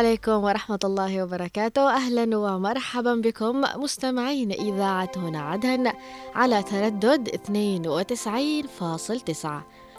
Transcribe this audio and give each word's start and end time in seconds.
عليكم 0.00 0.44
ورحمة 0.44 0.78
الله 0.84 1.22
وبركاته. 1.22 1.90
أهلا 1.90 2.36
ومرحبا 2.36 3.14
بكم 3.14 3.64
مستمعين 3.76 4.52
إذاعة 4.52 5.10
هنا 5.16 5.40
عدن 5.40 5.92
على 6.34 6.62
تردد 6.62 7.28
92.9 7.28 7.38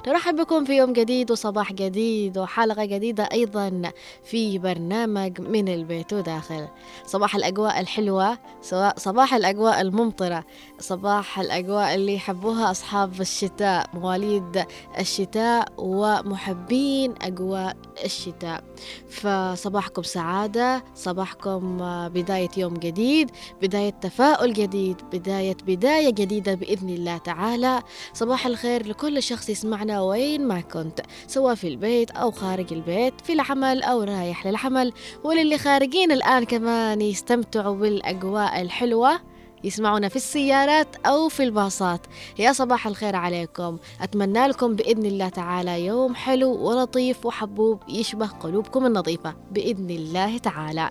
نرحب 0.08 0.36
بكم 0.36 0.66
في 0.66 0.74
يوم 0.78 0.94
جديد 0.94 1.32
وصباح 1.32 1.74
جديد 1.74 2.38
وحلقة 2.38 2.86
جديدة 2.86 3.30
أيضا 3.32 3.92
في 4.24 4.58
برنامج 4.58 5.42
من 5.42 5.68
البيت 5.68 6.14
وداخل. 6.14 6.68
صباح 7.06 7.36
الأجواء 7.36 7.80
الحلوة 7.80 8.38
سواء 8.62 8.94
صباح 8.98 9.34
الأجواء 9.34 9.82
الممطرة 9.82 10.44
صباح 10.80 11.40
الأجواء 11.40 11.96
اللي 11.96 12.16
يحبوها 12.16 12.72
أصحاب 12.72 13.22
الشتاء 13.22 13.86
مواليد 13.94 14.66
الشتاء 15.00 15.68
ومحبين 15.78 17.14
أجواء 17.22 17.78
الشتاء. 18.06 18.64
فصباحكم 19.10 20.04
سعادة 20.04 20.84
صباحكم 20.96 21.78
بداية 22.08 22.50
يوم 22.58 22.74
جديد 22.74 23.32
بداية 23.62 23.90
تفاؤل 23.90 24.54
جديد 24.54 25.02
بداية 25.14 25.58
بداية 25.68 26.10
جديدة 26.10 26.54
بإذن 26.54 26.90
الله 26.90 27.18
تعالى. 27.18 27.82
صباح 28.14 28.46
الخير 28.46 28.88
لكل 28.88 29.24
شخص 29.24 29.50
يسمعنا 29.50 29.91
وين 30.00 30.48
ما 30.48 30.62
كنت 30.62 31.02
سواء 31.28 31.56
في 31.56 31.68
البيت 31.68 32.12
أو 32.12 32.32
خارج 32.32 32.74
البيت 32.74 33.14
في 33.24 33.34
العمل 33.34 33.84
أو 33.84 34.04
رايح 34.04 34.48
للعمل. 34.48 34.94
وللي 35.24 35.58
خارجين 35.58 36.12
الآن 36.12 36.44
كمان 36.44 37.02
يستمتعوا 37.02 37.76
بالأجواء 37.76 38.62
الحلوة. 38.62 39.31
يسمعونا 39.64 40.08
في 40.08 40.16
السيارات 40.16 40.96
أو 41.06 41.30
في 41.30 41.44
الباصات. 41.44 42.02
يا 42.40 42.54
صباح 42.54 42.88
الخير 42.88 43.16
عليكم. 43.16 43.78
أتمنى 44.02 44.48
لكم 44.48 44.76
بإذن 44.76 45.06
الله 45.06 45.30
تعالى 45.30 45.86
يوم 45.86 46.16
حلو 46.16 46.68
ولطيف 46.68 47.26
وحبوب 47.26 47.80
يشبه 47.90 48.28
قلوبكم 48.28 48.86
النظيفة. 48.86 49.34
بإذن 49.52 49.90
الله 49.90 50.38
تعالى. 50.38 50.90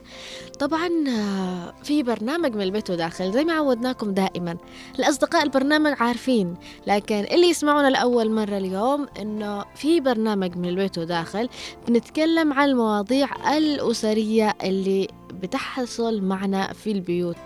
طبعا 0.58 0.88
في 1.82 2.02
برنامج 2.02 2.54
من 2.54 2.62
البيت 2.62 2.90
وداخل 2.90 3.32
زي 3.32 3.44
ما 3.44 3.52
عودناكم 3.52 4.10
دائما. 4.10 4.56
الأصدقاء 4.98 5.42
البرنامج 5.42 5.94
عارفين 6.00 6.54
لكن 6.86 7.26
اللي 7.30 7.46
يسمعونا 7.46 7.90
لأول 7.90 8.30
مرة 8.30 8.56
اليوم 8.56 9.06
إنه 9.20 9.64
في 9.74 10.00
برنامج 10.00 10.56
من 10.56 10.68
البيت 10.68 10.98
وداخل 10.98 11.48
بنتكلم 11.88 12.52
عن 12.52 12.68
المواضيع 12.68 13.56
الأسرية 13.56 14.56
اللي 14.64 15.08
بتحصل 15.32 16.22
معنا 16.22 16.72
في 16.72 16.92
البيوت. 16.92 17.36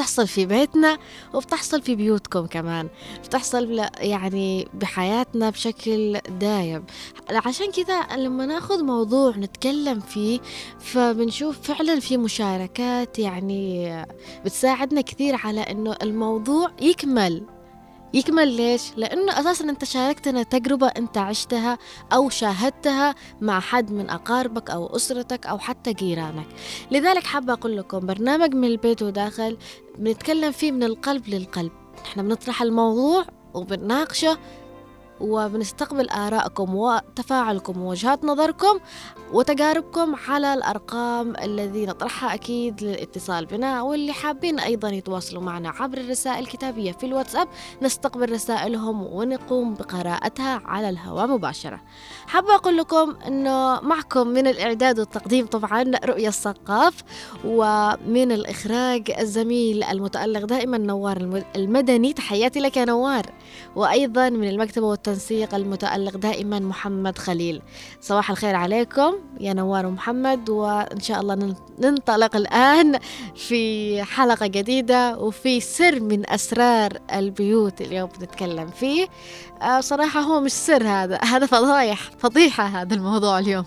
بتحصل 0.00 0.28
في 0.28 0.46
بيتنا 0.46 0.98
وبتحصل 1.34 1.82
في 1.82 1.94
بيوتكم 1.94 2.46
كمان 2.46 2.88
بتحصل 3.24 3.84
يعني 3.98 4.68
بحياتنا 4.74 5.50
بشكل 5.50 6.18
دايم. 6.40 6.84
عشان 7.30 7.66
كذا 7.70 8.16
لما 8.16 8.46
ناخذ 8.46 8.84
موضوع 8.84 9.36
نتكلم 9.36 10.00
فيه 10.00 10.40
فبنشوف 10.78 11.60
فعلا 11.60 12.00
في 12.00 12.16
مشاركات 12.16 13.18
يعني 13.18 14.04
بتساعدنا 14.44 15.00
كثير 15.00 15.36
على 15.44 15.60
إنه 15.60 15.96
الموضوع 16.02 16.70
يكمل. 16.80 17.42
يكمل 18.14 18.48
ليش؟ 18.48 18.82
لأنه 18.96 19.40
أساسا 19.40 19.64
أنت 19.64 19.84
شاركتنا 19.84 20.42
تجربة 20.42 20.86
أنت 20.86 21.18
عشتها 21.18 21.78
أو 22.12 22.28
شاهدتها 22.28 23.14
مع 23.40 23.60
حد 23.60 23.92
من 23.92 24.10
أقاربك 24.10 24.70
أو 24.70 24.96
أسرتك 24.96 25.46
أو 25.46 25.58
حتى 25.58 25.92
جيرانك 25.92 26.46
لذلك 26.90 27.24
حابة 27.24 27.52
أقول 27.52 27.76
لكم 27.76 27.98
برنامج 28.06 28.54
من 28.54 28.68
البيت 28.68 29.02
وداخل 29.02 29.58
بنتكلم 29.98 30.52
فيه 30.52 30.72
من 30.72 30.82
القلب 30.82 31.28
للقلب 31.28 31.72
نحن 32.04 32.22
بنطرح 32.22 32.62
الموضوع 32.62 33.24
وبنناقشه 33.54 34.38
وبنستقبل 35.20 36.10
آرائكم 36.10 36.74
وتفاعلكم 36.74 37.82
ووجهات 37.82 38.24
نظركم 38.24 38.80
وتجاربكم 39.32 40.14
على 40.28 40.54
الأرقام 40.54 41.36
الذي 41.36 41.86
نطرحها 41.86 42.34
أكيد 42.34 42.82
للاتصال 42.82 43.46
بنا 43.46 43.82
واللي 43.82 44.12
حابين 44.12 44.60
أيضا 44.60 44.88
يتواصلوا 44.88 45.42
معنا 45.42 45.68
عبر 45.68 45.98
الرسائل 45.98 46.38
الكتابية 46.38 46.92
في 46.92 47.06
الواتساب. 47.06 47.48
نستقبل 47.82 48.32
رسائلهم 48.32 49.02
ونقوم 49.02 49.74
بقراءتها 49.74 50.62
على 50.64 50.88
الهواء 50.88 51.26
مباشرة. 51.26 51.80
حابة 52.26 52.54
أقول 52.54 52.76
لكم 52.76 53.16
أنه 53.26 53.80
معكم 53.80 54.28
من 54.28 54.46
الإعداد 54.46 54.98
والتقديم 54.98 55.46
طبعا 55.46 55.84
رؤية 56.04 56.28
الثقاف 56.28 56.94
ومن 57.44 58.32
الإخراج 58.32 59.10
الزميل 59.18 59.82
المتألق 59.82 60.44
دائما 60.44 60.78
نوار 60.78 61.42
المدني. 61.56 62.12
تحياتي 62.12 62.60
لك 62.60 62.76
يا 62.76 62.84
نوار. 62.84 63.26
وأيضا 63.76 64.28
من 64.28 64.48
المكتبة 64.48 64.86
والتنسيق 65.10 65.54
المتألق 65.54 66.16
دائما 66.16 66.58
محمد 66.58 67.18
خليل. 67.18 67.62
صباح 68.00 68.30
الخير 68.30 68.56
عليكم 68.56 69.14
يا 69.40 69.52
نوار 69.52 69.86
ومحمد 69.86 70.50
وإن 70.50 71.00
شاء 71.00 71.20
الله 71.20 71.54
ننطلق 71.78 72.36
الآن 72.36 72.98
في 73.34 74.02
حلقة 74.02 74.46
جديدة 74.46 75.18
وفي 75.18 75.60
سر 75.60 76.00
من 76.00 76.30
أسرار 76.30 76.92
البيوت 77.14 77.80
اليوم 77.80 78.08
بنتكلم 78.20 78.66
فيه. 78.66 79.08
آه 79.62 79.80
صراحة 79.80 80.20
هو 80.20 80.40
مش 80.40 80.52
سر 80.52 80.86
هذا 80.86 81.18
هذا 81.24 81.46
فضايح 81.46 82.10
فضيحة 82.18 82.64
هذا 82.64 82.94
الموضوع 82.94 83.38
اليوم. 83.38 83.64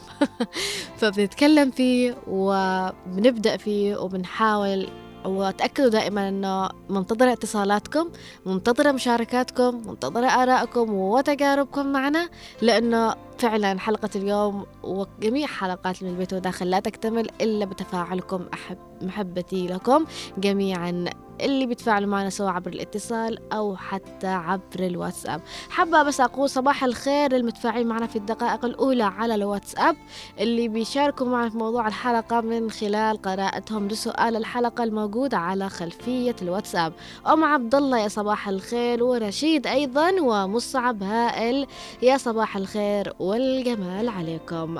فبنتكلم 1.00 1.72
فيه 1.72 2.16
وبنبدأ 2.28 3.58
فيه 3.58 3.96
وبنحاول 3.98 4.88
وتأكدوا 5.25 5.89
دائما 5.89 6.29
أنه 6.29 6.69
منتظرة 6.89 7.34
اتصالاتكم 7.34 8.09
منتظرة 8.45 8.91
مشاركاتكم 8.91 9.81
منتظرة 9.88 10.28
آرائكم 10.28 10.94
وتجاربكم 10.94 11.85
معنا 11.88 12.29
لأنه 12.61 13.16
فعلا 13.38 13.80
حلقة 13.80 14.10
اليوم 14.16 14.66
وجميع 14.84 15.48
حلقات 15.48 16.04
من 16.04 16.10
البيت 16.10 16.34
وداخل 16.34 16.70
لا 16.70 16.80
تكتمل 16.80 17.30
إلا 17.42 17.66
بتفاعلكم 17.66 18.46
أحب 18.54 18.78
محبتي 19.02 19.68
لكم 19.68 20.06
جميعا. 20.38 21.06
اللي 21.42 21.66
بيتفاعلوا 21.66 22.10
معنا 22.10 22.30
سواء 22.30 22.50
عبر 22.50 22.72
الاتصال 22.72 23.54
أو 23.54 23.76
حتى 23.76 24.28
عبر 24.28 24.80
الواتساب. 24.80 25.42
حابة 25.70 26.04
بس 26.04 26.22
أقول 26.22 26.50
صباح 26.50 26.84
الخير 26.84 27.34
للمتفاعلين 27.34 27.88
معنا 27.88 28.08
في 28.08 28.16
الدقائق 28.16 28.66
الأولى 28.66 29.04
على 29.04 29.36
الواتساب. 29.36 29.96
اللي 30.40 30.68
بيشاركوا 30.68 31.28
معنا 31.28 31.50
في 31.50 31.58
موضوع 31.58 31.88
الحلقة 31.88 32.42
من 32.42 32.72
خلال 32.72 33.22
قراءتهم 33.22 33.88
لسؤال 33.88 34.36
الحلقة 34.36 34.84
الموجود 34.84 35.34
على 35.34 35.70
خلفية 35.70 36.36
الواتساب. 36.42 36.94
أم 37.28 37.44
عبد 37.44 37.76
الله 37.76 38.00
يا 38.00 38.08
صباح 38.08 38.50
الخير. 38.50 39.04
ورشيد 39.04 39.68
أيضا. 39.68 40.12
ومصعب 40.22 41.04
هائل 41.04 41.68
يا 42.02 42.18
صباح 42.18 42.58
الخير. 42.58 43.14
والجمال 43.23 44.09
عليكم. 44.09 44.78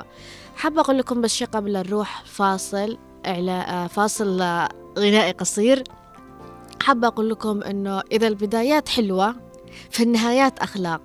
حابة 0.56 0.80
أقول 0.80 0.98
لكم 0.98 1.20
بس 1.20 1.42
قبل 1.42 1.72
نروح 1.72 2.22
فاصل 2.26 2.98
إعلاء 3.26 3.86
فاصل 3.86 4.42
غنائي 4.98 5.32
قصير. 5.32 5.84
حابة 6.82 7.06
أقول 7.06 7.30
لكم 7.30 7.62
إنه 7.62 8.02
إذا 8.12 8.28
البدايات 8.28 8.88
حلوة 8.88 9.34
فالنهايات 9.90 10.58
أخلاق. 10.58 11.00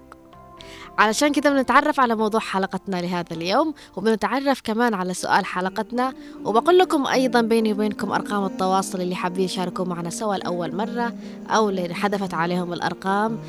علشان 0.97 1.31
كده 1.31 1.49
بنتعرف 1.49 1.99
على 1.99 2.15
موضوع 2.15 2.39
حلقتنا 2.39 3.01
لهذا 3.01 3.33
اليوم 3.35 3.73
وبنتعرف 3.95 4.61
كمان 4.61 4.93
على 4.93 5.13
سؤال 5.13 5.45
حلقتنا. 5.45 6.13
وبقول 6.45 6.77
لكم 6.77 7.07
أيضا 7.07 7.41
بيني 7.41 7.73
وبينكم 7.73 8.11
أرقام 8.11 8.45
التواصل 8.45 9.01
اللي 9.01 9.15
حابين 9.15 9.45
يشاركوا 9.45 9.85
معنا 9.85 10.09
سوا 10.09 10.35
لأول 10.35 10.75
مرة 10.75 11.13
أو 11.49 11.69
اللي 11.69 11.93
حذفت 11.93 12.33
عليهم 12.33 12.73
الأرقام. 12.73 13.39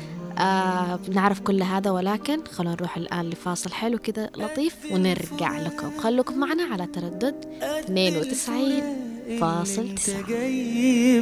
آه 0.41 0.95
بنعرف 1.07 1.39
كل 1.39 1.63
هذا 1.63 1.91
ولكن 1.91 2.39
خلونا 2.45 2.75
نروح 2.75 2.97
الآن 2.97 3.29
لفاصل 3.29 3.71
حلو 3.71 3.97
كده 3.97 4.31
لطيف 4.37 4.75
ونرجع 4.91 5.57
لكم. 5.59 5.91
خلوكم 5.99 6.39
معنا 6.39 6.63
على 6.63 6.85
تردد 6.85 7.35
92 7.63 8.81
فاصل 9.39 9.95
تسعة. 9.95 10.27
جاي 10.27 11.21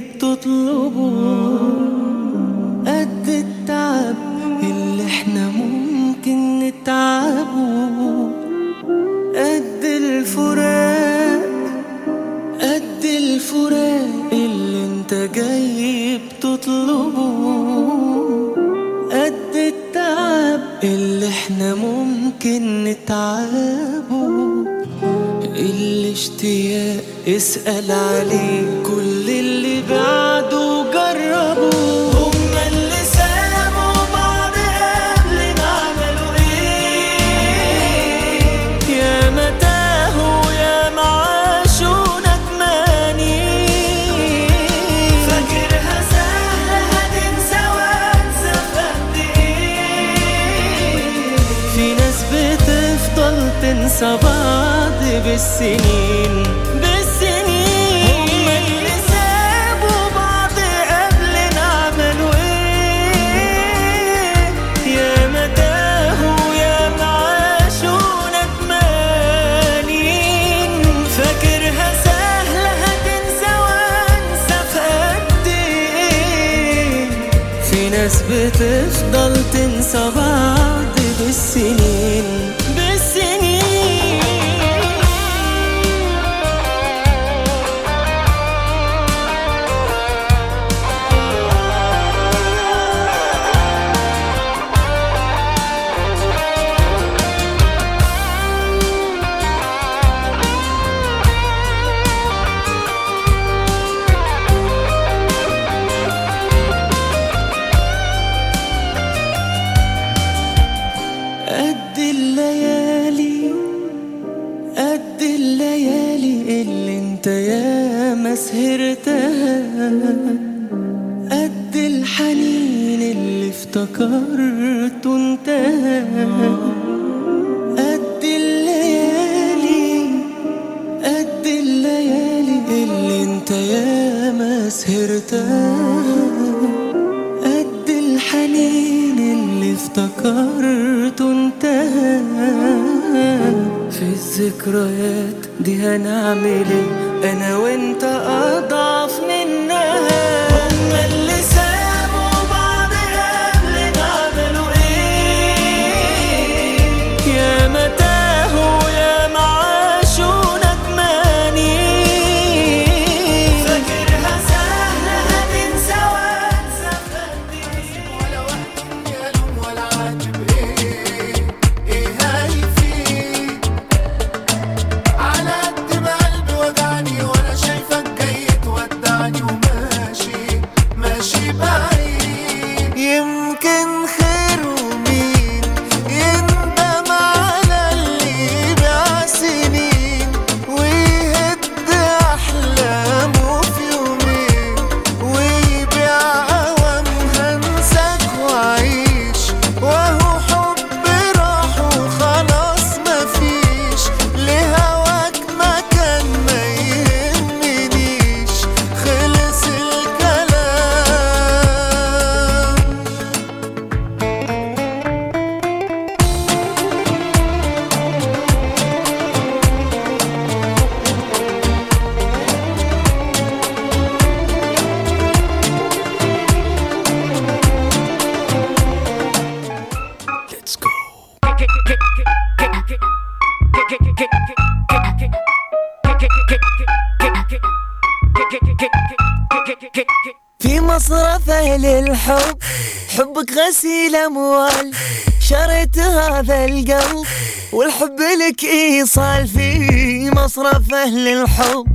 غسيل 244.10 244.16
أموال 244.16 244.92
شريت 245.40 246.00
هذا 246.00 246.66
القلب 246.66 247.26
والحب 247.74 248.20
لك 248.20 248.64
إيصال 248.64 249.48
في 249.48 250.32
مصرف 250.32 250.94
أهل 250.94 251.28
الحب. 251.28 251.86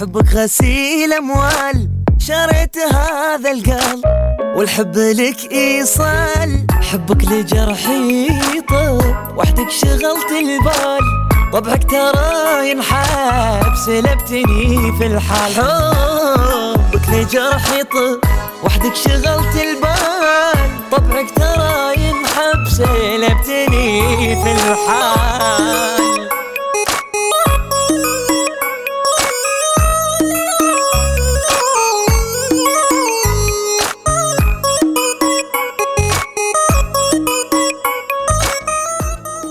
حبك 0.00 0.34
غسيل 0.34 1.12
أموال. 1.12 1.88
شريت 2.18 2.76
هذا 2.78 3.50
القلب 3.50 4.02
والحب 4.56 4.96
لك 4.96 5.52
إيصال. 5.52 6.66
حبك 6.82 7.24
لجرحي 7.24 8.28
طب 8.68 9.36
وحدك 9.36 9.70
شغلت 9.70 10.30
البال. 10.40 11.04
طبعك 11.52 11.90
ترى 11.90 12.70
ينحب 12.70 13.74
سلبتني 13.86 14.92
في 14.98 15.06
الحال. 15.06 15.54
حبك 15.54 17.08
لجرحي 17.08 17.82
طب 17.82 18.20
وحدك 18.64 18.94
شغلت 18.94 19.56
البال. 19.56 20.75
طبعك 20.96 21.30
ترى 21.30 21.94
ينحب 21.96 22.68
سلبتني 22.68 24.36
في 24.42 24.52
الحال. 24.52 26.28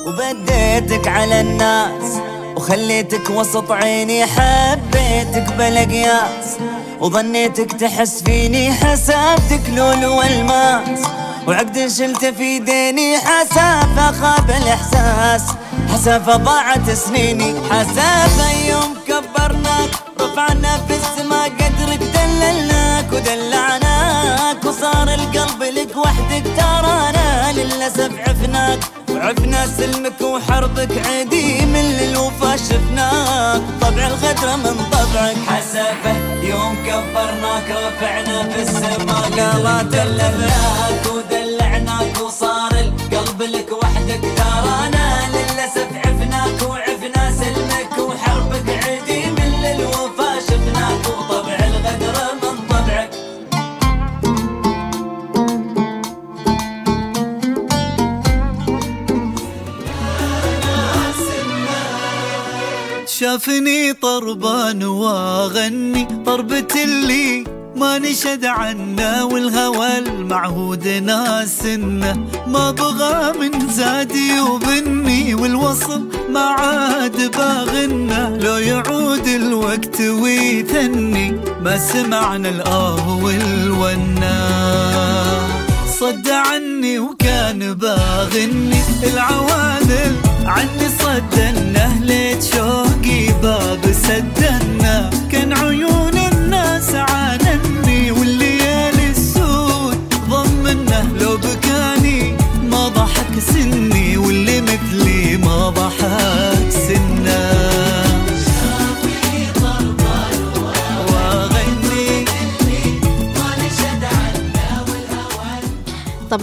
وبديتك 0.07 1.07
على 1.07 1.41
الناس 1.41 2.19
وخليتك 2.55 3.29
وسط 3.29 3.71
عيني 3.71 4.25
حبيتك 4.25 5.53
بلا 5.57 5.83
قياس 5.83 6.57
وظنيتك 6.99 7.71
تحس 7.73 8.23
فيني 8.23 8.73
حسبتك 8.73 9.61
لول 9.75 10.05
والماس 10.05 10.99
وعقد 11.47 11.87
شلته 11.87 12.31
في 12.31 12.59
ديني 12.59 13.17
حسافة 13.17 14.11
خاب 14.11 14.49
الإحساس. 14.49 15.41
حسافة 15.93 16.35
ضاعت 16.35 16.89
سنيني 16.89 17.53
حسافة 17.69 18.51
يوم 18.69 18.97
كبرناك 19.07 19.89
رفعنا 20.21 20.77
في 20.87 20.95
السما 20.95 21.43
قدرك 21.43 21.99
دللناك 21.99 23.13
ودلعناك 23.13 24.65
وصار 24.65 25.13
القلب 25.13 25.63
لك 25.63 25.97
وحدك 25.97 26.43
ترانا. 26.57 27.24
للأسف 27.65 28.11
عفناك. 28.27 28.79
وعفنا 29.09 29.67
سلمك 29.77 30.21
وحربك 30.21 31.07
عديم 31.07 31.73
للوفا 31.77 32.55
شفناك. 32.57 33.61
طبع 33.81 34.07
الغدر 34.07 34.57
من 34.57 34.75
طبعك. 34.91 35.37
حسافة 35.47 36.13
يوم 36.43 36.75
كبرناك 36.87 37.67
رفعنا 37.85 38.49
في 38.49 38.61
السما 38.61 39.21
قالا 39.37 39.81
دللناك 39.83 41.03
ودلعناك 41.13 42.21
وصار 42.21 42.71
القلب 42.71 43.41
لك 43.41 43.69
وحدك. 43.81 44.21
ترانا 44.37 45.07
للأسف 45.33 46.04
شافني 63.25 63.93
طربان 63.93 64.83
واغني 64.83 66.07
طربة 66.25 66.67
اللي 66.83 67.43
ما 67.75 67.97
نشد 67.97 68.45
عنا 68.45 69.23
والهوى 69.23 69.97
المعهود 69.97 70.87
ناسنا 70.87 72.13
ما 72.47 72.71
بغى 72.71 73.33
من 73.39 73.69
زادي 73.69 74.39
وبني 74.39 75.35
والوصل 75.35 76.09
ما 76.29 76.39
عاد 76.39 77.31
باغنا 77.37 78.37
لو 78.41 78.57
يعود 78.57 79.27
الوقت 79.27 80.01
ويثني 80.01 81.31
ما 81.63 81.77
سمعنا 81.77 82.49
الآه 82.49 83.23
والونا 83.23 84.37
صد 85.99 86.29
عني 86.29 86.99
وكان 86.99 87.73
باغني 87.73 88.81
العوالم 89.03 90.24
عني 90.45 90.89
صدنا 90.99 91.99
ليت 92.01 92.43
شوقي 92.43 93.27
باب 93.43 93.91
سدنا 93.91 95.09
كان 95.31 95.53
عيون 95.53 96.04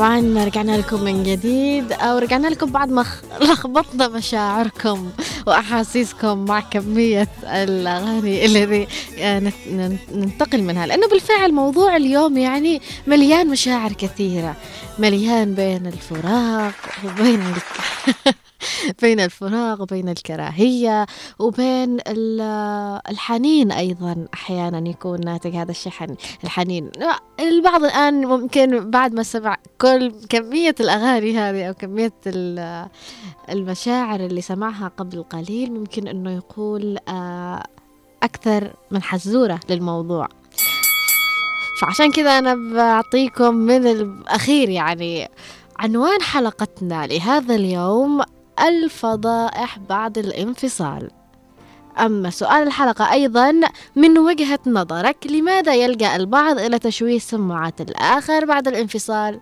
طبعا 0.03 0.45
رجعنا 0.45 0.77
لكم 0.77 1.01
من 1.03 1.23
جديد 1.23 1.93
أو 1.93 2.19
رجعنا 2.19 2.47
لكم 2.49 2.71
بعد 2.73 2.91
ما 2.91 3.05
لخبطنا 3.41 4.09
مشاعركم 4.09 5.11
وأحاسيسكم 5.47 6.45
مع 6.45 6.61
كمية 6.61 7.29
الأغاني 7.45 8.45
الذي 8.45 8.87
آه، 9.19 9.39
نت- 9.41 9.55
نن- 9.73 9.99
ننتقل 10.15 10.63
منها. 10.63 10.87
لأنه 10.87 11.09
بالفعل 11.09 11.53
موضوع 11.53 11.97
اليوم 11.97 12.39
يعني 12.39 12.83
مليان 13.07 13.47
مشاعر 13.47 13.93
كثيرة. 13.93 14.57
مليان 14.99 15.55
بين 15.55 15.87
الفراق 15.87 16.75
وبين 17.05 17.45
بين 19.03 19.21
الفراق 19.21 19.81
وبين 19.81 20.09
الكراهية 20.09 21.07
وبين 21.39 21.99
ال- 22.09 23.01
الحنين 23.11 23.73
أيضا 23.73 24.27
أحيانا 24.35 24.89
يكون 24.89 25.21
ناتج 25.25 25.57
هذا 25.57 25.71
الشحن 25.71 26.15
الحنين. 26.45 26.91
البعض 27.41 27.85
الآن 27.85 28.27
ممكن 28.27 28.91
بعد 28.91 29.15
ما 29.15 29.23
سمع 29.23 29.57
كل 29.81 30.13
كمية 30.29 30.75
الأغاني 30.81 31.39
هذه 31.39 31.65
أو 31.69 31.75
كمية 31.75 32.13
ال- 32.27 32.89
المشاعر 33.51 34.21
اللي 34.21 34.41
سمعها 34.41 34.89
قبل 34.97 35.23
قليل 35.23 35.73
ممكن 35.73 36.09
أنه 36.09 36.31
يقول 36.31 36.99
آه، 37.09 37.63
أكثر 38.23 38.73
من 38.91 39.03
حزورة 39.03 39.61
للموضوع. 39.71 40.29
فعشان 41.81 42.13
كذا 42.13 42.39
أنا 42.39 42.55
بعطيكم 42.75 43.55
من 43.55 43.87
الأخير 43.87 44.69
يعني 44.69 45.29
عنوان 45.79 46.23
حلقتنا 46.23 47.07
لهذا 47.07 47.55
اليوم 47.55 48.21
الفضائح 48.61 49.79
بعد 49.79 50.19
الانفصال. 50.19 51.11
أما 51.99 52.31
سؤال 52.31 52.63
الحلقة 52.63 53.13
أيضا 53.13 53.61
من 53.97 54.19
وجهة 54.19 54.59
نظرك 54.67 55.27
لماذا 55.27 55.75
يلجأ 55.75 56.17
البعض 56.17 56.59
إلى 56.59 56.79
تشويه 56.79 57.19
سمعة 57.19 57.75
الآخر 57.81 58.45
بعد 58.45 58.69
الانفصال؟ 58.69 59.41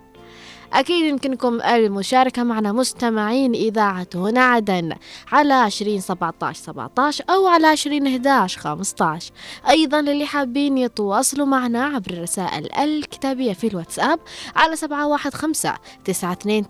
أكيد 0.73 1.05
يمكنكم 1.05 1.61
المشاركة 1.61 2.43
معنا 2.43 2.71
مستمعين 2.71 3.53
إذاعة 3.53 4.07
هنا 4.15 4.41
عدن 4.41 4.95
على 5.31 5.53
20 5.53 5.99
17 5.99 6.63
17 6.63 7.23
أو 7.29 7.47
على 7.47 7.67
20 7.67 8.07
11 8.07 8.59
15 8.59 9.31
أيضا 9.69 10.01
للي 10.01 10.25
حابين 10.25 10.77
يتواصلوا 10.77 11.45
معنا 11.45 11.85
عبر 11.85 12.11
الرسائل 12.11 12.73
الكتابية 12.79 13.53
في 13.53 13.67
الواتساب 13.67 14.19
على 14.55 14.75
715 14.75 15.77
929 16.05 16.67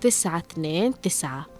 929 0.00 1.55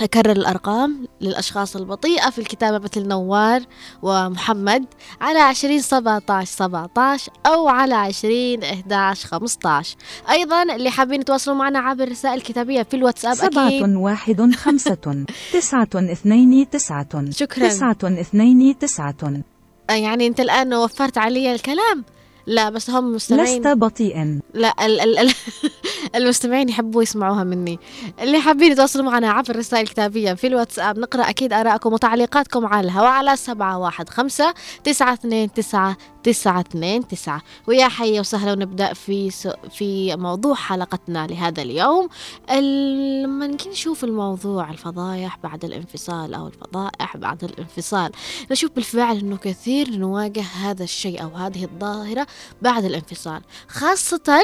أكرر 0.00 0.32
الأرقام 0.32 1.08
للأشخاص 1.20 1.76
البطيئة 1.76 2.30
في 2.30 2.38
الكتابة 2.38 2.78
مثل 2.78 3.08
نوار 3.08 3.62
ومحمد 4.02 4.84
على 5.20 5.38
عشرين 5.38 5.80
سبعة 5.80 6.44
17 6.44 7.32
أو 7.46 7.68
على 7.68 7.94
عشرين 7.94 8.64
11 8.64 9.28
15 9.28 9.96
أيضا 10.30 10.62
اللي 10.62 10.90
حابين 10.90 11.20
يتواصلوا 11.20 11.56
معنا 11.56 11.78
عبر 11.78 12.04
الرسائل 12.04 12.34
الكتابية 12.34 12.82
في 12.82 12.96
الواتساب 12.96 13.34
سبعة 13.34 13.66
أكيد 13.66 13.96
واحد 13.96 14.54
خمسة 14.54 15.24
تسعة 15.52 15.88
اثنين 15.94 16.70
تسعة 16.70 17.30
شكراً. 17.30 17.68
تسعة 17.68 17.96
اثنين 18.04 18.78
تسعة. 18.78 19.42
يعني 19.90 20.26
أنت 20.26 20.40
الآن 20.40 20.74
وفرت 20.74 21.18
علي 21.18 21.54
الكلام. 21.54 22.04
لا 22.46 22.70
بس 22.70 22.90
هم 22.90 23.12
مستمعين. 23.12 23.60
لست 23.60 23.66
بطيئا. 23.68 24.40
لا 24.54 24.86
ال 24.86 25.00
ال 25.00 25.18
ال 25.18 25.30
المستمعين 26.16 26.68
يحبوا 26.68 27.02
يسمعوها 27.02 27.44
مني. 27.44 27.78
اللي 28.22 28.40
حابين 28.40 28.72
يتواصلوا 28.72 29.04
معنا 29.04 29.30
عبر 29.30 29.50
الرسائل 29.50 29.82
الكتابية 29.82 30.32
في 30.34 30.46
الواتساب 30.46 30.98
نقرأ 30.98 31.22
أكيد 31.30 31.52
آراءكم 31.52 31.92
وتعليقاتكم 31.92 32.66
على 32.66 32.84
الهواء 32.86 33.10
على 33.10 33.36
سبعة 33.36 33.78
واحد 33.78 34.08
خمسة 34.08 34.54
تسعة 34.84 35.12
اثنين 35.12 35.52
تسعة 35.52 35.96
تسعة 36.24 36.60
اثنين 36.60 37.08
تسعة. 37.08 37.42
ويا 37.68 37.88
حي 37.88 38.20
وسهلا 38.20 38.52
ونبدأ 38.52 38.92
في 38.92 39.30
س... 39.30 39.48
في 39.70 40.16
موضوع 40.16 40.54
حلقتنا 40.54 41.26
لهذا 41.26 41.62
اليوم. 41.62 42.08
ال- 42.50 43.22
لما 43.22 43.46
نجي 43.46 43.68
نشوف 43.68 44.04
الموضوع 44.04 44.70
الفضايح 44.70 45.38
بعد 45.42 45.64
الانفصال 45.64 46.34
أو 46.34 46.46
الفضائح 46.46 47.16
بعد 47.16 47.44
الانفصال 47.44 48.10
نشوف 48.50 48.70
بالفعل 48.70 49.18
أنه 49.18 49.36
كثير 49.36 49.90
نواجه 49.90 50.42
هذا 50.42 50.84
الشيء 50.84 51.22
أو 51.22 51.28
هذه 51.28 51.64
الظاهرة 51.64 52.26
بعد 52.62 52.84
الانفصال. 52.84 53.40
خاصة 53.68 54.42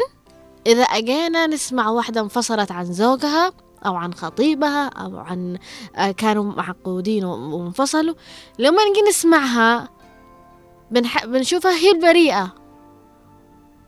إذا 0.66 0.82
أجينا 0.82 1.46
نسمع 1.46 1.88
واحدة 1.90 2.20
انفصلت 2.20 2.72
عن 2.72 2.92
زوجها 2.92 3.52
أو 3.86 3.96
عن 3.96 4.14
خطيبها 4.14 4.86
أو 4.88 5.18
عن 5.18 5.58
آه، 5.96 6.10
كانوا 6.10 6.44
معقودين 6.44 7.24
وانفصلوا. 7.24 8.14
لما 8.58 8.78
نجي 8.90 9.00
نسمعها 9.08 9.88
بنح... 10.90 11.26
بنشوفها 11.26 11.72
هي 11.72 11.90
البريئة 11.90 12.54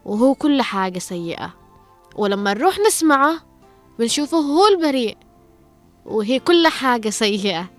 وهو 0.04 0.34
كل 0.34 0.62
حاجة 0.62 0.98
سيئة. 0.98 1.54
ولما 2.16 2.54
نروح 2.54 2.78
نسمعه 2.86 3.36
بنشوفه 3.98 4.38
هو 4.38 4.66
البريء 4.66 5.16
وهي 6.04 6.38
كل 6.38 6.68
حاجة 6.68 7.10
سيئة. 7.10 7.70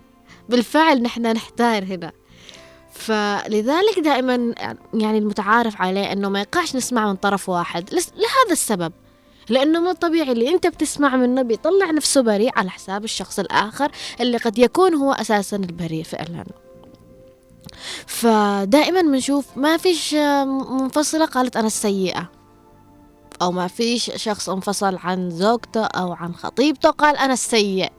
بالفعل 0.50 1.02
نحن 1.02 1.22
نحتار 1.22 1.84
هنا. 1.84 2.12
فلذلك 2.94 4.00
دائما 4.00 4.54
يعني 4.94 5.18
المتعارف 5.18 5.82
عليه 5.82 6.12
إنه 6.12 6.30
ما 6.30 6.42
يقعش 6.42 6.76
نسمع 6.76 7.08
من 7.08 7.16
طرف 7.16 7.50
واحد. 7.50 7.94
لهذا 7.94 8.52
السبب. 8.52 8.94
لأنه 9.50 9.80
من 9.80 9.88
الطبيعي 9.88 10.32
اللي 10.32 10.50
أنت 10.50 10.68
بتسمع 10.68 11.16
منه 11.16 11.42
بيطلع 11.42 11.92
نفسه 11.92 12.22
بريء 12.22 12.52
على 12.56 12.70
حساب 12.70 13.04
الشخص 13.04 13.40
الآخر 13.40 13.92
اللي 14.20 14.38
قد 14.38 14.58
يكون 14.58 14.94
هو 14.94 15.12
أساسا 15.12 15.58
البريء 15.58 16.04
فعلا. 16.04 16.46
فدائما 18.08 19.02
بنشوف 19.02 19.46
ما 19.58 19.78
فيش 19.78 20.14
منفصلة 20.70 21.26
قالت 21.26 21.58
أنا 21.58 21.68
السيئة. 21.68 22.30
أو 23.42 23.52
ما 23.52 23.68
فيش 23.68 24.12
شخص 24.16 24.50
انفصل 24.50 24.96
عن 25.04 25.30
زوجته 25.30 25.84
أو 25.84 26.14
عن 26.14 26.36
خطيبته 26.36 26.90
قال 26.90 27.18
أنا 27.18 27.34
السيء 27.34 27.92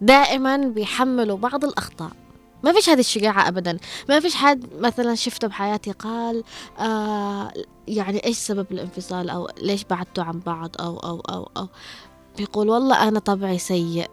دائما 0.00 0.56
بيحملوا 0.56 1.36
بعض 1.36 1.64
الأخطاء. 1.64 2.10
ما 2.64 2.72
فيش 2.72 2.88
هذه 2.88 3.00
الشجاعة 3.00 3.48
أبدا. 3.48 3.78
ما 4.08 4.20
فيش 4.20 4.34
حد 4.34 4.66
مثلا 4.78 5.14
شفته 5.14 5.48
بحياتي 5.48 5.92
قال 5.92 6.44
آه 6.78 7.52
يعني 7.88 8.24
إيش 8.26 8.36
سبب 8.36 8.66
الانفصال؟ 8.70 9.30
أو 9.30 9.48
ليش 9.60 9.84
بعدتوا 9.84 10.24
عن 10.24 10.40
بعض؟ 10.40 10.70
أو 10.80 10.96
أو 10.96 11.20
أو 11.20 11.50
أو. 11.56 11.68
بيقول 12.38 12.68
والله 12.68 13.08
أنا 13.08 13.18
طبعي 13.18 13.58
سيء. 13.58 14.10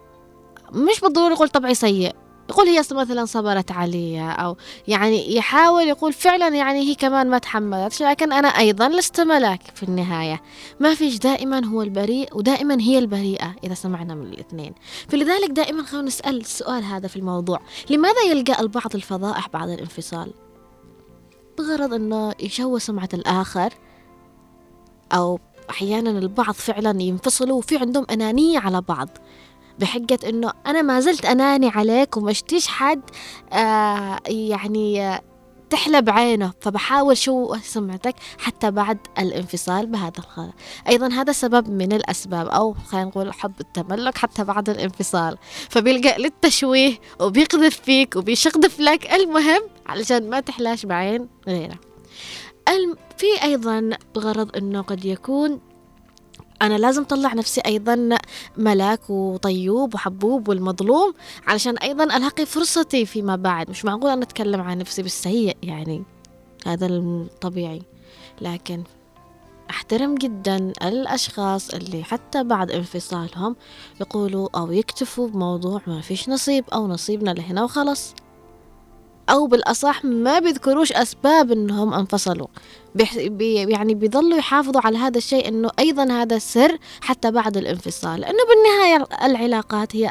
مش 0.71 0.99
بالضرورة 0.99 1.33
يقول 1.33 1.49
طبعي 1.49 1.75
سيء. 1.75 2.15
يقول 2.49 2.67
هي 2.67 2.79
مثلا 2.79 3.25
صبرت 3.25 3.71
علي 3.71 4.21
أو 4.21 4.57
يعني 4.87 5.35
يحاول 5.35 5.83
يقول 5.83 6.13
فعلا 6.13 6.47
يعني 6.47 6.79
هي 6.79 6.95
كمان 6.95 7.29
ما 7.29 7.37
تحملت 7.37 8.01
لكن 8.01 8.33
أنا 8.33 8.47
أيضا 8.47 8.89
لست 8.89 9.21
ملاك 9.21 9.61
في 9.75 9.83
النهاية. 9.83 10.41
ما 10.79 10.95
فيش 10.95 11.17
دائما 11.17 11.65
هو 11.65 11.81
البريء 11.81 12.37
ودائما 12.37 12.81
هي 12.81 12.99
البريئة 12.99 13.55
إذا 13.63 13.73
سمعنا 13.73 14.15
من 14.15 14.25
الاثنين. 14.25 14.73
فلذلك 15.09 15.49
دائما 15.49 15.83
خلونا 15.83 16.07
نسأل 16.07 16.37
السؤال 16.37 16.83
هذا 16.83 17.07
في 17.07 17.15
الموضوع. 17.15 17.59
لماذا 17.89 18.21
يلقى 18.21 18.61
البعض 18.61 18.95
الفضائح 18.95 19.49
بعد 19.49 19.69
الانفصال؟ 19.69 20.33
بغرض 21.57 21.93
أنه 21.93 22.33
يشوه 22.39 22.79
سمعة 22.79 23.09
الآخر 23.13 23.73
أو 25.13 25.39
أحيانا 25.69 26.09
البعض 26.09 26.53
فعلا 26.53 27.01
ينفصلوا 27.01 27.57
وفي 27.57 27.77
عندهم 27.77 28.05
أنانية 28.11 28.59
على 28.59 28.81
بعض. 28.81 29.09
بحجة 29.79 30.19
إنه 30.29 30.53
أنا 30.65 30.81
ما 30.81 30.99
زلت 30.99 31.25
أناني 31.25 31.69
عليك 31.69 32.17
ومشتيش 32.17 32.67
حد 32.67 33.01
آه 33.53 34.19
يعني 34.27 35.01
آه 35.07 35.21
تحلى 35.69 36.01
بعينه 36.01 36.53
فبحاول 36.61 37.17
شو 37.17 37.55
سمعتك 37.63 38.15
حتى 38.37 38.71
بعد 38.71 38.97
الانفصال 39.19 39.85
بهذا 39.85 40.17
الخلق 40.17 40.53
أيضا 40.87 41.07
هذا 41.07 41.31
سبب 41.31 41.69
من 41.69 41.93
الأسباب 41.93 42.47
أو 42.47 42.75
خلينا 42.87 43.07
نقول 43.07 43.33
حب 43.33 43.53
التملك 43.59 44.17
حتى 44.17 44.43
بعد 44.43 44.69
الانفصال. 44.69 45.37
فبيلجأ 45.69 46.17
للتشويه 46.17 46.99
وبيقذف 47.19 47.79
فيك 47.79 48.15
وبيشقذف 48.15 48.79
لك. 48.79 49.13
المهم 49.13 49.61
علشان 49.85 50.29
ما 50.29 50.39
تحلاش 50.39 50.85
بعين 50.85 51.27
غيره. 51.47 51.79
في 53.17 53.43
أيضا 53.43 53.89
بغرض 54.15 54.57
أنه 54.57 54.81
قد 54.81 55.05
يكون 55.05 55.59
أنا 56.61 56.77
لازم 56.77 57.03
طلع 57.03 57.33
نفسي 57.33 57.61
أيضا 57.65 58.17
ملاك 58.57 59.09
وطيوب 59.09 59.93
وحبوب 59.95 60.47
والمظلوم 60.49 61.13
علشان 61.47 61.77
أيضا 61.77 62.03
ألاقي 62.03 62.45
فرصتي 62.45 63.05
فيما 63.05 63.35
بعد. 63.35 63.69
مش 63.69 63.85
معقول 63.85 64.11
أنا 64.11 64.23
أتكلم 64.23 64.61
عن 64.61 64.77
نفسي 64.77 65.01
بالسيء 65.01 65.57
يعني. 65.63 66.03
هذا 66.65 66.85
الطبيعي. 66.85 67.81
لكن 68.41 68.83
أحترم 69.69 70.15
جدا 70.15 70.73
الأشخاص 70.83 71.69
اللي 71.69 72.03
حتى 72.03 72.43
بعد 72.43 72.71
انفصالهم 72.71 73.55
يقولوا 74.01 74.49
أو 74.55 74.71
يكتفوا 74.71 75.27
بموضوع 75.27 75.81
ما 75.87 76.01
فيش 76.01 76.29
نصيب 76.29 76.65
أو 76.73 76.87
نصيبنا 76.87 77.31
لهنا 77.31 77.63
وخلص 77.63 78.13
أو 79.29 79.47
بالأصح 79.47 80.05
ما 80.05 80.39
بيذكروش 80.39 80.91
أسباب 80.91 81.51
إنهم 81.51 81.93
انفصلوا. 81.93 82.47
يعني 83.39 83.95
بيضلوا 83.95 84.37
يحافظوا 84.37 84.81
على 84.81 84.97
هذا 84.97 85.17
الشيء 85.17 85.47
إنه 85.47 85.69
أيضا 85.79 86.11
هذا 86.11 86.37
سر 86.37 86.77
حتى 87.01 87.31
بعد 87.31 87.57
الانفصال. 87.57 88.21
لأنه 88.21 88.39
بالنهاية 88.49 89.25
العلاقات 89.25 89.95
هي 89.95 90.09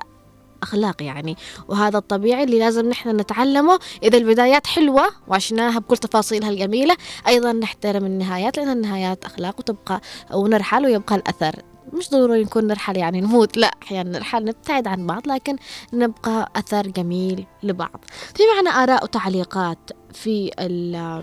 أخلاق 0.63 1.03
يعني 1.03 1.37
وهذا 1.69 1.99
الطبيعي 1.99 2.45
اللي 2.45 2.59
لازم 2.59 2.89
نحن 2.89 3.17
نتعلمه. 3.17 3.79
إذا 4.03 4.19
البدايات 4.19 4.67
حلوة 4.67 5.09
وعشناها 5.29 5.79
بكل 5.79 5.97
تفاصيلها 5.97 6.51
الجميلة 6.51 6.97
أيضا 7.29 7.53
نحترم 7.53 8.05
النهايات 8.07 8.57
لأن 8.57 8.69
النهايات 8.71 9.25
أخلاق 9.25 9.59
وتبقى 9.59 10.01
ونرحل 10.35 10.85
ويبقى 10.85 11.15
الأثر. 11.15 11.63
مش 11.93 12.11
ضروري 12.11 12.43
نكون 12.45 12.67
نرحل 12.67 12.97
يعني 12.97 13.21
نموت 13.21 13.57
لا 13.57 13.71
أحيانا 13.83 14.11
نرحل 14.11 14.45
نبتعد 14.45 14.87
عن 14.87 15.07
بعض 15.07 15.29
لكن 15.29 15.57
نبقى 15.93 16.53
أثر 16.57 16.87
جميل 16.87 17.47
لبعض. 17.63 18.05
في 18.35 18.43
معنا 18.55 18.71
آراء 18.71 19.05
وتعليقات 19.05 19.79
في 20.13 20.51
ال 20.59 21.23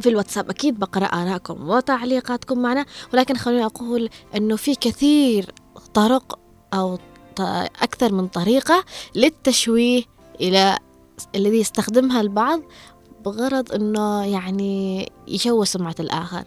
في 0.00 0.08
الواتساب 0.08 0.50
أكيد 0.50 0.78
بقرأ 0.78 1.04
آراءكم 1.06 1.68
وتعليقاتكم 1.68 2.58
معنا 2.58 2.86
ولكن 3.14 3.36
خليني 3.36 3.64
أقول 3.64 4.10
أنه 4.36 4.56
في 4.56 4.74
كثير 4.74 5.54
طرق 5.94 6.38
أو 6.74 6.98
أكثر 7.82 8.12
من 8.12 8.28
طريقة 8.28 8.84
للتشويه 9.14 10.02
إلى 10.40 10.78
الذي 11.34 11.60
يستخدمها 11.60 12.20
البعض 12.20 12.60
بغرض 13.24 13.72
أنه 13.72 14.24
يعني 14.24 15.08
يشوه 15.28 15.64
سمعة 15.64 15.94
الآخر. 16.00 16.44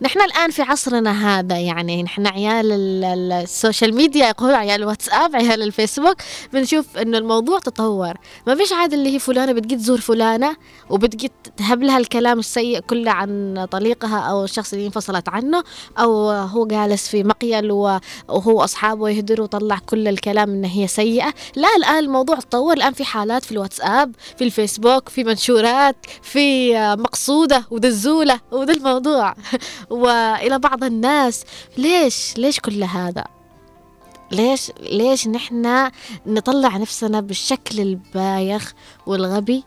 نحن 0.00 0.20
الآن 0.20 0.50
في 0.50 0.62
عصرنا 0.62 1.38
هذا 1.38 1.58
يعني 1.58 2.02
نحن 2.02 2.26
عيال 2.26 2.72
ال- 2.72 3.04
ال- 3.04 3.32
ال 3.32 3.41
social 3.41 3.94
media 3.94 4.28
يقولوا 4.28 4.56
عيال 4.56 4.82
الواتساب 4.82 5.36
عيال 5.36 5.62
الفيسبوك 5.62 6.16
بنشوف 6.52 6.96
إنه 6.98 7.18
الموضوع 7.18 7.58
تطور. 7.58 8.14
ما 8.46 8.54
فيش 8.54 8.72
عاد 8.72 8.92
اللي 8.92 9.14
هي 9.14 9.18
فلانة 9.18 9.52
بتجي 9.52 9.76
تزور 9.76 10.00
فلانة 10.00 10.56
وبتجي 10.90 11.30
تهب 11.56 11.82
لها 11.82 11.98
الكلام 11.98 12.38
السيء 12.38 12.80
كله 12.80 13.10
عن 13.10 13.66
طليقها 13.70 14.18
أو 14.18 14.44
الشخص 14.44 14.72
اللي 14.72 14.86
انفصلت 14.86 15.28
عنه 15.28 15.64
أو 15.98 16.30
هو 16.30 16.66
جالس 16.66 17.08
في 17.08 17.24
مقيل 17.24 17.70
وهو 17.72 18.64
أصحابه 18.64 19.08
يهدروا 19.08 19.44
وطلع 19.44 19.78
كل 19.86 20.08
الكلام 20.08 20.50
إن 20.50 20.64
هي 20.64 20.86
سيئة. 20.86 21.34
لا 21.56 21.68
الآن 21.76 21.98
الموضوع 21.98 22.36
تطور. 22.36 22.72
الآن 22.72 22.92
في 22.92 23.04
حالات 23.04 23.44
في 23.44 23.52
الواتساب 23.52 24.14
في 24.38 24.44
الفيسبوك 24.44 25.08
في 25.08 25.24
منشورات 25.24 25.96
في 26.22 26.74
مقصودة 26.96 27.64
ودزولة 27.70 28.40
وده 28.52 28.72
الموضوع. 28.72 29.34
وإلى 29.90 30.58
بعض 30.58 30.84
الناس. 30.84 31.44
ليش؟ 31.78 32.34
ليش 32.38 32.60
كل 32.60 32.84
هذا؟ 32.84 33.24
ليش؟ 34.32 34.72
ليش 34.80 35.28
نحن 35.28 35.90
نطلع 36.26 36.76
نفسنا 36.76 37.20
بالشكل 37.20 37.80
البايخ 37.80 38.72
والغبي 39.06 39.64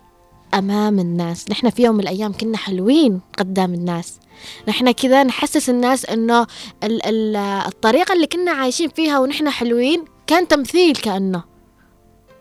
أمام 0.53 0.99
الناس؟ 0.99 1.51
نحن 1.51 1.69
في 1.69 1.83
يوم 1.83 1.95
من 1.95 2.01
الأيام 2.01 2.33
كنا 2.33 2.57
حلوين 2.57 3.21
قدام 3.39 3.73
الناس. 3.73 4.19
نحن 4.67 4.91
كذا 4.91 5.23
نحسس 5.23 5.69
الناس 5.69 6.05
إنه 6.05 6.47
ال- 6.83 7.05
ال- 7.05 7.35
الطريقة 7.67 8.13
اللي 8.13 8.27
كنا 8.27 8.51
عايشين 8.51 8.89
فيها 8.89 9.19
ونحن 9.19 9.49
حلوين 9.49 10.05
كان 10.27 10.47
تمثيل 10.47 10.95
كأنه. 10.95 11.43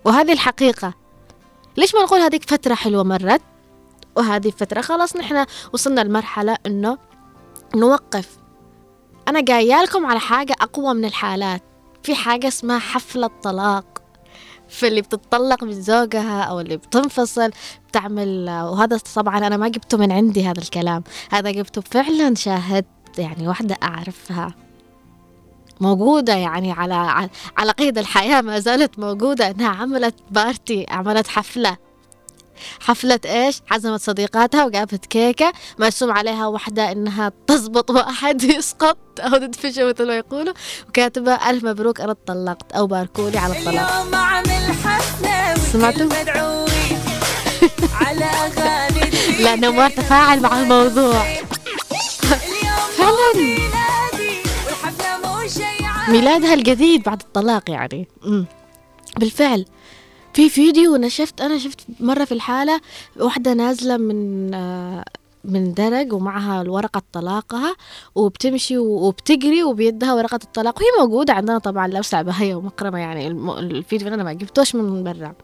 وهذه 0.04 0.32
الحقيقة. 0.32 0.94
ليش 1.76 1.94
ما 1.94 2.02
نقول 2.02 2.20
هذيك 2.20 2.50
فترة 2.50 2.74
حلوة 2.74 3.02
مرت؟ 3.02 3.40
وهذه 4.16 4.50
فتره 4.50 4.80
خلاص 4.80 5.16
نحن 5.16 5.44
وصلنا 5.72 6.00
لمرحلة 6.00 6.56
إنه 6.66 6.98
نوقف. 7.76 8.36
أنا 9.28 9.40
جاية 9.40 9.82
لكم 9.82 10.06
على 10.06 10.20
حاجة 10.20 10.54
أقوى 10.60 10.94
من 10.94 11.04
الحالات. 11.04 11.62
في 12.02 12.14
حاجة 12.14 12.48
اسمها 12.48 12.78
حفلة 12.78 13.30
طلاق 13.42 14.02
فاللي 14.68 15.00
بتطلق 15.02 15.64
من 15.64 15.72
زوجها 15.82 16.42
أو 16.42 16.60
اللي 16.60 16.76
بتنفصل 16.76 17.50
بتعمل 17.88 18.46
وهذا 18.50 18.98
طبعا 19.14 19.38
أنا 19.46 19.56
ما 19.56 19.68
جبته 19.68 19.98
من 19.98 20.12
عندي 20.12 20.44
هذا 20.48 20.60
الكلام. 20.60 21.04
هذا 21.30 21.50
جبته 21.50 21.80
فعلا 21.80 22.34
شاهدت 22.34 23.18
يعني 23.18 23.48
واحدة 23.48 23.76
أعرفها. 23.82 24.54
موجودة 25.80 26.34
يعني 26.34 26.72
على 26.72 26.94
على- 26.94 27.58
على 27.60 27.70
قيد 27.72 27.98
الحياة 27.98 28.40
ما 28.40 28.58
زالت 28.58 28.98
موجودة 28.98 29.50
إنها 29.50 29.68
عملت 29.68 30.14
بارتي 30.30 30.86
عملت 30.90 31.26
حفلة. 31.28 31.76
حفلة 32.80 33.20
إيش؟ 33.24 33.60
عزمت 33.70 34.00
صديقاتها 34.00 34.64
وجابت 34.64 35.06
كيكة 35.06 35.52
مرسوم 35.78 36.10
عليها 36.10 36.46
واحدة 36.46 36.92
إنها 36.92 37.32
تزبط 37.46 37.90
واحد 37.90 38.42
يسقط 38.56 38.98
أو 39.20 39.36
تدفشه 39.36 39.84
مثل 39.84 40.06
ما 40.06 40.16
يقولوا 40.16 40.54
وكاتبة 40.88 41.34
ألف 41.50 41.64
مبروك 41.64 42.00
أنا 42.00 42.12
اتطلقت 42.12 42.72
أو 42.72 42.86
باركولي 42.86 43.38
على 43.38 43.58
الطلاق 43.58 43.92
اليوم 43.92 44.14
اعمل 44.14 44.72
حفلة 44.84 45.54
سمعتوا؟ 45.72 46.08
على 48.06 48.26
الدين. 48.88 49.44
لأنه 49.44 49.70
ما 49.70 49.88
تفاعل 49.88 50.40
مع 50.40 50.60
الموضوع 50.60 51.22
فعلاً. 52.98 53.56
ميلادها 56.08 56.54
الجديد 56.54 57.02
بعد 57.02 57.20
الطلاق 57.20 57.70
يعني. 57.70 58.08
بالفعل 59.18 59.64
في 60.36 60.48
فيديو 60.48 60.96
أنا 60.96 61.08
شفت 61.08 61.40
أنا 61.40 61.58
شفت 61.58 61.80
مرة 62.00 62.24
في 62.24 62.32
الحالة 62.32 62.80
واحدة 63.16 63.54
نازلة 63.54 63.96
من 63.96 64.54
آه، 64.54 65.04
من 65.44 65.74
درج 65.74 66.12
ومعها 66.12 66.70
ورقة 66.70 67.02
طلاقها 67.12 67.76
وبتمشي 68.14 68.78
وبتجري 68.78 69.64
وبيدها 69.64 70.14
ورقة 70.14 70.38
الطلاق 70.44 70.78
وهي 70.78 70.86
موجودة 71.06 71.32
عندنا 71.32 71.58
طبعا 71.58 71.88
لابسة 71.88 72.18
عباية 72.18 72.54
ومكرمة 72.54 72.98
يعني. 72.98 73.26
الفيديو 73.58 74.08
أنا 74.08 74.24
ما 74.24 74.32
جبتوش 74.32 74.74
من 74.74 75.04
برا. 75.04 75.34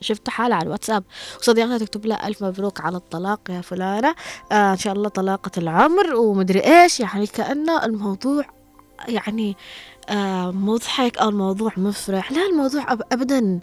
شفت 0.00 0.28
حالة 0.28 0.54
على 0.54 0.66
الواتساب. 0.66 1.04
وصديقتها 1.40 1.78
تكتب 1.78 2.06
لها 2.06 2.28
ألف 2.28 2.44
مبروك 2.44 2.80
على 2.80 2.96
الطلاق 2.96 3.40
يا 3.50 3.60
فلانة. 3.60 4.14
آه 4.52 4.72
إن 4.72 4.76
شاء 4.78 4.92
الله 4.92 5.08
طلاقة 5.08 5.50
العمر 5.58 6.14
ومدري 6.14 6.60
إيش. 6.60 7.00
يعني 7.00 7.26
كأنه 7.26 7.84
الموضوع 7.84 8.44
يعني 9.08 9.56
آه 10.08 10.50
مضحك 10.50 11.18
أو 11.18 11.28
الموضوع 11.28 11.72
مفرح. 11.76 12.32
لا 12.32 12.46
الموضوع 12.46 12.92
أب 12.92 13.02
أبدا 13.12 13.60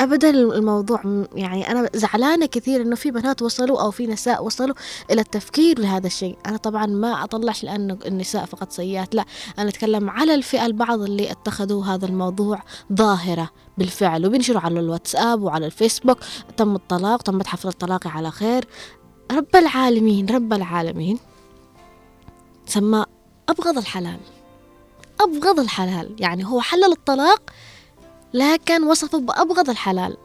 ابدا 0.00 0.30
الموضوع 0.30 1.26
يعني 1.34 1.70
أنا 1.70 1.90
زعلانة 1.94 2.46
كثير 2.46 2.82
إنه 2.82 2.96
في 2.96 3.10
بنات 3.10 3.42
وصلوا 3.42 3.82
أو 3.82 3.90
في 3.90 4.06
نساء 4.06 4.44
وصلوا 4.44 4.74
إلى 5.10 5.20
التفكير 5.20 5.78
لهذا 5.78 6.06
الشيء. 6.06 6.38
أنا 6.46 6.56
طبعا 6.56 6.86
ما 6.86 7.24
أطلعش 7.24 7.64
لأنه 7.64 7.98
النساء 8.06 8.44
فقط 8.44 8.72
سيئات 8.72 9.14
لا. 9.14 9.24
أنا 9.58 9.68
أتكلم 9.68 10.10
على 10.10 10.34
الفئة 10.34 10.66
البعض 10.66 11.02
اللي 11.02 11.30
اتخذوا 11.30 11.84
هذا 11.84 12.06
الموضوع 12.06 12.62
ظاهرة 12.92 13.50
بالفعل 13.78 14.26
وبينشروا 14.26 14.60
على 14.60 14.80
الواتساب 14.80 15.42
وعلى 15.42 15.66
الفيسبوك. 15.66 16.18
تم 16.56 16.74
الطلاق 16.74 17.22
تمت 17.22 17.46
حفلة 17.46 17.72
طلاقي 17.72 18.10
على 18.10 18.30
خير. 18.30 18.64
رب 19.32 19.56
العالمين 19.56 20.26
رب 20.26 20.52
العالمين. 20.52 21.18
سماه 22.66 23.06
أبغض 23.48 23.78
الحلال 23.78 24.20
أبغض 25.20 25.60
الحلال. 25.60 26.16
يعني 26.18 26.46
هو 26.46 26.60
حلل 26.60 26.92
الطلاق 26.92 27.50
لكن 28.34 28.82
وصفه 28.82 29.18
بأبغض 29.18 29.70
الحلال. 29.70 30.16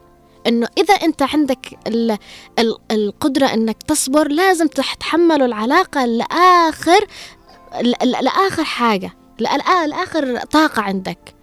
إنه 0.46 0.68
إذا 0.78 0.94
أنت 0.94 1.22
عندك 1.22 1.78
ال 1.86 2.18
ال 2.58 2.76
القدرة 2.90 3.46
إنك 3.46 3.82
تصبر 3.82 4.28
لازم 4.28 4.68
تتحملوا 4.68 5.46
العلاقة 5.46 6.04
لآخر 6.04 7.06
لآخر 8.02 8.64
حاجة 8.64 9.12
لآخر 9.38 10.38
طاقة 10.38 10.82
عندك. 10.82 11.34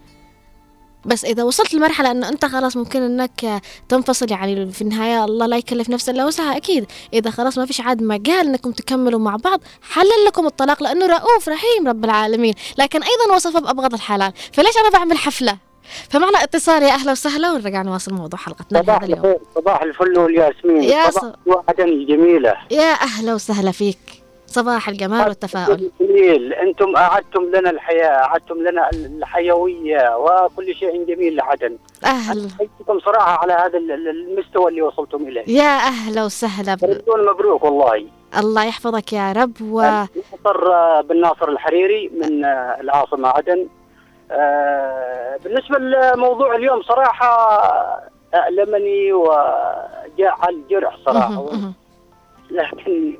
بس 1.04 1.24
إذا 1.24 1.42
وصلت 1.42 1.74
لمرحلة 1.74 2.10
إنه 2.10 2.28
أنت 2.28 2.44
خلاص 2.44 2.76
ممكن 2.76 3.02
إنك 3.02 3.62
تنفصل 3.88 4.30
يعني 4.30 4.72
في 4.72 4.82
النهاية 4.82 5.24
الله 5.24 5.46
لا 5.46 5.56
يكلف 5.56 5.90
نفسا 5.90 6.12
إلا 6.12 6.26
وسعها 6.26 6.56
أكيد. 6.56 6.86
إذا 7.12 7.30
خلاص 7.30 7.58
ما 7.58 7.66
فيش 7.66 7.80
عاد 7.80 8.02
مجال 8.02 8.46
إنكم 8.46 8.72
تكملوا 8.72 9.20
مع 9.20 9.36
بعض 9.36 9.60
حلل 9.90 10.24
لكم 10.26 10.46
الطلاق 10.46 10.82
لأنه 10.82 11.06
رؤوف 11.06 11.48
رحيم 11.48 11.88
رب 11.88 12.04
العالمين. 12.04 12.54
لكن 12.78 13.02
أيضا 13.02 13.34
وصفه 13.34 13.60
بأبغض 13.60 13.94
الحلال. 13.94 14.32
فليش 14.52 14.76
أنا 14.76 14.90
بعمل 14.90 15.18
حفلة؟ 15.18 15.71
فمعنا 16.10 16.38
اتصال 16.42 16.82
يا 16.82 16.92
أهلا 16.94 17.12
وسهلا 17.12 17.52
ونرجع 17.52 17.82
نواصل 17.82 18.14
موضوع 18.14 18.38
حلقتنا 18.40 18.82
صباح 18.82 19.02
اليوم. 19.02 19.18
الخير 19.18 19.38
صباح 19.54 19.82
الفل 19.82 20.18
والياسمين. 20.18 20.82
يا 20.82 21.10
صباح 21.10 21.32
وعدا 21.46 21.84
الجميلة 21.84 22.54
يا 22.70 22.92
أهلا 22.92 23.34
وسهلا 23.34 23.70
فيك. 23.72 23.98
صباح 24.46 24.88
الجمال 24.88 25.28
والتفاؤل. 25.28 25.90
جميل. 26.00 26.52
أنتم 26.52 26.96
أعدتم 26.96 27.42
لنا 27.44 27.70
الحياة 27.70 28.08
أعدتم 28.08 28.54
لنا 28.54 28.90
الحيوية 28.94 30.16
وكل 30.16 30.74
شيء 30.74 31.04
جميل 31.04 31.36
لعدن. 31.36 31.76
أهلا. 32.04 32.48
احييكم 32.54 33.00
صراحة 33.04 33.38
على 33.38 33.52
هذا 33.52 33.78
ال- 33.78 33.90
ال- 33.92 34.08
المستوى 34.08 34.70
اللي 34.70 34.82
وصلتم 34.82 35.28
إليه. 35.28 35.44
يا 35.46 35.76
أهلا 35.78 36.24
وسهلا. 36.24 36.74
ب- 36.74 37.02
مبروك 37.30 37.64
والله. 37.64 38.06
الله 38.38 38.64
يحفظك 38.64 39.12
يا 39.12 39.32
رب 39.32 39.52
و 39.62 39.80
ناصر 39.82 40.72
آه، 40.72 41.00
بن 41.00 41.20
ناصر 41.20 41.48
الحريري 41.48 42.08
من 42.08 42.44
آه، 42.44 42.76
العاصمة 42.80 43.28
عدن. 43.28 43.66
آه، 44.32 45.36
بالنسبة 45.44 45.78
لموضوع 45.78 46.56
اليوم 46.56 46.82
صراحة 46.82 47.32
ألمني 48.48 49.12
وجعل 49.12 50.62
جرح 50.70 50.96
صراحة. 51.06 51.46
لكن 52.50 53.14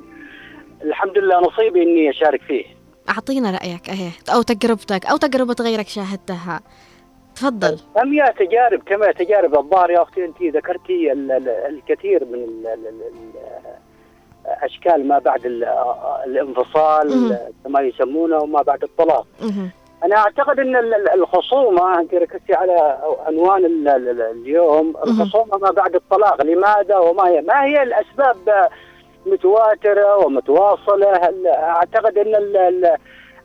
الحمد 0.83 1.17
لله 1.17 1.39
نصيبي 1.39 1.83
إني 1.83 2.09
أشارك 2.09 2.41
فيه 2.41 2.65
أعطينا 3.09 3.51
رأيك 3.51 3.89
أيه 3.89 4.11
أو 4.35 4.41
تجربتك 4.41 5.05
أو 5.05 5.17
تجربة 5.17 5.55
غيرك 5.61 5.87
شاهدتها 5.87 6.61
تفضل 7.35 7.79
هم 7.97 8.13
يا 8.13 8.25
تجارب 8.25 8.79
كما 8.85 9.11
تجارب 9.11 9.55
الظاهر 9.57 9.89
يا 9.91 10.01
أختي 10.03 10.25
انت 10.25 10.41
ذكرتي 10.43 11.11
ال- 11.11 11.31
ال- 11.31 11.49
الكثير 11.49 12.25
من 12.25 12.33
ال- 12.33 12.67
ال- 12.67 12.87
ال- 12.87 13.73
أشكال 14.45 15.07
ما 15.07 15.19
بعد 15.19 15.45
ال- 15.45 15.63
الانفصال. 16.25 17.37
كما 17.63 17.81
يسمونه 17.81 18.37
وما 18.37 18.61
بعد 18.61 18.83
الطلاق. 18.83 19.27
أنا 20.05 20.15
أعتقد 20.17 20.59
إن 20.59 20.75
ال- 20.75 20.93
ال- 20.93 21.13
الخصومة 21.13 21.99
أنت 21.99 22.13
ركزتي 22.13 22.53
على 22.53 22.97
عنوان 23.27 23.65
ال- 23.65 23.87
ال- 23.87 24.09
ال- 24.09 24.21
اليوم 24.21 24.93
الخصومة 25.07 25.57
ما 25.57 25.71
بعد 25.71 25.95
الطلاق 25.95 26.41
لماذا 26.43 26.97
وما 26.97 27.27
هي 27.27 27.41
ما 27.41 27.63
هي 27.65 27.83
الأسباب 27.83 28.67
متواترة 29.25 30.17
ومتواصلة 30.25 31.07
أعتقد 31.47 32.17
إن 32.17 32.35
ال- 32.35 32.57
ال- 32.57 32.85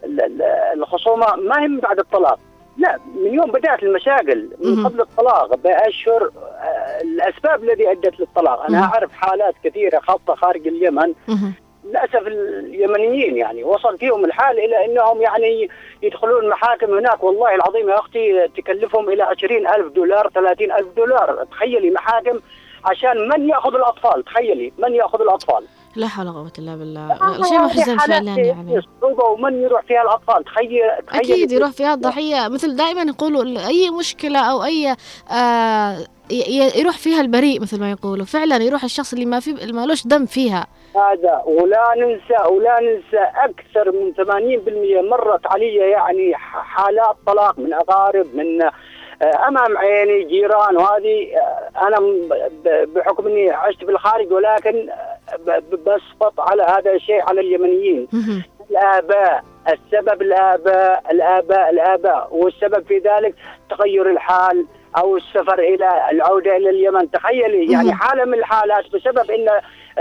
ال- 0.04 0.20
ال- 0.22 0.42
الخصومة 0.74 1.26
ما 1.36 1.62
هي 1.62 1.68
من 1.68 1.80
بعد 1.80 1.98
الطلاق 1.98 2.38
لا 2.78 2.98
من 3.16 3.34
يوم 3.34 3.50
بدأت 3.50 3.82
المشاكل 3.82 4.48
من. 4.64 4.86
قبل 4.86 5.00
الطلاق 5.00 5.54
بأشهر 5.56 6.30
آه، 6.42 7.00
الأسباب 7.02 7.64
التي 7.64 7.90
أدت 7.90 8.20
للطلاق 8.20 8.60
أنا. 8.70 8.78
أعرف 8.84 9.12
حالات 9.12 9.54
كثيرة 9.64 9.98
خاصة 10.00 10.34
خارج 10.34 10.66
اليمن. 10.66 11.14
للأسف 11.84 12.26
اليمنيين 12.26 13.36
يعني 13.36 13.64
وصل 13.64 13.98
فيهم 13.98 14.24
الحال 14.24 14.58
إلى 14.58 14.84
إنهم 14.84 15.22
يعني 15.22 15.68
يدخلون 16.02 16.44
المحاكم 16.44 16.94
هناك. 16.94 17.24
والله 17.24 17.54
العظيم 17.54 17.88
يا 17.88 17.98
أختي 17.98 18.48
تكلفهم 18.56 19.08
إلى 19.08 19.22
20000 19.22 19.92
دولار 19.92 20.30
30000 20.34 20.86
دولار. 20.96 21.46
تخيلي 21.50 21.90
محاكم 21.90 22.40
عشان 22.84 23.28
من 23.28 23.48
يأخذ 23.48 23.74
الأطفال؟ 23.74 24.24
تخيلي 24.24 24.72
من 24.78 24.94
يأخذ 24.94 25.20
الأطفال؟ 25.20 25.64
لا 25.96 26.08
حول 26.08 26.28
ولا 26.28 26.38
قوة 26.38 26.52
إلا 26.58 26.76
بالله. 26.76 27.18
شيء 27.48 27.58
محزن 27.58 27.98
فعلا 27.98 28.40
يعني. 28.40 28.80
صعوبه 29.00 29.24
ومن 29.24 29.62
يروح 29.62 29.82
فيها 29.82 30.02
الأطفال؟ 30.02 30.44
تخيل 30.44 30.82
تخيل 31.06 31.20
أكيد 31.20 31.52
يروح 31.52 31.70
فيها 31.70 31.94
الضحية. 31.94 32.48
مثل 32.48 32.76
دائما 32.76 33.02
يقولوا 33.02 33.66
أي 33.68 33.90
مشكلة 33.90 34.38
أو 34.38 34.64
أي 34.64 34.96
آه 35.30 35.96
يروح 36.76 36.98
فيها 36.98 37.20
البريء 37.20 37.60
مثل 37.60 37.80
ما 37.80 37.90
يقولوا. 37.90 38.24
فعلا 38.24 38.56
يروح 38.56 38.84
الشخص 38.84 39.12
اللي 39.12 39.26
ما 39.26 39.40
في 39.40 39.72
ما 39.72 39.86
لوش 39.86 40.06
دم 40.06 40.26
فيها. 40.26 40.66
هذا 40.96 41.42
ولا 41.46 41.94
ننسى 41.96 42.48
ولا 42.50 42.80
ننسى 42.80 43.24
أكثر 43.36 43.92
من 43.92 44.14
80% 44.14 45.10
مرت 45.10 45.46
علي 45.46 45.74
يعني 45.74 46.34
حالات 46.34 47.16
طلاق 47.26 47.58
من 47.58 47.72
اقارب 47.72 48.26
من 48.34 48.62
آه، 49.22 49.48
أمام 49.48 49.78
عيني 49.78 50.24
جيران 50.24 50.76
وهذه 50.76 51.36
آه، 51.36 51.86
أنا 51.86 51.98
بحكم 52.94 53.26
إني 53.26 53.50
عشت 53.50 53.84
في 53.84 53.90
الخارج 53.90 54.32
ولكن 54.32 54.88
آه، 55.48 55.62
بسقط 55.72 56.40
على 56.40 56.62
هذا 56.62 56.92
الشيء 56.92 57.22
على 57.22 57.40
اليمنيين. 57.40 58.08
الآباء 58.70 59.44
السبب 59.68 60.22
الآباء 60.22 61.02
الآباء 61.10 61.70
الآباء 61.70 62.28
والسبب 62.30 62.86
في 62.86 62.98
ذلك 62.98 63.34
تغير 63.70 64.10
الحال 64.10 64.66
أو 64.96 65.16
السفر 65.16 65.58
إلى 65.58 66.10
العودة 66.10 66.56
إلى 66.56 66.70
اليمن 66.70 67.10
تخيلي 67.10 67.72
يعني. 67.72 67.92
حالة 67.92 68.24
من 68.24 68.34
الحالات 68.34 68.84
بسبب 68.92 69.30
إن 69.30 69.48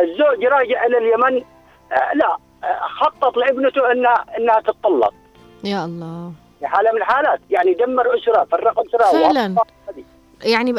الزوج 0.03 0.45
راجع 0.45 0.85
إلى 0.85 0.97
اليمن 0.97 1.43
آه، 1.91 2.13
لا 2.15 2.37
آه، 2.63 2.79
خطط 2.99 3.37
لابنته 3.37 3.91
إنها 3.91 4.25
إنها 4.37 4.59
تتطلق. 4.61 5.13
يا 5.63 5.85
الله. 5.85 6.31
في 6.59 6.67
حالة 6.67 6.91
من 6.91 6.97
الحالات 6.97 7.39
يعني 7.49 7.73
دمر 7.73 8.17
أسرة 8.17 8.47
فرق 8.51 8.79
أسرة 8.79 9.11
فعلاً. 9.11 9.55
يعني 10.43 10.71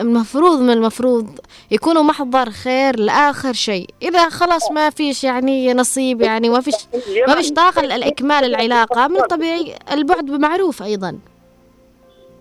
المفروض 0.00 0.60
من 0.60 0.70
المفروض 0.70 1.38
يكونوا 1.70 2.02
محضر 2.02 2.50
خير 2.50 3.00
لآخر 3.00 3.52
شيء. 3.52 3.86
إذا 4.02 4.28
خلاص 4.28 4.70
ما 4.72 4.90
فيش 4.90 5.24
يعني 5.24 5.74
نصيب 5.74 6.22
يعني 6.22 6.48
ما 6.48 6.60
فيش 6.60 6.74
ما 7.28 7.34
فيش 7.34 7.52
طاقة 7.52 7.82
لإكمال 7.82 8.44
العلاقة 8.44 9.08
من 9.08 9.16
الطبيعي 9.16 9.74
البعد 9.92 10.24
بمعروف 10.24 10.82
أيضا. 10.82 11.18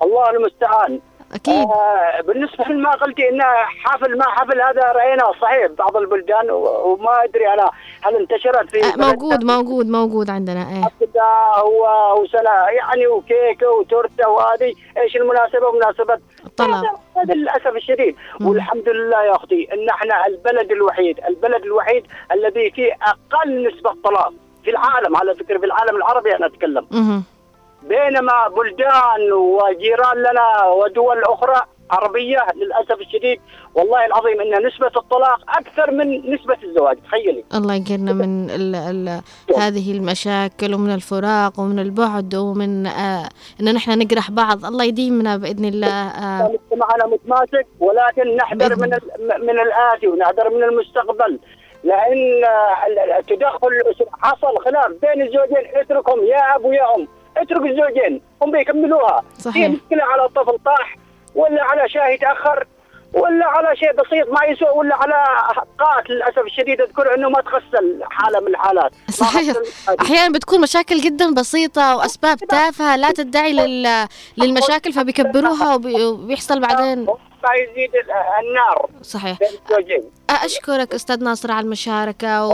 الله 0.04 0.30
المستعان. 0.30 1.00
أكيد. 1.36 1.54
آه 1.70 2.22
بالنسبة 2.22 2.66
لما 2.66 2.92
قلتي 2.92 3.30
انه 3.30 3.44
حفل 3.84 4.18
ما 4.18 4.26
حفل 4.26 4.62
هذا 4.62 4.92
رايناه 4.92 5.32
صحيح. 5.42 5.68
بعض 5.78 5.98
البلدان 5.98 6.50
وما 6.52 7.24
أدري 7.24 7.54
أنا 7.54 7.70
هل 8.02 8.16
انتشرت 8.16 8.70
في 8.72 8.84
آه، 8.84 8.96
موجود 8.98 9.44
موجود 9.44 9.86
موجود 9.90 10.30
عندنا 10.30 10.66
حفلة 10.66 11.22
هو 11.58 12.14
وسنة 12.22 12.52
يعني 12.70 13.08
وكيكة 13.08 13.70
وتورتة 13.72 14.30
وهذه 14.30 14.74
إيش 14.98 15.16
المناسبة؟ 15.16 15.72
مناسبة 15.72 16.20
الطلاق 16.46 16.84
هذا 17.18 17.34
للأسف 17.34 17.76
الشديد. 17.76 18.16
مم. 18.40 18.48
والحمد 18.48 18.90
لله 18.90 19.24
يا 19.24 19.36
أختي 19.36 19.68
إن 19.74 19.90
إحنا 19.90 20.28
البلد 20.28 20.72
الوحيد 20.72 21.20
البلد 21.28 21.64
الوحيد 21.64 22.04
الذي 22.32 22.72
فيه 22.72 22.94
أقل 23.02 23.68
نسبة 23.68 23.96
طلاق 24.04 24.34
في 24.64 24.70
العالم 24.70 25.16
على 25.18 25.36
فكرة 25.36 25.58
في 25.58 25.66
العالم 25.66 25.96
العربي 25.96 26.36
أنا 26.36 26.46
أتكلم. 26.46 26.88
مهم. 26.92 27.24
بينما 27.84 28.48
بلدان 28.48 29.32
وجيران 29.34 30.18
لنا 30.18 30.66
ودول 30.66 31.24
أخرى 31.24 31.62
عربية 31.92 32.46
للأسف 32.56 33.02
الشديد 33.02 33.42
والله 33.76 34.06
العظيم 34.06 34.42
إن 34.42 34.66
نسبة 34.68 34.92
الطلاق 34.98 35.40
أكثر 35.58 35.92
من 35.92 36.34
نسبة 36.34 36.58
الزواج 36.64 36.98
تخيلي. 37.06 37.44
الله 37.54 37.74
يجرنا 37.76 38.14
من 38.14 38.50
ال 38.50 38.76
ال 38.76 39.22
هذه 39.58 39.92
المشاكل 39.98 40.74
ومن 40.74 40.94
الفراق 40.94 41.60
ومن 41.60 41.80
البعد 41.80 42.36
ومن 42.36 42.88
آه 42.88 43.30
إن 43.62 43.74
نحن 43.74 43.92
نجرح 43.92 44.32
بعض 44.32 44.66
الله 44.66 44.84
يديمنا 44.86 45.38
بإذن 45.38 45.66
الله 45.66 46.08
آه. 46.08 46.52
مجتمعنا 46.52 47.06
متماسك 47.06 47.68
ولكن 47.80 48.36
نحذر 48.36 48.76
من 48.76 48.90
من 49.48 49.60
الآتي 49.60 50.08
ونحذر 50.08 50.50
من 50.50 50.64
المستقبل 50.64 51.40
لأن 51.84 52.44
ال- 52.88 53.12
التدخل 53.20 53.70
حصل 54.22 54.58
خلاف 54.66 54.88
بين 55.02 55.22
الزوجين 55.22 55.64
اتركهم 55.76 56.24
يا 56.24 56.56
أب 56.56 56.66
ويا 56.66 56.96
أم. 56.96 57.08
اترك 57.38 57.62
الزوجين 57.66 58.22
هم 58.42 58.52
بيكملوها. 58.52 59.24
صحيح. 59.40 59.68
في 59.68 59.68
مشكلة 59.74 60.04
على 60.04 60.26
الطفل 60.26 60.58
طاح 60.66 60.96
ولا 61.36 61.64
على 61.64 61.90
شاي 61.90 62.14
يتاخر 62.14 62.68
ولا 63.14 63.46
على 63.46 63.76
شيء 63.76 63.92
بسيط 63.92 64.28
ما 64.40 64.46
يسوى 64.46 64.70
ولا 64.70 64.96
على 64.96 65.14
قات 65.80 66.10
للأسف 66.10 66.40
الشديد 66.40 66.82
اذكر 66.82 67.16
إنه 67.16 67.30
ما 67.30 67.42
تغسل 67.42 68.04
حالة 68.10 68.40
من 68.40 68.48
الحالات. 68.48 68.92
صحيح. 69.10 69.56
أحيانا 70.02 70.34
بتكون 70.34 70.62
مشاكل 70.62 70.98
جدا 70.98 71.34
بسيطة 71.34 71.96
وأسباب 71.96 72.38
تافهة 72.38 72.96
لا 72.96 73.12
تدعي 73.12 73.54
لل... 73.54 74.08
للمشاكل 74.38 74.94
فبيكبروها 74.94 75.76
وبي- 75.76 76.06
وبيحصل 76.06 76.60
بعدين. 76.60 77.06
ما 77.44 77.54
يزيد 77.56 77.96
ال- 77.96 78.12
النار 78.48 78.90
صحيح. 79.02 79.38
أشكرك 80.30 80.94
أستاذ 80.94 81.24
ناصر 81.24 81.52
على 81.52 81.64
المشاركة 81.66 82.48
و... 82.48 82.52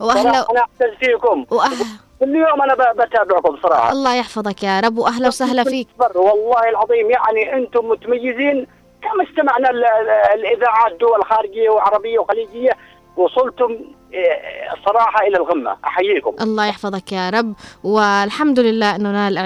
صراحة 0.00 0.50
أنا 0.50 0.60
اعتز 0.60 0.94
فيكم. 1.00 1.46
وأهل... 1.50 1.84
كل 2.20 2.36
يوم 2.36 2.62
أنا 2.62 2.74
بتابعكم 2.92 3.56
صراحة. 3.62 3.92
الله 3.92 4.14
يحفظك 4.14 4.62
يا 4.62 4.80
رب 4.80 4.98
واهلا 4.98 5.28
وسهلا 5.28 5.64
فيك. 5.64 5.88
والله 6.14 6.68
العظيم 6.68 7.10
يعني 7.10 7.54
أنتم 7.54 7.88
متميزين 7.88 8.66
كما 9.02 9.24
استمعنا 9.30 9.70
ال- 9.70 9.84
ال- 9.84 10.40
الإذاعات 10.40 10.92
دول 11.00 11.24
خارجيه 11.24 11.68
وعربية 11.70 12.18
وخليجية 12.18 12.70
وصلتم 13.16 13.78
إيه، 14.12 14.30
صراحة 14.86 15.26
إلى 15.26 15.36
القمه 15.36 15.76
أحييكم. 15.84 16.34
الله 16.40 16.66
يحفظك 16.66 17.12
يا 17.12 17.30
رب 17.30 17.54
والحمد 17.84 18.60
لله 18.60 18.96
انه 18.96 19.12
نال 19.12 19.38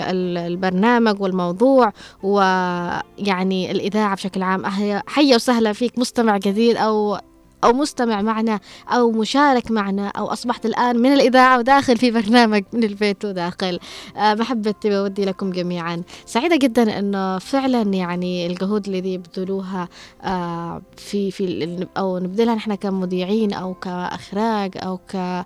ال- 0.00 0.38
البرنامج 0.38 1.22
والموضوع 1.22 1.92
ويعني 2.22 3.70
الإذاعة 3.70 4.14
بشكل 4.14 4.42
عام 4.42 4.66
حيا 5.08 5.34
وسهلا 5.34 5.72
فيك 5.72 5.98
مستمع 5.98 6.36
جديد 6.36 6.76
أو 6.76 7.18
أو 7.66 7.72
مستمع 7.72 8.22
معنا 8.22 8.60
أو 8.88 9.10
مشارك 9.10 9.70
معنا 9.70 10.08
أو 10.08 10.26
أصبحت 10.26 10.66
الآن 10.66 10.98
من 10.98 11.12
الإذاعة 11.12 11.58
وداخل 11.58 11.96
في 11.96 12.10
برنامج 12.10 12.64
من 12.72 12.84
البيت 12.84 13.24
وداخل. 13.24 13.78
آه، 14.16 14.34
محبتي 14.34 14.90
بودي 14.90 15.24
لكم 15.24 15.50
جميعا. 15.50 16.02
سعيدة 16.26 16.56
جدا 16.56 16.98
أنه 16.98 17.38
فعلا 17.38 17.82
يعني 17.82 18.46
الجهود 18.46 18.88
الذي 18.88 19.14
يبذلوها 19.14 19.88
آه، 20.22 20.82
في 20.96 21.30
في 21.30 21.86
أو 21.96 22.18
نبذلها 22.18 22.54
نحن 22.54 22.74
كمذيعين 22.74 23.52
أو 23.52 23.74
كإخراج 23.74 24.72
أو 24.76 24.96
ك 24.98 25.44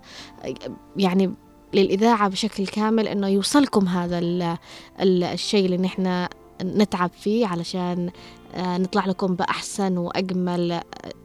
يعني 0.97 1.33
للإذاعة 1.73 2.29
بشكل 2.29 2.67
كامل 2.67 3.07
إنه 3.07 3.27
يوصلكم 3.27 3.87
هذا 3.87 4.19
ال- 4.19 4.57
ال- 5.01 5.23
الشيء 5.23 5.65
اللي 5.65 5.77
نحن 5.77 6.27
نتعب 6.63 7.11
فيه 7.21 7.47
علشان 7.47 8.09
آه، 8.55 8.77
نطلع 8.77 9.05
لكم 9.05 9.35
بأحسن 9.35 9.97
وأجمل 9.97 10.81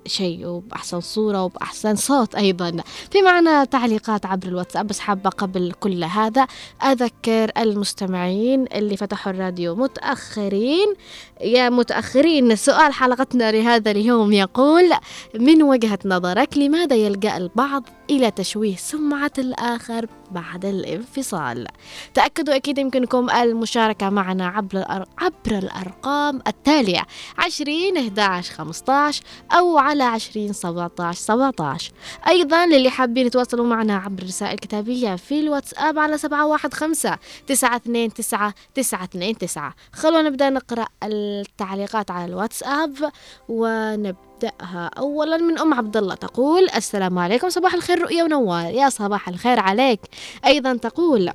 شيء 0.06 0.46
وبأحسن 0.46 1.00
صورة 1.00 1.42
وبأحسن 1.44 1.96
صوت 1.96 2.34
أيضا 2.34 2.76
في 3.10 3.22
معنا 3.22 3.64
تعليقات 3.64 4.26
عبر 4.26 4.48
الواتساب 4.48 4.86
بس 4.86 4.98
حابة 4.98 5.30
قبل 5.30 5.72
كل 5.80 6.04
هذا 6.04 6.46
أذكر 6.84 7.50
المستمعين 7.58 8.64
اللي 8.74 8.96
فتحوا 8.96 9.32
الراديو 9.32 9.74
متأخرين 9.74 10.94
يا 11.40 11.68
متأخرين 11.68 12.56
سؤال 12.56 12.92
حلقتنا 12.92 13.52
لهذا 13.52 13.90
اليوم 13.90 14.32
يقول 14.32 14.90
من 15.34 15.62
وجهة 15.62 15.98
نظرك 16.04 16.58
لماذا 16.58 16.96
يلجأ 16.96 17.36
البعض 17.36 17.82
إلى 18.10 18.30
تشويه 18.30 18.76
سمعة 18.76 19.32
الآخر 19.38 20.06
بعد 20.30 20.64
الانفصال 20.64 21.66
تأكدوا 22.14 22.56
أكيد 22.56 22.78
يمكنكم 22.78 23.30
المشاركة 23.30 24.10
معنا 24.10 24.46
عبر. 24.46 24.84
عبر 25.18 25.58
الأرقام 25.58 26.42
التالية 26.46 27.02
20 27.38 27.96
11 27.96 28.54
15 28.54 29.22
أو 29.52 29.78
على 29.78 29.95
20 30.04 30.52
17 30.52 31.18
17 31.20 31.92
أيضا 32.28 32.66
للي 32.66 32.90
حابين 32.90 33.26
يتواصلوا 33.26 33.66
معنا 33.66 33.96
عبر 33.96 34.22
رسائل 34.22 34.58
كتابية 34.58 35.16
في 35.16 35.40
الواتساب 35.40 35.98
على 35.98 36.18
715 36.18 37.18
929 37.46 38.54
929 38.74 39.72
خلونا 39.92 40.28
نبدأ 40.28 40.50
نقرأ 40.50 40.86
التعليقات 41.02 42.10
على 42.10 42.24
الواتساب 42.24 43.10
ونبدأها 43.48 44.90
أولا 44.98 45.36
من 45.36 45.58
أم 45.58 45.74
عبد 45.74 45.96
الله 45.96 46.14
تقول 46.14 46.68
السلام 46.76 47.18
عليكم 47.18 47.48
صباح 47.48 47.74
الخير 47.74 48.02
رؤيا 48.02 48.24
ونوار. 48.24 48.74
يا 48.74 48.88
صباح 48.88 49.28
الخير 49.28 49.60
عليك. 49.60 50.00
أيضا 50.46 50.76
تقول 50.76 51.30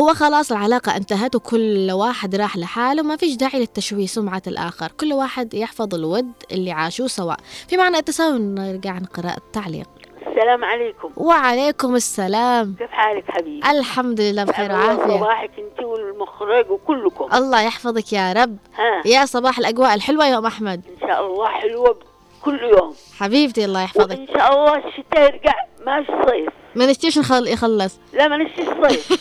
هو 0.00 0.14
خلاص 0.14 0.52
العلاقة 0.52 0.96
انتهت 0.96 1.34
وكل 1.34 1.90
واحد 1.92 2.34
راح 2.34 2.56
لحاله 2.56 3.02
ما 3.02 3.16
فيش 3.16 3.36
داعي 3.36 3.58
للتشويه 3.60 4.06
سمعة 4.06 4.42
الآخر. 4.46 4.92
كل 5.00 5.12
واحد 5.12 5.54
يحفظ 5.54 5.94
الود 5.94 6.32
اللي 6.52 6.72
عاشوه 6.72 7.06
سوا 7.06 7.34
في 7.68 7.76
معنى 7.76 7.98
التساوي 7.98 8.38
نرجع 8.38 8.98
نقرأ 8.98 9.36
التعليق. 9.36 9.88
السلام 10.26 10.64
عليكم. 10.64 11.10
وعليكم 11.16 11.94
السلام. 11.94 12.74
كيف 12.78 12.90
حالك 12.90 13.24
حبيبي؟ 13.28 13.70
الحمد 13.70 14.20
لله 14.20 14.44
بخير 14.44 14.70
الله 14.70 14.96
وعافية. 14.96 15.16
صباحك 15.16 15.50
انت 15.58 15.80
والمخرج 15.86 16.70
وكلكم. 16.70 17.34
الله 17.34 17.62
يحفظك 17.62 18.12
يا 18.12 18.32
رب. 18.32 18.56
ها. 18.76 19.02
يا 19.08 19.24
صباح 19.24 19.58
الأجواء 19.58 19.94
الحلوة 19.94 20.26
يا 20.26 20.38
أم 20.38 20.46
أحمد. 20.46 20.80
إن 20.88 21.08
شاء 21.08 21.26
الله 21.26 21.48
حلوة 21.48 21.98
كل 22.42 22.60
يوم. 22.62 22.94
حبيبتي 23.18 23.64
الله 23.64 23.82
يحفظك. 23.82 24.18
وإن 24.18 24.26
شاء 24.26 24.52
الله 24.54 24.88
الشتاء 24.88 25.22
يرجع 25.22 25.54
ماشي 25.86 26.12
صيف 26.26 26.52
ما 26.76 26.86
نشتيش 26.86 27.18
نخل 27.18 27.48
يخلص. 27.48 27.98
لا 28.12 28.28
ما 28.28 28.36
نشتي 28.36 28.62
الصيف 28.62 29.12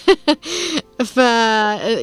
ف 1.15 1.18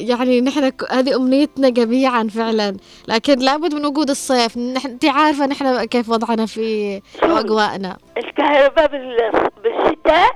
يعني 0.09 0.41
نحن 0.41 0.71
هذه 0.91 1.15
أمنيتنا 1.15 1.69
جميعا 1.69 2.27
فعلا. 2.35 2.77
لكن 3.07 3.39
لابد 3.39 3.73
من 3.75 3.85
وجود 3.85 4.09
الصيف. 4.09 4.57
نحن 4.57 4.87
انت 4.89 5.05
عارفة 5.05 5.45
نحن 5.45 5.83
كيف 5.85 6.09
وضعنا 6.09 6.45
في 6.45 7.01
أجواءنا. 7.23 7.97
الكهرباء 8.17 8.87
بال- 8.87 9.49
بالشتاء 9.63 10.31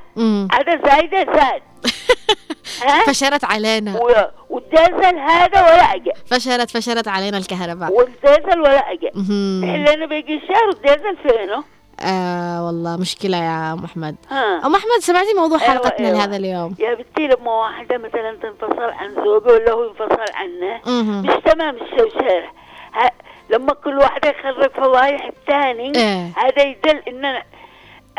هذا 0.52 0.82
زايدة 0.90 1.34
زاد. 1.34 1.62
فشرت 3.08 3.44
علينا. 3.44 3.98
و- 4.02 4.32
والديزل 4.50 5.20
هذا 5.20 5.62
ولا 5.62 5.96
اجى 5.96 6.12
فشرت 6.26 6.70
فشرت 6.72 7.08
علينا 7.08 7.38
الكهرباء. 7.38 7.92
والديزل 7.94 8.60
ولا 8.62 8.92
اجى. 8.92 9.10
لنا 9.96 10.06
بيجي 10.06 10.42
شهر 10.48 10.68
والديزل 10.68 11.18
فينه؟ 11.24 11.64
آه 12.02 12.66
والله 12.66 12.98
مشكلة 12.98 13.38
يا 13.38 13.74
أم 13.74 13.84
أحمد. 13.86 14.16
ها. 14.30 14.66
أم 14.66 14.76
أحمد 14.76 15.00
سمعتي 15.00 15.34
موضوع 15.34 15.62
أيوة، 15.62 15.72
حلقتنا 15.74 16.08
أيوة. 16.08 16.18
لهذا 16.18 16.36
اليوم؟ 16.38 16.76
يا 16.80 16.94
بنتي 16.94 17.28
لما 17.28 17.52
واحدة 17.52 17.98
مثلا 17.98 18.36
تنفصل 18.42 18.82
عن 18.84 19.16
زوجها 19.16 19.52
ولا 19.54 19.72
هو 19.72 19.84
ينفصل 19.84 20.26
عنه 20.34 20.82
مهم. 20.86 21.22
مش 21.22 21.44
تمام 21.52 21.76
الشوشرة. 21.76 22.44
لما 23.50 23.74
كل 23.74 23.98
واحدة 23.98 24.30
يخرج 24.30 24.72
فضايح 24.72 25.26
الثاني 25.26 25.96
إيه. 25.96 26.32
هذا 26.38 26.64
يدل 26.64 27.02
إن 27.08 27.26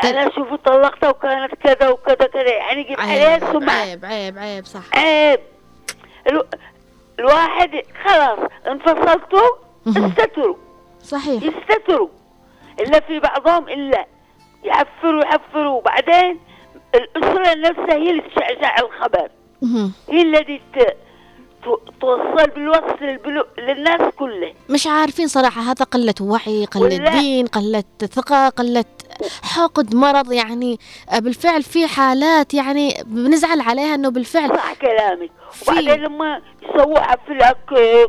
أنا 0.03 0.29
شوفوا 0.35 0.57
طلقتها 0.65 1.09
وكانت 1.09 1.53
كذا 1.55 1.89
وكذا 1.89 2.15
كذا 2.27 2.49
يعني 2.55 2.81
يجيب 2.81 2.99
عليها 2.99 3.39
سمعة 3.39 3.73
عيب 3.75 4.05
عيب 4.05 4.37
عيب 4.37 4.65
صح. 4.65 4.81
عيب. 4.93 5.39
ألو... 6.27 6.43
الواحد 7.19 7.81
خلاص 8.05 8.39
انفصلتوا. 8.67 9.49
استتروا. 9.87 10.55
صحيح. 11.03 11.43
يستتروا 11.43 12.07
إلا 12.79 12.99
في 12.99 13.19
بعضهم 13.19 13.69
إلا 13.69 14.05
يحفروا 14.63 15.23
يحفروا. 15.23 15.77
وبعدين 15.77 16.39
الأسرة 16.95 17.53
نفسها 17.55 17.95
هي 17.95 18.09
اللي 18.09 18.21
تشعشع 18.21 18.75
الخبر. 18.79 19.29
هي 20.09 20.21
التي 20.21 20.61
توصل 22.01 22.49
بالوصل 22.55 22.97
للبلو... 23.01 23.45
للناس 23.57 24.01
كله. 24.19 24.53
مش 24.69 24.87
عارفين 24.87 25.27
صراحة 25.27 25.61
هذا 25.61 25.85
قلة 25.85 26.13
وعي 26.21 26.65
قلة 26.65 27.11
دين 27.11 27.47
قلة 27.47 27.83
ثقة 27.99 28.49
قلة 28.49 28.85
حقد 29.43 29.95
مرض 29.95 30.31
يعني 30.31 30.79
آه، 31.09 31.19
بالفعل 31.19 31.63
في 31.63 31.87
حالات 31.87 32.53
يعني 32.53 32.93
بنزعل 33.05 33.61
عليها 33.61 33.95
إنه 33.95 34.09
بالفعل 34.09 34.49
صح 34.49 34.73
كلامك. 34.73 35.31
وبعدين 35.67 35.93
لما 36.03 36.41
يسووا 36.61 36.99
حفلة 36.99 37.55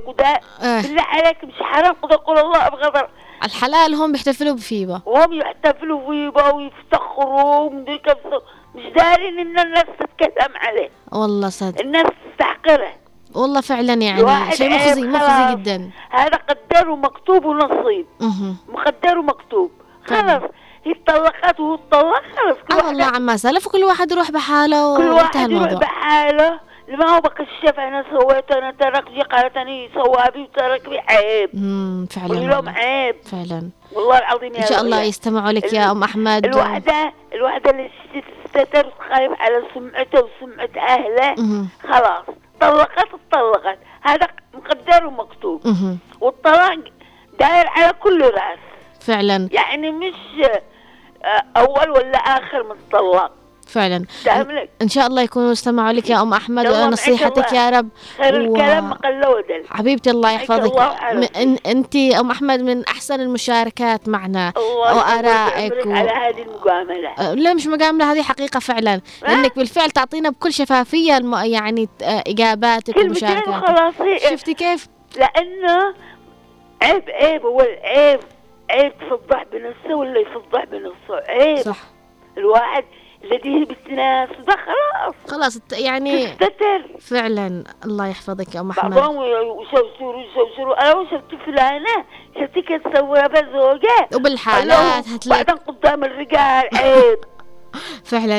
وده 0.07 0.41
آه. 0.63 0.83
بالله 0.83 1.03
عليك 1.03 1.45
مش 1.45 1.55
حرام. 1.61 1.95
قد 2.03 2.13
أقول 2.13 2.39
الله 2.39 2.67
أبغض 2.67 3.09
الحلال 3.45 3.95
هم 3.95 4.13
بيحتفلوا 4.13 4.55
بفيبة. 4.55 5.03
وهم 5.07 5.33
يحتفلوا 5.33 6.01
فيه 6.01 6.53
ويفتخروا 6.55 7.57
ومدري 7.57 8.01
مش 8.75 8.85
دارين 8.97 9.39
إن 9.39 9.59
الناس 9.59 9.85
تتكلم 9.85 10.57
عليه. 10.57 10.91
والله 11.13 11.49
صدق. 11.49 11.81
الناس 11.81 12.07
تستحقره. 12.31 12.93
والله 13.35 13.61
فعلا 13.61 13.95
يعني 13.95 14.53
شيء 14.53 14.75
مخزي 14.75 15.03
مخزي 15.03 15.27
خلاص. 15.27 15.51
جدا. 15.51 15.91
هذا 16.11 16.37
قدر 16.37 16.91
ومكتوب 16.91 17.45
ونصيب. 17.45 18.07
مقدر 18.69 19.19
ومكتوب. 19.19 19.71
فعلا. 20.07 20.39
خلاص. 20.39 20.51
هي 20.85 20.93
اتطلقت 20.93 21.61
وهو 21.61 21.75
اتطلق 21.75 22.23
خلاص. 22.37 22.57
كل 22.69 22.79
آه 22.79 22.87
والله 22.87 23.05
عما 23.05 23.37
سلف 23.37 23.67
وكل 23.67 23.85
واحد 23.85 24.13
يروح 24.13 24.31
بحاله 24.31 24.97
كل 24.97 25.09
واحد 25.09 25.51
يروح 25.51 25.73
بحاله. 25.73 26.61
لما 26.91 27.07
هو 27.17 27.21
بكشف 27.21 27.81
أنا 27.81 28.05
سويت 28.11 28.51
أنا 28.53 28.71
ترك 28.71 29.11
جي 29.11 29.21
قالت 29.23 29.57
أنا 29.57 29.89
صوابي 29.95 30.43
وترك 30.43 30.89
بي 30.89 30.99
عيب. 30.99 31.51
مم، 31.55 32.07
فعلا 32.11 32.57
والله. 32.57 32.73
عيب. 32.73 33.17
فعلا. 33.33 33.71
والله 33.93 34.19
العظيم 34.19 34.55
يا 34.55 34.61
إن 34.63 34.67
شاء 34.67 34.81
الله. 34.81 35.03
يستمعوا 35.03 35.53
لك 35.53 35.73
يا 35.73 35.91
أم 35.91 36.03
أحمد. 36.03 36.47
الوحدة 36.47 37.13
الوحدة 37.35 37.71
اللي 37.71 37.91
تستتر 38.45 38.93
خايف 39.11 39.33
على 39.41 39.63
سمعته 39.75 40.19
وسمعة 40.25 40.69
أهله. 40.89 41.35
مهم. 41.39 41.69
خلاص. 41.83 42.25
طلقت 42.61 42.99
اتطلقت 42.99 43.79
هذا 44.03 44.27
مقدر 44.55 45.07
ومكتوب. 45.07 45.63
والطلاق 46.21 46.79
داير 47.41 47.67
على 47.69 47.93
كل 47.93 48.23
راس. 48.23 48.59
فعلا. 49.01 49.49
يعني 49.53 49.91
مش 49.91 50.15
آه، 51.25 51.45
أول 51.57 51.91
ولا 51.91 52.19
آخر 52.19 52.63
متطلق 52.63 53.33
فعلا. 53.71 54.05
إن 54.83 54.89
شاء 54.89 55.07
الله 55.07 55.23
يكونوا 55.23 55.53
استمعوا 55.53 55.93
لك 55.93 56.11
يا 56.11 56.23
أم 56.23 56.33
أحمد 56.33 56.67
ونصيحتك. 56.67 57.53
يا 57.53 57.71
رب. 57.71 57.89
خير 58.19 58.35
و- 58.35 58.37
الكلام 58.45 58.89
ما 58.89 58.95
قل 58.95 59.27
ودل. 59.29 59.65
حبيبتي 59.71 60.11
الله 60.11 60.31
يحفظك. 60.33 60.81
م- 61.13 61.39
إن 61.41 61.57
أنت 61.67 61.97
أم 61.97 62.31
أحمد 62.31 62.61
من 62.61 62.85
أحسن 62.85 63.21
المشاركات 63.21 64.09
معنا. 64.09 64.53
وأرائك 64.57 65.87
و... 65.87 65.91
على 65.93 66.11
هذه 66.11 66.43
المجاملة 66.43 67.09
أه، 67.19 67.35
لا 67.35 67.55
مش 67.55 67.67
مجامله 67.67 68.13
هذه 68.13 68.23
حقيقة 68.23 68.61
فعلا. 68.61 69.01
لأنك 69.23 69.57
بالفعل 69.57 69.91
تعطينا 69.91 70.31
بكل 70.31 70.53
شفافية 70.53 71.17
الم... 71.17 71.35
يعني 71.35 71.89
آه، 72.03 72.25
إجاباتك 72.27 72.97
ومشاركاتك. 72.97 74.31
شفتي 74.31 74.55
كيف؟ 74.55 74.87
لأنه 75.17 75.95
عيب 76.83 77.03
عيب 77.11 77.43
هو 77.47 77.61
العيب 77.61 78.21
عيب 78.71 78.93
تفضح 78.99 79.45
بنفسه 79.53 79.95
ولا 79.95 80.21
يفضح 80.21 80.65
بنفسه 80.65 81.25
عيب. 81.29 81.59
صح. 81.59 81.79
الواحد 82.39 82.85
الذي 83.25 83.65
بالناس 83.65 84.29
ده 84.47 84.57
خلاص. 84.57 85.15
خلاص 85.29 85.59
يعني 85.73 86.27
تستتر. 86.27 86.83
فعلا 87.01 87.65
الله 87.85 88.07
يحفظك 88.07 88.55
يا 88.55 88.61
أم 88.61 88.71
أحمد. 88.71 88.95
بعضهم 88.95 89.17
يشوشروا 89.63 90.23
يشوشروا 90.23 90.83
أنا 90.93 91.05
شفت 91.11 91.35
فلانه 91.47 92.05
شفتي 92.41 92.63
كيف 92.63 92.89
تسويها 92.89 93.27
بزوجة. 93.27 94.09
وبالحالات 94.15 95.09
هتلاقي 95.09 95.45
بعدين 95.45 95.63
قدام 95.67 96.05
الرجال. 96.05 96.69
عيب. 96.75 97.19
فعلا 98.05 98.39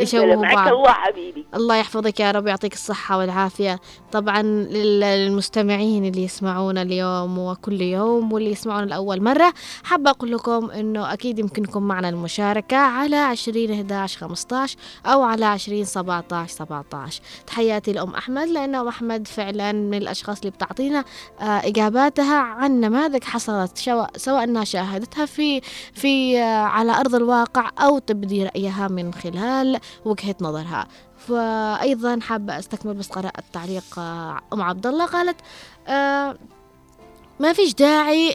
يشوهوا 0.00 0.42
بعض. 0.54 0.68
الله 0.68 0.92
حبيبي. 0.92 1.46
الله 1.54 1.76
يحفظك 1.76 2.20
يا 2.20 2.30
رب 2.30 2.46
يعطيك 2.46 2.72
الصحة 2.72 3.18
والعافية. 3.18 3.80
طبعا 4.12 4.42
لل- 4.42 5.00
للمستمعين 5.00 6.04
اللي 6.04 6.22
يسمعونا 6.24 6.82
اليوم 6.82 7.38
وكل 7.38 7.80
يوم 7.80 8.32
واللي 8.32 8.50
يسمعونا 8.50 8.84
لأول 8.86 9.22
مرة 9.22 9.54
حابة 9.84 10.10
أقول 10.10 10.32
لكم 10.32 10.70
أنه 10.70 11.12
أكيد 11.12 11.38
يمكنكم 11.38 11.82
معنا 11.82 12.08
المشاركة 12.08 12.76
على 12.76 13.16
20 13.16 13.70
11 13.72 14.18
15 14.20 14.76
أو 15.06 15.22
على 15.22 15.44
20 15.44 15.84
17 15.84 16.54
17 16.54 17.20
تحياتي 17.46 17.92
لأم 17.92 18.14
أحمد 18.14 18.48
لأن 18.48 18.74
أم 18.74 18.88
أحمد 18.88 19.28
فعلا 19.28 19.72
من 19.72 19.94
الأشخاص 19.98 20.38
اللي 20.38 20.50
بتعطينا 20.50 21.04
آه، 21.40 21.44
إجاباتها 21.44 22.38
عن 22.38 22.80
نماذج 22.80 23.24
حصلت 23.24 23.78
سواء 24.16 24.44
أنها 24.44 24.64
شاهدتها 24.64 25.26
في 25.26 25.60
في 25.94 26.38
آه، 26.38 26.44
على 26.64 26.92
أرض 26.92 27.14
الواقع 27.14 27.70
أو 27.78 27.98
تبدي 27.98 28.48
رأيها 28.58 28.88
من 28.88 29.14
خلال 29.14 29.80
وجهة 30.04 30.36
نظرها. 30.40 30.88
فأيضا 31.28 32.18
حابة 32.20 32.58
أستكمل 32.58 32.94
بس 32.94 33.08
قراءة 33.08 33.42
تعليق 33.52 33.98
آه، 33.98 34.40
أم 34.52 34.62
عبد 34.62 34.86
الله. 34.86 35.06
قالت 35.06 35.36
آه 35.88 36.38
ما 37.40 37.52
فيش 37.52 37.74
داعي 37.74 38.34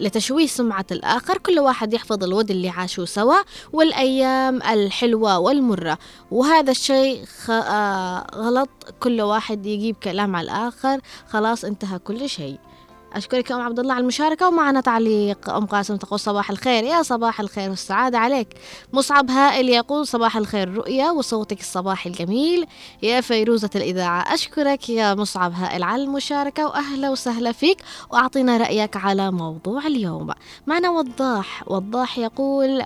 لتشويه 0.00 0.46
سمعة 0.46 0.86
الآخر. 0.90 1.38
كل 1.38 1.58
واحد 1.58 1.94
يحفظ 1.94 2.24
الود 2.24 2.50
اللي 2.50 2.68
عاشوا 2.68 3.04
سوا 3.04 3.36
والأيام 3.72 4.62
الحلوة 4.62 5.38
والمرة. 5.38 5.98
وهذا 6.30 6.70
الشيء. 6.70 7.24
آه 7.50 8.26
غلط. 8.34 8.70
كل 9.00 9.20
واحد 9.20 9.66
يجيب 9.66 9.96
كلام 9.96 10.36
على 10.36 10.44
الآخر. 10.44 11.00
خلاص 11.28 11.64
انتهى 11.64 11.98
كل 11.98 12.28
شيء. 12.28 12.58
أشكرك 13.14 13.50
يا 13.50 13.56
أم 13.56 13.60
عبد 13.60 13.78
الله 13.78 13.94
على 13.94 14.02
المشاركة 14.02 14.48
ومعنا 14.48 14.80
تعليق 14.80 15.50
أم 15.50 15.66
قاسم 15.66 15.96
تقول 15.96 16.20
صباح 16.20 16.50
الخير. 16.50 16.84
يا 16.84 17.02
صباح 17.02 17.40
الخير 17.40 17.70
والسعادة 17.70 18.18
عليك. 18.18 18.48
مصعب 18.92 19.30
هائل 19.30 19.68
يقول 19.68 20.06
صباح 20.06 20.36
الخير 20.36 20.74
رؤيا 20.74 21.10
وصوتك 21.10 21.60
الصباحي 21.60 22.10
الجميل. 22.10 22.66
يا 23.02 23.20
فيروزة 23.20 23.70
الإذاعة 23.76 24.34
أشكرك 24.34 24.88
يا 24.88 25.14
مصعب 25.14 25.52
هائل 25.52 25.82
على 25.82 26.02
المشاركة 26.02 26.66
وأهلا 26.66 27.10
وسهلا 27.10 27.52
فيك 27.52 27.78
وأعطينا 28.10 28.56
رأيك 28.56 28.96
على 28.96 29.30
موضوع 29.30 29.86
اليوم. 29.86 30.30
معنا 30.66 30.90
وضاح 30.90 31.64
وضاح 31.66 32.18
يقول 32.18 32.82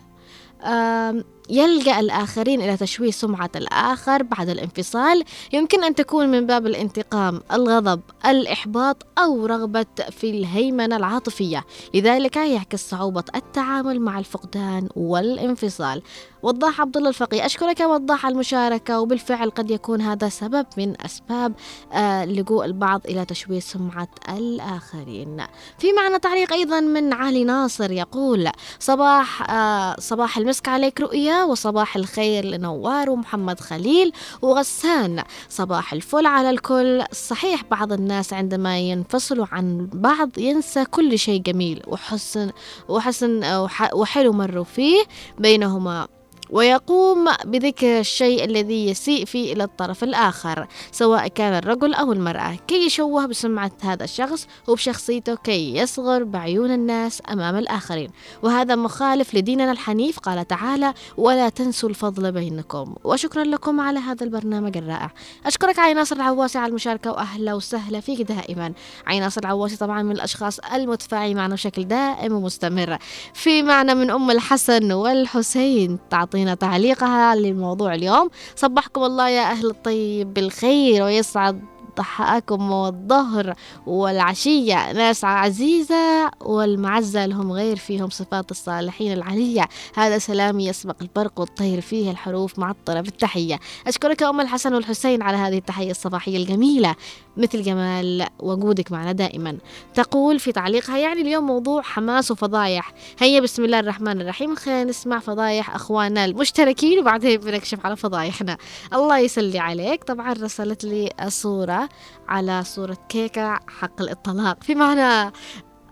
يلجأ 1.50 2.00
الآخرين 2.00 2.60
إلى 2.60 2.76
تشويه 2.76 3.10
سمعة 3.10 3.50
الآخر 3.56 4.22
بعد 4.22 4.48
الانفصال. 4.48 5.24
يمكن 5.52 5.84
أن 5.84 5.94
تكون 5.94 6.28
من 6.28 6.46
باب 6.46 6.66
الانتقام 6.66 7.40
الغضب 7.52 8.00
الإحباط 8.26 9.06
أو 9.18 9.46
رغبة 9.46 9.86
في 10.10 10.30
الهيمنة 10.30 10.96
العاطفية. 10.96 11.64
لذلك 11.94 12.36
يعكس 12.36 12.90
صعوبة 12.90 13.24
التعامل 13.34 14.00
مع 14.00 14.18
الفقدان 14.18 14.88
والانفصال. 14.96 16.02
وضاح 16.42 16.80
عبد 16.80 16.96
الله 16.96 17.08
الفقي 17.08 17.46
أشكرك 17.46 17.80
وضاح 17.80 18.26
المشاركة 18.26 19.00
وبالفعل 19.00 19.50
قد 19.50 19.70
يكون 19.70 20.00
هذا 20.00 20.28
سبب 20.28 20.66
من 20.78 21.02
أسباب 21.04 21.52
آه، 21.92 22.24
لجوء 22.24 22.64
البعض 22.64 23.00
إلى 23.08 23.24
تشويه 23.24 23.60
سمعة 23.60 24.08
الآخرين. 24.28 25.46
في 25.78 25.92
معنا 25.92 26.18
تعليق 26.18 26.52
أيضا 26.52 26.80
من 26.80 27.12
علي 27.12 27.44
ناصر 27.44 27.90
يقول 27.90 28.48
صباح 28.78 29.50
آه، 29.50 29.96
صباح 29.98 30.38
المسك 30.38 30.68
عليك 30.68 31.00
وصباح 31.32 31.96
الخير 31.96 32.44
لنوار 32.44 33.10
ومحمد 33.10 33.60
خليل 33.60 34.12
وغسان 34.42 35.22
صباح 35.48 35.92
الفل 35.92 36.26
على 36.26 36.50
الكل. 36.50 37.04
صحيح 37.12 37.64
بعض 37.70 37.92
الناس 37.92 38.32
عندما 38.32 38.78
ينفصلوا 38.78 39.46
عن 39.52 39.88
بعض 39.92 40.38
ينسى 40.38 40.84
كل 40.84 41.18
شيء 41.18 41.40
جميل 41.42 41.82
وحسن 41.86 42.50
وحسن 42.88 43.44
وح- 43.56 43.94
وحلو 43.94 44.32
مروا 44.32 44.64
فيه 44.64 45.02
بينهما. 45.38 46.08
ويقوم 46.52 47.28
بذكر 47.44 47.98
الشيء 47.98 48.44
الذي 48.44 48.88
يسيء 48.88 49.24
فيه 49.24 49.52
إلى 49.52 49.64
الطرف 49.64 50.04
الآخر 50.04 50.66
سواء 50.92 51.28
كان 51.28 51.54
الرجل 51.54 51.94
أو 51.94 52.12
المرأة. 52.12 52.56
كي 52.68 52.86
يشوه 52.86 53.26
بسمعة 53.26 53.72
هذا 53.82 54.04
الشخص 54.04 54.46
وبشخصيته 54.68 55.34
كي 55.34 55.76
يصغر 55.76 56.24
بعيون 56.24 56.70
الناس 56.70 57.22
أمام 57.30 57.56
الآخرين. 57.56 58.10
وهذا 58.42 58.76
مخالف 58.76 59.34
لديننا 59.34 59.72
الحنيف 59.72 60.18
قال 60.18 60.48
تعالى 60.48 60.94
ولا 61.16 61.48
تنسوا 61.48 61.88
الفضل 61.88 62.32
بينكم 62.32 62.94
وشكرا 63.04 63.44
لكم 63.44 63.80
على 63.80 63.98
هذا 63.98 64.24
البرنامج 64.24 64.76
الرائع. 64.76 65.10
أشكرك 65.46 65.78
عين 65.78 65.96
ناصر 65.96 66.16
العواسي 66.16 66.58
على 66.58 66.70
المشاركة 66.70 67.10
وأهلا 67.12 67.54
وسهلا 67.54 68.00
فيك 68.00 68.20
دائما. 68.20 68.72
عين 69.06 69.22
ناصر 69.22 69.40
العواسي 69.40 69.76
طبعا 69.76 70.02
من 70.02 70.12
الأشخاص 70.12 70.58
المتفاعلين 70.58 71.36
معنا 71.36 71.54
بشكل 71.54 71.84
دائم 71.84 72.32
ومستمر. 72.32 72.98
في 73.34 73.62
معنى 73.62 73.94
من 73.94 74.10
أم 74.10 74.30
الحسن 74.30 74.92
والحسين 74.92 75.98
تعطينا 76.10 76.41
تعليقها 76.54 77.34
لموضوع 77.34 77.94
اليوم. 77.94 78.30
صبحكم 78.56 79.02
الله 79.04 79.28
يا 79.28 79.42
أهل 79.42 79.70
الطيب 79.70 80.34
بالخير 80.34 81.02
ويسعد. 81.02 81.71
ضحاكم 81.98 82.70
والظهر 82.70 83.54
والعشية. 83.86 84.92
ناس 84.92 85.24
عزيزة 85.24 86.30
والمعزة 86.40 87.26
لهم 87.26 87.52
غير 87.52 87.76
فيهم 87.76 88.10
صفات 88.10 88.50
الصالحين 88.50 89.12
العلية. 89.12 89.68
هذا 89.94 90.18
سلامي 90.18 90.66
يسبق 90.66 90.96
البرق 91.02 91.40
والطير 91.40 91.80
فيه 91.80 92.10
الحروف 92.10 92.58
معطرة 92.58 93.00
بالتحية. 93.00 93.60
أشكرك 93.86 94.22
أم 94.22 94.40
الحسن 94.40 94.74
والحسين 94.74 95.22
على 95.22 95.36
هذه 95.36 95.58
التحية 95.58 95.90
الصباحية 95.90 96.36
الجميلة. 96.36 96.94
مثل 97.36 97.62
جمال 97.62 98.26
وجودك 98.40 98.92
معنا 98.92 99.12
دائما. 99.12 99.58
تقول 99.94 100.38
في 100.40 100.52
تعليقها 100.52 100.98
يعني 100.98 101.20
اليوم 101.20 101.46
موضوع 101.46 101.82
حماس 101.82 102.30
وفضايح. 102.30 102.92
هيا 103.18 103.40
بسم 103.40 103.64
الله 103.64 103.78
الرحمن 103.78 104.20
الرحيم. 104.20 104.54
خلينا 104.54 104.84
نسمع 104.84 105.18
فضايح 105.18 105.74
أخواننا 105.74 106.24
المشتركين 106.24 106.98
وبعدين 106.98 107.40
بنكشف 107.40 107.86
على 107.86 107.96
فضايحنا. 107.96 108.56
الله 108.92 109.18
يسلي 109.18 109.58
عليك. 109.58 110.04
طبعا 110.04 110.32
رسلت 110.32 110.84
لي 110.84 111.10
صورة 111.28 111.81
على 112.28 112.64
صورة 112.64 112.96
كيكة 113.08 113.60
حق 113.80 114.00
الإطلاق. 114.00 114.62
في 114.62 114.74
معنى 114.74 115.32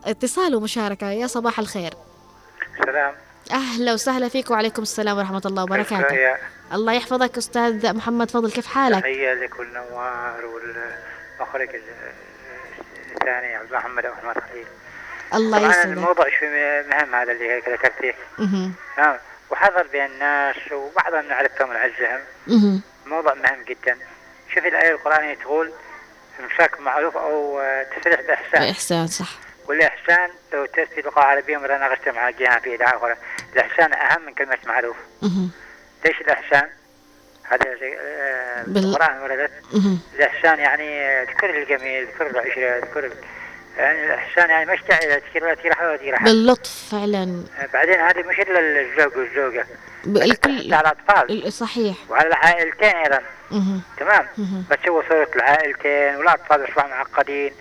اتصال 0.05 0.55
ومشاركة. 0.55 1.11
يا 1.11 1.27
صباح 1.27 1.59
الخير. 1.59 1.95
سلام. 2.85 3.15
أهلا 3.53 3.93
وسهلا 3.93 4.29
فيك 4.29 4.51
وعليكم 4.51 4.83
السلام 4.83 5.19
ورحمة 5.19 5.43
الله 5.47 5.63
وبركاته. 5.63 6.03
تحية 6.03 6.39
الله 6.73 6.93
يحفظك 6.93 7.37
أستاذ 7.37 7.97
محمد. 7.97 8.31
فضل 8.31 8.51
كيف 8.51 8.67
حالك؟ 8.67 9.01
تحية 9.03 9.35
لكل 9.35 9.67
نوار 9.73 10.45
والمخرج 10.47 11.75
ال- 11.75 12.13
الثاني 13.13 13.55
عبد 13.55 13.73
محمد 13.73 14.07
أو 14.07 14.13
أحمد 14.13 14.35
خليل. 14.51 14.67
الله 15.35 15.59
يسلمك. 15.59 15.97
الموضوع 15.97 16.27
شوي 16.41 16.83
مهم 16.83 17.15
هذا 17.15 17.33
اللي 17.33 17.59
ذكرتيه. 17.59 18.15
نعم. 18.99 19.17
وحذر 19.51 19.87
بين 19.93 20.05
الناس 20.05 20.57
وبعضهم 20.73 21.29
نعرفهم 21.29 21.71
ونعزهم. 21.71 22.21
موضوع 23.07 23.35
مهم 23.35 23.63
جدا. 23.69 23.97
شوف 24.55 24.67
الآية 24.67 24.91
القرآنية 24.93 25.35
تقول 25.35 25.73
إمساك 26.41 26.81
معروف 26.81 27.17
أو 27.17 27.61
آه، 27.61 27.83
تسريح 27.83 28.21
بإحسان. 28.21 28.63
إحسان 28.63 29.07
صح. 29.07 29.31
والإحسان 29.69 30.31
لو 30.53 30.67
تأتي 30.67 31.01
لغة 31.01 31.21
عربية 31.21 31.57
مرة 31.57 31.77
ناقشت 31.79 32.09
مع 32.09 32.31
جهة 32.31 32.59
في 32.61 32.75
إذاعة 32.75 32.97
أخرى 32.97 33.17
الإحسان 33.53 33.93
أهم 33.93 34.27
من 34.27 34.35
كلمة 34.35 34.59
معروف. 34.67 34.97
ليش 36.05 36.21
الإحسان؟ 36.21 36.69
هذا 37.45 37.75
زي 37.81 37.97
آه، 37.99 38.63
بال- 38.67 38.85
القرآن 38.85 39.23
وردت. 39.23 39.51
الإحسان 40.15 40.59
يعني 40.59 41.23
ذكر 41.25 41.51
الجميل 41.51 42.07
ذكر 42.07 42.27
العشرة 42.27 42.79
ذكر 42.79 43.11
يعني 43.79 44.05
الإحسان 44.07 44.51
يعني 44.51 44.73
مش 44.73 44.83
داعي 44.89 45.21
تذكر 45.21 45.55
تيرح 45.55 45.83
وتيرح 45.83 46.23
باللطف 46.25 46.89
فعلا. 46.91 47.45
بعدين 47.73 48.01
هذه 48.01 48.23
مش 48.23 48.41
إلا 48.41 48.61
الزوج 48.81 49.17
والزوجة. 49.17 49.67
الكل 50.07 50.75
على 50.75 50.81
الأطفال. 50.93 51.47
ال- 51.47 51.53
صحيح. 51.53 51.97
وعلى 52.09 52.29
العائلتين 52.29 53.19
مهم. 53.51 53.83
تمام؟ 53.97 54.27
مهم. 54.39 54.65
بتسوي 54.71 55.03
صورة 55.09 55.29
العائلتين 55.37 56.17
والأطفال 56.17 56.65
يصبحوا 56.69 56.89
معقدين 56.91 57.53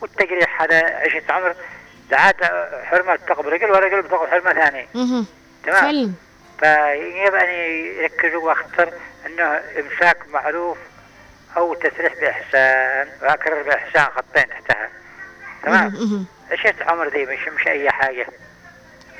والتجريح 0.00 0.62
هذا 0.62 0.84
عشرة 0.96 1.32
عمر 1.32 1.54
عاد 2.12 2.44
حرمة 2.84 3.16
تقبل 3.16 3.52
رجل 3.52 3.70
ورجل 3.70 4.02
بتقبل 4.02 4.28
حرمة 4.30 4.52
ثانية. 4.52 4.86
مهم. 4.94 5.26
تمام؟ 5.64 5.80
فعلا. 5.80 6.12
فيجب 6.60 7.34
أن 7.34 7.48
يركزوا 8.02 8.52
أكثر 8.52 8.92
أنه 9.26 9.60
إمساك 9.80 10.28
معروف 10.32 10.78
أو 11.56 11.74
تسريح 11.74 12.14
بإحسان 12.20 13.08
وأكرر 13.22 13.62
بإحسان 13.62 14.04
خطين 14.04 14.48
تحتها. 14.48 14.88
تمام. 15.62 16.26
عشرة 16.50 16.74
عمر 16.84 17.08
ذي 17.08 17.26
مش 17.26 17.48
مش 17.48 17.66
أي 17.68 17.90
حاجة. 17.90 18.26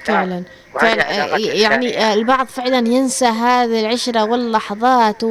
فعلا 0.05 0.43
فعلا 0.81 1.03
آه، 1.35 1.37
يعني. 1.39 1.99
آه، 1.99 2.15
البعض 2.15 2.47
فعلا 2.47 2.89
ينسى 2.89 3.25
هذه 3.27 3.81
العشرة 3.81 4.25
واللحظات 4.25 5.25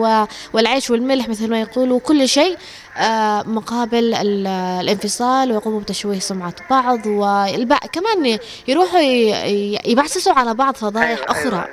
والعيش 0.54 0.90
والملح 0.90 1.30
مثل 1.30 1.50
ما 1.50 1.62
يقولوا 1.62 2.00
كل 2.00 2.28
شيء 2.30 2.58
آه، 2.98 3.44
مقابل 3.44 4.14
ال- 4.14 4.48
الانفصال 4.82 5.52
ويقوموا 5.52 5.80
بتشويه 5.80 6.20
سمعة 6.20 6.54
بعض 6.70 7.06
والبع... 7.08 7.78
كمان 7.78 8.40
يروحوا 8.68 9.00
ي- 9.00 9.30
ي- 9.32 9.80
يبعثسوا 9.86 10.34
على 10.34 10.54
بعض 10.54 10.76
فضايح 10.76 11.10
أيوة، 11.10 11.32
أخرى 11.32 11.56
أيوة. 11.56 11.68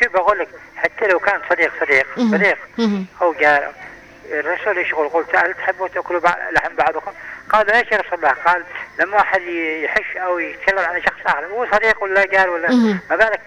شو 0.00 0.10
بقول 0.14 0.38
لك 0.38 0.48
حتى 0.76 1.06
لو 1.06 1.18
كان 1.18 1.40
صديق 1.50 1.72
صديق. 1.80 2.06
صديق. 2.16 2.58
أو 3.22 3.34
جار 3.40 3.72
الرسول 4.30 4.78
يشغل 4.78 5.08
قلت 5.08 5.36
هل 5.36 5.54
تحبوا 5.54 5.88
تأكلوا 5.88 6.20
لحم 6.54 6.76
بعضكم؟ 6.78 7.10
قالوا 7.52 7.78
إيش 7.78 7.92
يا 7.92 7.96
رسول 7.96 8.14
الله؟ 8.18 8.34
قال 8.46 8.62
لما 9.00 9.16
واحد 9.16 9.40
يحش 9.84 10.16
أو 10.16 10.38
يتكلم 10.38 10.78
عن 10.78 11.02
شخص 11.02 11.20
آخر 11.26 11.48
مو 11.48 11.66
صديق 11.76 12.02
ولا 12.02 12.26
جار 12.26 12.50
ولا. 12.50 12.70
ما 13.10 13.16
بالك 13.16 13.40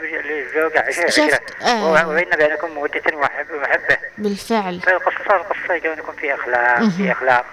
شفت، 0.89 1.19
عشره 1.19 1.39
آه. 1.61 2.07
وبين 2.09 2.29
بينكم 2.37 2.71
مودة 2.71 3.01
ومحب- 3.13 3.51
ومحبة. 3.53 3.97
بالفعل. 4.17 4.75
القصة 4.75 5.73
يجب 5.73 5.85
ان 5.85 5.99
يكون 5.99 6.15
في 6.15 6.33
أخلاق. 6.33 6.89
في 6.89 7.11
أخلاق. 7.11 7.45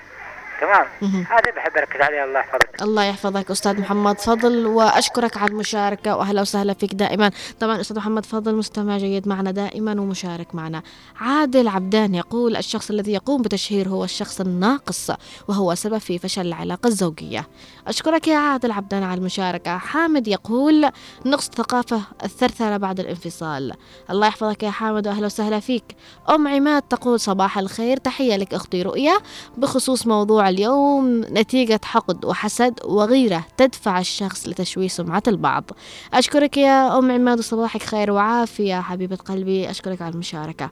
تمام. 0.60 0.86
هذا 1.30 1.50
بحب 1.56 1.76
أركز 1.76 2.00
عليه 2.00 2.24
الله 2.24 2.40
يحفظك. 2.40 2.82
الله 2.82 3.04
يحفظك 3.04 3.50
أستاذ 3.50 3.80
محمد 3.80 4.18
فضل 4.20 4.66
وأشكرك 4.66 5.36
على 5.36 5.50
المشاركة 5.50 6.16
وأهلا 6.16 6.40
وسهلا 6.40 6.74
فيك 6.74 6.94
دائما. 6.94 7.30
طبعا 7.60 7.80
أستاذ 7.80 7.96
محمد 7.96 8.26
فضل 8.26 8.54
مستمع 8.54 8.98
جيد 8.98 9.28
معنا 9.28 9.50
دائما 9.50 9.92
ومشارك 9.92 10.54
معنا. 10.54 10.82
عادل 11.20 11.68
عبدان 11.68 12.14
يقول 12.14 12.56
الشخص 12.56 12.90
الذي 12.90 13.12
يقوم 13.12 13.42
بتشهير 13.42 13.88
هو 13.88 14.04
الشخص 14.04 14.40
الناقص 14.40 15.10
وهو 15.48 15.74
سبب 15.74 15.98
في 15.98 16.18
فشل 16.18 16.46
العلاقة 16.46 16.86
الزوجية. 16.86 17.46
أشكرك 17.90 18.28
يا 18.28 18.36
عادل 18.36 18.72
عبدان 18.72 19.02
على 19.02 19.18
المشاركة. 19.18 19.78
حامد 19.78 20.28
يقول 20.28 20.90
نقص 21.26 21.50
ثقافة 21.50 22.02
الثرثرة 22.24 22.76
بعد 22.76 23.00
الانفصال. 23.00 23.72
الله 24.10 24.26
يحفظك 24.26 24.62
يا 24.62 24.70
حامد 24.70 25.08
وأهلا 25.08 25.26
وسهلا 25.26 25.60
فيك. 25.60 25.96
أم 26.30 26.48
عماد 26.48 26.82
تقول 26.82 27.20
صباح 27.20 27.58
الخير. 27.58 27.96
تحية 27.96 28.36
لك 28.36 28.54
أختي 28.54 28.82
رؤيا. 28.82 29.18
بخصوص 29.56 30.06
موضوع 30.06 30.48
اليوم 30.48 31.20
نتيجة 31.20 31.80
حقد 31.84 32.24
وحسد 32.24 32.80
وغيرة 32.84 33.44
تدفع 33.56 33.98
الشخص 33.98 34.48
لتشويه 34.48 34.88
سمعة 34.88 35.22
البعض. 35.28 35.70
أشكرك 36.14 36.56
يا 36.56 36.98
أم 36.98 37.10
عماد 37.10 37.38
وصباحك 37.38 37.82
خير 37.82 38.10
وعافية. 38.10 38.80
حبيبة 38.80 39.16
قلبي 39.16 39.70
أشكرك 39.70 40.02
على 40.02 40.14
المشاركة. 40.14 40.70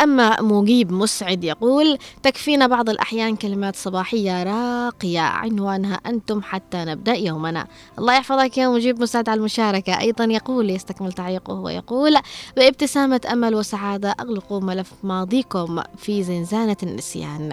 أما 0.00 0.42
مجيب 0.42 0.92
مسعد 0.92 1.44
يقول 1.44 1.98
تكفينا 2.22 2.66
بعض 2.66 2.90
الأحيان 2.90 3.36
كلمات 3.36 3.76
صباحية 3.76 4.42
راقية 4.42 5.20
عنوانها 5.20 6.00
أنتم 6.06 6.42
حتى 6.42 6.84
نبدأ 6.84 7.14
يومنا. 7.14 7.66
الله 7.98 8.14
يحفظك 8.14 8.58
يا 8.58 8.68
مجيب 8.68 9.00
مسعد 9.00 9.28
على 9.28 9.38
المشاركة. 9.38 10.00
أيضا 10.00 10.24
يقول 10.24 10.70
يستكمل 10.70 11.12
تعليقه 11.12 11.54
ويقول 11.54 12.16
بابتسامة 12.56 13.20
أمل 13.32 13.54
وسعادة 13.54 14.14
أغلقوا 14.20 14.60
ملف 14.60 14.92
ماضيكم 15.02 15.82
في 15.98 16.22
زنزانة 16.22 16.76
النسيان. 16.82 17.52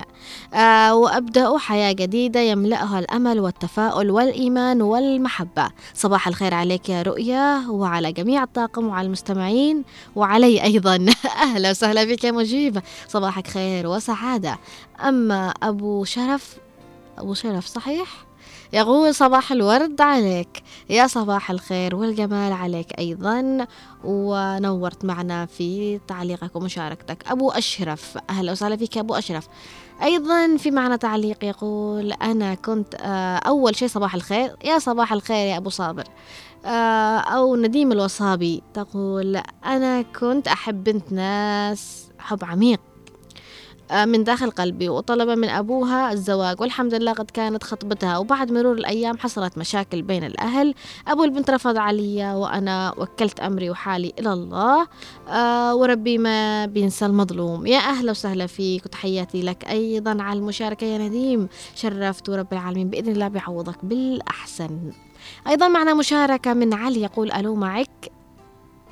آه 0.54 0.96
وأبدأ 0.96 1.58
حياة 1.58 1.92
جديدة 1.92 2.40
يملأها 2.40 3.00
الأمل 3.00 3.40
والتفاؤل 3.40 4.12
والإيمان 4.12 4.82
والمحبة. 4.82 5.70
صباح 5.94 6.28
الخير 6.28 6.54
عليك 6.54 6.90
يا 6.90 7.02
رؤيا 7.02 7.68
وعلى 7.70 8.12
جميع 8.12 8.44
الطاقم 8.44 8.88
وعلى 8.88 9.06
المستمعين 9.06 9.84
وعلي 10.16 10.64
أيضا. 10.64 11.06
أهلا 11.42 11.70
وسهلا 11.70 12.04
بك 12.04 12.21
يا 12.24 12.32
مجيب 12.32 12.82
صباحك 13.08 13.48
خير 13.48 13.88
وسعادة. 13.88 14.60
أما 15.08 15.54
أبو 15.64 16.04
شرف 16.04 16.58
أبو 17.18 17.34
شرف 17.34 17.66
صحيح؟ 17.66 18.08
يقول 18.74 19.16
صباح 19.16 19.52
الورد 19.52 20.02
عليك. 20.02 20.64
يا 20.90 21.08
صباح 21.08 21.52
الخير 21.52 21.96
والجمال 21.96 22.54
عليك 22.54 23.00
أيضا. 23.00 23.68
ونورت 24.04 25.06
معنا 25.06 25.46
في 25.46 26.00
تعليقك 26.08 26.56
ومشاركتك 26.56 27.24
أبو 27.28 27.52
أشرف. 27.52 28.18
أهلا 28.30 28.52
وسهلا 28.52 28.78
فيك 28.78 28.96
يا 28.96 29.02
أبو 29.02 29.16
أشرف. 29.16 29.48
أيضا 30.04 30.58
في 30.58 30.72
معنا 30.72 30.96
تعليق 30.96 31.44
يقول 31.44 32.14
أنا 32.14 32.54
كنت 32.56 32.96
آه، 33.02 33.36
أول 33.38 33.76
شيء 33.76 33.88
صباح 33.88 34.16
الخير. 34.16 34.56
يا 34.64 34.80
صباح 34.80 35.14
الخير 35.14 35.48
يا 35.48 35.58
أبو 35.58 35.70
صابر. 35.70 36.04
آه، 36.66 37.18
أو 37.18 37.56
نديم 37.56 37.92
الوصابي 37.92 38.64
تقول 38.74 39.42
أنا 39.66 40.02
كنت 40.02 40.48
أحب 40.48 40.84
بنت 40.84 41.12
ناس. 41.12 42.11
حب 42.22 42.46
عميق. 42.46 42.80
آه، 43.92 44.06
من 44.06 44.24
داخل 44.24 44.52
قلبي 44.52 44.90
وطلب 44.90 45.30
من 45.30 45.50
أبوها 45.50 46.12
الزواج 46.12 46.62
والحمد 46.62 46.94
لله 46.94 47.14
قد 47.14 47.32
كانت 47.32 47.64
خطبتها. 47.64 48.18
وبعد 48.18 48.52
مرور 48.52 48.74
الأيام 48.74 49.18
حصلت 49.18 49.58
مشاكل 49.58 50.02
بين 50.02 50.24
الأهل. 50.24 50.74
أبو 51.08 51.24
البنت 51.24 51.50
رفض 51.50 51.78
علي 51.78 52.34
وأنا 52.34 52.94
وكلت 52.98 53.40
أمري 53.40 53.70
وحالي 53.70 54.14
إلى 54.20 54.34
الله. 54.34 54.88
آه 55.28 55.76
وربي 55.76 56.18
ما 56.18 56.66
بينسى 56.66 57.06
المظلوم. 57.06 57.66
يا 57.66 57.78
أهلا 57.78 58.12
وسهلا 58.12 58.48
فيك 58.48 58.86
وتحياتي 58.86 59.42
لك 59.42 59.70
أيضا 59.70 60.24
على 60.24 60.40
المشاركة 60.40 60.86
يا 60.86 60.98
نديم. 60.98 61.48
شرفت 61.76 62.30
ورب 62.30 62.54
العالمين 62.54 62.90
بإذن 62.90 63.12
الله 63.12 63.28
بيعوضك 63.28 63.86
بالأحسن. 63.86 64.92
أيضا 65.48 65.68
معنا 65.68 65.94
مشاركة 65.94 66.54
من 66.54 66.74
علي 66.74 67.02
يقول 67.02 67.32
ألو 67.32 67.56
معك؟ 67.56 68.12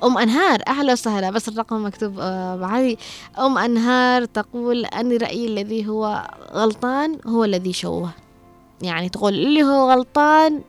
أم 0.04 0.18
أنهار 0.18 0.62
أهلا 0.68 0.92
وسهلا 0.92 1.30
بس 1.30 1.48
الرقم 1.48 1.86
مكتوب 1.86 2.14
آه، 2.20 2.56
معي. 2.56 2.96
أم 3.38 3.58
أنهار 3.58 4.24
تقول 4.24 4.84
أن 4.84 5.16
رأيي 5.16 5.46
الذي 5.46 5.88
هو 5.88 6.28
غلطان 6.52 7.18
هو 7.26 7.44
الذي 7.44 7.72
شوه. 7.72 8.10
يعني 8.82 9.08
تقول 9.08 9.34
اللي 9.34 9.62
هو 9.62 9.90
غلطان 9.92 10.60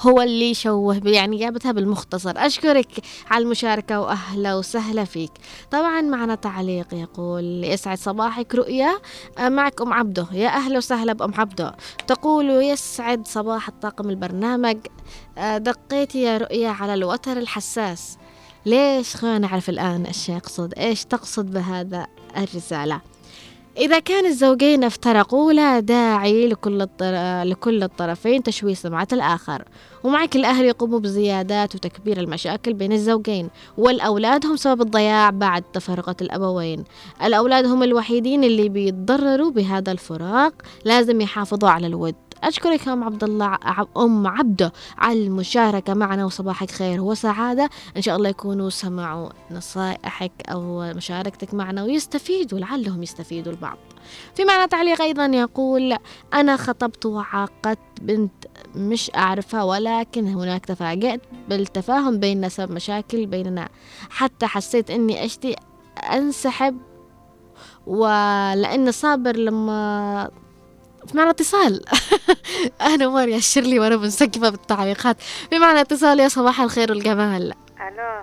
هو 0.00 0.20
اللي 0.22 0.54
شوه 0.54 1.00
يعني 1.04 1.38
جابتها 1.38 1.72
بالمختصر. 1.72 2.32
أشكرك 2.36 2.88
على 3.30 3.44
المشاركة 3.44 4.00
وأهلا 4.00 4.54
وسهلا 4.54 5.04
فيك. 5.04 5.32
طبعا 5.70 6.00
معنا 6.00 6.34
تعليق 6.34 6.94
يقول 6.94 7.64
يسعد 7.64 7.98
صباحك 7.98 8.54
رؤيا. 8.54 8.98
آه، 9.38 9.48
معك 9.48 9.82
أم 9.82 9.92
عبده 9.92 10.26
يا 10.32 10.48
أهلا 10.48 10.76
وسهلا 10.76 11.12
بأم 11.12 11.34
عبده 11.38 11.74
تقول 12.06 12.50
يسعد 12.50 13.26
صباح 13.26 13.68
الطاقم 13.68 14.10
البرنامج. 14.10 14.76
آه، 15.38 15.58
دقيتي 15.58 16.22
يا 16.22 16.38
رؤيا 16.38 16.68
على 16.68 16.94
الوتر 16.94 17.36
الحساس. 17.38 18.18
ليش 18.66 19.16
خلينا 19.16 19.38
نعرف 19.38 19.68
الآن 19.68 20.04
إيش 20.04 20.28
يقصد؟ 20.28 20.74
إيش 20.78 21.04
تقصد 21.04 21.50
بهذا 21.50 22.06
الرسالة؟ 22.36 23.00
إذا 23.78 23.98
كان 23.98 24.26
الزوجين 24.26 24.84
افترقوا 24.84 25.52
لا 25.52 25.80
داعي 25.80 26.48
لكل 26.48 26.82
الطر... 26.82 27.42
لكل 27.42 27.82
الطرفين 27.82 28.42
تشويه 28.42 28.74
سمعة 28.74 29.08
الآخر. 29.12 29.64
ومعك 30.04 30.36
الأهل 30.36 30.64
يقوموا 30.64 30.98
بزيادات 30.98 31.74
وتكبير 31.74 32.20
المشاكل 32.20 32.74
بين 32.74 32.92
الزوجين 32.92 33.48
والأولاد 33.78 34.46
هم 34.46 34.56
سبب 34.56 34.80
الضياع 34.82 35.30
بعد 35.30 35.62
تفرقة 35.62 36.16
الأبوين. 36.20 36.84
الأولاد 37.24 37.66
هم 37.66 37.82
الوحيدين 37.82 38.44
اللي 38.44 38.68
بيتضرروا 38.68 39.50
بهذا 39.50 39.92
الفراق 39.92 40.52
لازم 40.84 41.20
يحافظوا 41.20 41.70
على 41.70 41.86
الود. 41.86 42.14
أشكرك 42.48 42.88
أم 42.88 43.04
عبد 43.04 43.24
الله 43.24 43.58
أم 43.96 44.26
عبده 44.26 44.72
على 44.98 45.26
المشاركة 45.26 45.94
معنا 45.94 46.24
وصباحك 46.24 46.70
خير 46.70 47.00
وسعادة. 47.00 47.70
إن 47.96 48.02
شاء 48.02 48.16
الله 48.16 48.28
يكونوا 48.28 48.70
سمعوا 48.70 49.28
نصائحك 49.50 50.32
أو 50.48 50.92
مشاركتك 50.92 51.54
معنا 51.54 51.82
ويستفيدوا 51.82 52.58
لعلهم 52.58 53.02
يستفيدوا 53.02 53.52
البعض. 53.52 53.78
في 54.34 54.44
معنى 54.44 54.68
تعليق 54.68 55.02
أيضا 55.02 55.26
يقول 55.26 55.96
أنا 56.34 56.56
خطبت 56.56 57.06
وعاقدت 57.06 57.78
بنت 58.02 58.32
مش 58.74 59.10
أعرفها 59.16 59.62
ولكن 59.62 60.26
هناك 60.26 60.66
تفاجأت 60.66 61.20
بالتفاهم 61.48 62.18
بيننا 62.18 62.48
سبب 62.48 62.72
مشاكل 62.72 63.26
بيننا. 63.26 63.68
حتى 64.10 64.46
حسيت 64.46 64.90
إني 64.90 65.24
أشتي 65.24 65.56
أنسحب 66.12 66.76
ولأن 67.86 68.92
صابر 68.92 69.36
لما 69.36 70.30
في 71.08 71.16
معنى 71.16 71.30
اتصال 71.30 71.84
أنا 72.94 73.08
ماريا 73.08 73.36
الشرلي 73.36 73.78
وأنا 73.80 73.96
منسكبة 73.96 74.48
بالتعليقات. 74.48 75.16
بمعنى 75.52 75.80
اتصال 75.80 76.20
يا 76.20 76.28
صباح 76.28 76.60
الخير 76.60 76.90
والجمال. 76.90 77.42
ألو. 77.80 78.22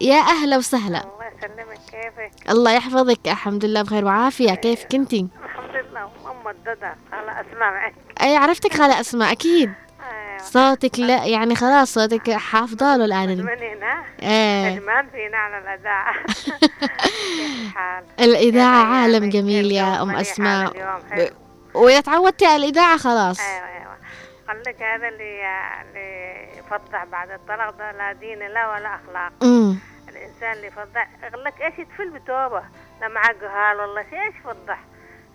يا 0.00 0.20
أهلا 0.20 0.56
وسهلا. 0.56 0.98
الله 1.02 1.26
يسلمك 1.38 1.78
كيفك؟ 1.90 2.50
الله 2.50 2.72
يحفظك 2.72 3.18
الحمد 3.26 3.64
لله 3.64 3.82
بخير 3.82 4.04
وعافية. 4.04 4.54
كيف 4.54 4.84
كنتي؟ 4.84 5.26
الحمد 5.44 5.76
لله 5.76 6.04
ام 6.04 6.48
الددى 6.48 6.92
أنا 7.12 7.40
اسمع 7.40 7.70
معك 7.70 7.94
أي 8.22 8.36
عرفتك 8.36 8.74
خالة 8.74 9.00
أسماء 9.00 9.32
أكيد. 9.32 9.72
أيوه. 10.00 10.38
صوتك 10.42 10.98
لا 10.98 11.24
يعني 11.24 11.54
خلاص 11.54 11.94
صوتك 11.94 12.30
حافظة 12.30 12.96
له 12.96 13.04
الآن. 13.04 13.28
من 13.28 13.48
هنا 13.48 14.04
إيه. 14.22 14.76
إدمان 14.78 15.08
فينا 15.12 15.36
على 15.36 15.58
الأذاعة. 15.58 16.14
كيف 18.42 18.56
عالم؟ 18.56 19.30
جميل 19.30 19.72
يا 19.72 19.96
يوم 19.96 20.10
أم 20.10 21.41
وإذا 21.74 22.00
تعودتي 22.00 22.46
على 22.46 22.56
الإذاعة 22.56 22.96
خلاص. 22.96 23.40
أيوه 23.40 23.68
أيوه. 23.68 23.96
قال 24.48 24.62
لك 24.66 24.82
هذا 24.82 25.08
اللي 25.08 25.40
اللي 25.82 26.58
يفضح 26.58 27.04
بعد 27.04 27.30
الطلاق 27.30 27.70
ده 27.70 27.92
لا 27.92 28.12
دين 28.12 28.38
لا 28.38 28.72
ولا 28.72 28.94
أخلاق. 28.94 29.32
أمم 29.42 29.78
الإنسان 30.08 30.52
اللي 30.52 30.66
يفضح 30.66 31.08
يقول 31.22 31.44
لك 31.44 31.62
إيش 31.62 31.78
يتفل 31.78 32.10
بتوبة؟ 32.10 32.62
لا 33.00 33.08
معاه 33.08 33.34
جهال 33.42 33.76
والله. 33.80 34.02
شيء 34.10 34.22
إيش 34.22 34.34
يفضح 34.36 34.78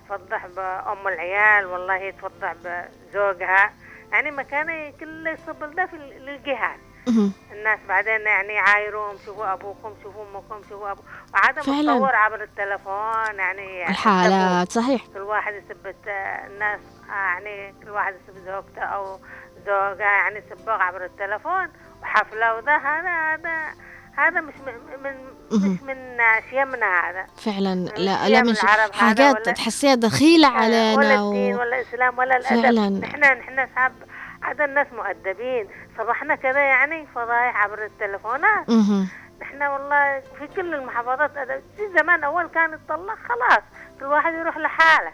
يفضح 0.06 0.46
بأم 0.48 1.08
العيال 1.08 1.66
والله 1.66 1.96
يتفضح 1.96 2.54
بزوجها. 2.54 3.74
يعني 4.12 4.32
مكانه 4.32 4.94
كله 5.00 5.32
يصب 5.32 5.76
ده 5.76 5.86
في 5.86 5.96
أمم. 5.96 6.78
الناس 7.52 7.80
بعدين 7.88 8.22
يعني 8.22 8.54
يعايروهم 8.54 9.16
شوفوا 9.26 9.54
أبوكم 9.54 9.94
شوفوا 10.04 10.26
أمكم 10.36 10.62
شوفوا 10.70 10.92
ابو 10.92 11.02
وعادة 11.34 11.62
فعلاً. 11.62 11.94
متطور 11.94 12.16
عبر 12.16 12.44
التلفون 12.44 13.36
يعني 13.40 13.90
الحالات 13.90 14.72
صحيح. 14.72 15.02
كل 15.14 15.20
واحد 15.20 15.54
يثبت 15.54 16.08
آه، 16.08 16.48
الناس 16.48 16.80
آه، 17.10 17.14
يعني 17.14 17.76
كل 17.84 17.90
واحد 17.90 18.14
يثبت 18.16 18.38
زوجته 18.46 18.82
أو 18.82 19.20
زوجها 19.66 20.02
يعني 20.12 20.38
يسبوه 20.52 20.74
عبر 20.84 21.06
التلفون. 21.06 21.68
وحفلة 22.02 22.56
وده 22.56 22.78
هذا 22.78 23.10
هذا 23.10 23.74
هذا 24.18 24.42
مش 24.42 24.54
من 24.66 24.74
من 25.04 25.16
مش 25.52 25.82
من 25.82 26.18
شيمنا 26.50 27.10
هذا. 27.10 27.26
فعلا. 27.38 27.76
لا 27.98 28.30
لا 28.30 28.42
من 28.44 28.54
حاجات 28.94 29.36
ولا- 29.36 29.54
تحسيها 29.54 29.96
دخيلة 29.96 30.48
ولا 30.50 30.58
علينا 30.64 31.16
الدين 31.16 31.56
و... 31.56 31.60
ولا 31.60 31.80
الإسلام 31.82 32.18
ولا 32.18 32.38
الأدب. 32.38 32.62
فعلاً. 32.62 32.90
نحن 32.90 33.20
نحن 33.20 33.60
أصحاب 33.60 33.94
هذا 34.44 34.66
الناس 34.66 34.88
مؤدبين. 34.94 35.68
صبحنا 35.98 36.36
كذا 36.36 36.60
يعني 36.60 37.08
فضايح 37.16 37.64
عبر 37.64 37.86
التلفونات. 37.86 38.70
نحن 39.42 39.64
والله 39.64 40.20
في 40.40 40.48
كل 40.56 40.74
المحافظات. 40.74 41.32
في 41.78 42.00
زمان 42.00 42.24
أول 42.24 42.48
كان 42.48 42.74
يطلق 42.74 43.18
خلاص 43.30 43.64
كل 44.00 44.06
واحد 44.06 44.34
يروح 44.34 44.58
لحاله. 44.58 45.12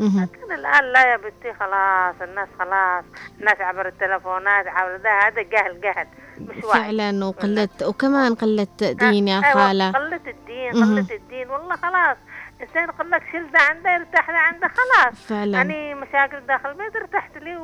لكن 0.00 0.52
الآن 0.52 0.84
لا 0.84 1.10
يا 1.12 1.16
بنتي 1.16 1.52
خلاص 1.60 2.14
الناس 2.22 2.48
خلاص 2.58 3.04
الناس 3.40 3.60
عبر 3.60 3.86
التلفونات 3.88 4.66
عبر 4.66 4.96
ده 4.96 5.10
هذا 5.10 5.42
جهل 5.42 5.80
جهل 5.80 6.06
مش 6.40 6.64
وعي 6.64 6.80
فعلا 6.80 7.24
وقلة 7.24 7.68
وكمان 7.86 8.34
قلة 8.34 8.66
دين 8.80 9.28
يا 9.28 9.42
أيوة، 9.44 9.54
خالة 9.54 9.90
قلة 9.90 10.20
الدين. 10.26 10.72
قلة 10.72 11.06
الدين 11.14 11.50
والله 11.50 11.76
خلاص 11.76 12.16
انسان 12.62 12.88
يقول 12.88 13.10
لك 13.10 13.22
شيل 13.32 13.52
ده 13.52 13.58
عنده 13.60 13.90
يرتاح 13.94 14.30
ده 14.30 14.36
عنده 14.38 14.68
خلاص. 14.68 15.26
فعلا. 15.26 15.52
يعني 15.58 15.94
مشاكل 15.94 16.40
داخل 16.40 16.68
البيت 16.70 16.96
ارتحت 16.96 17.38
لي 17.38 17.56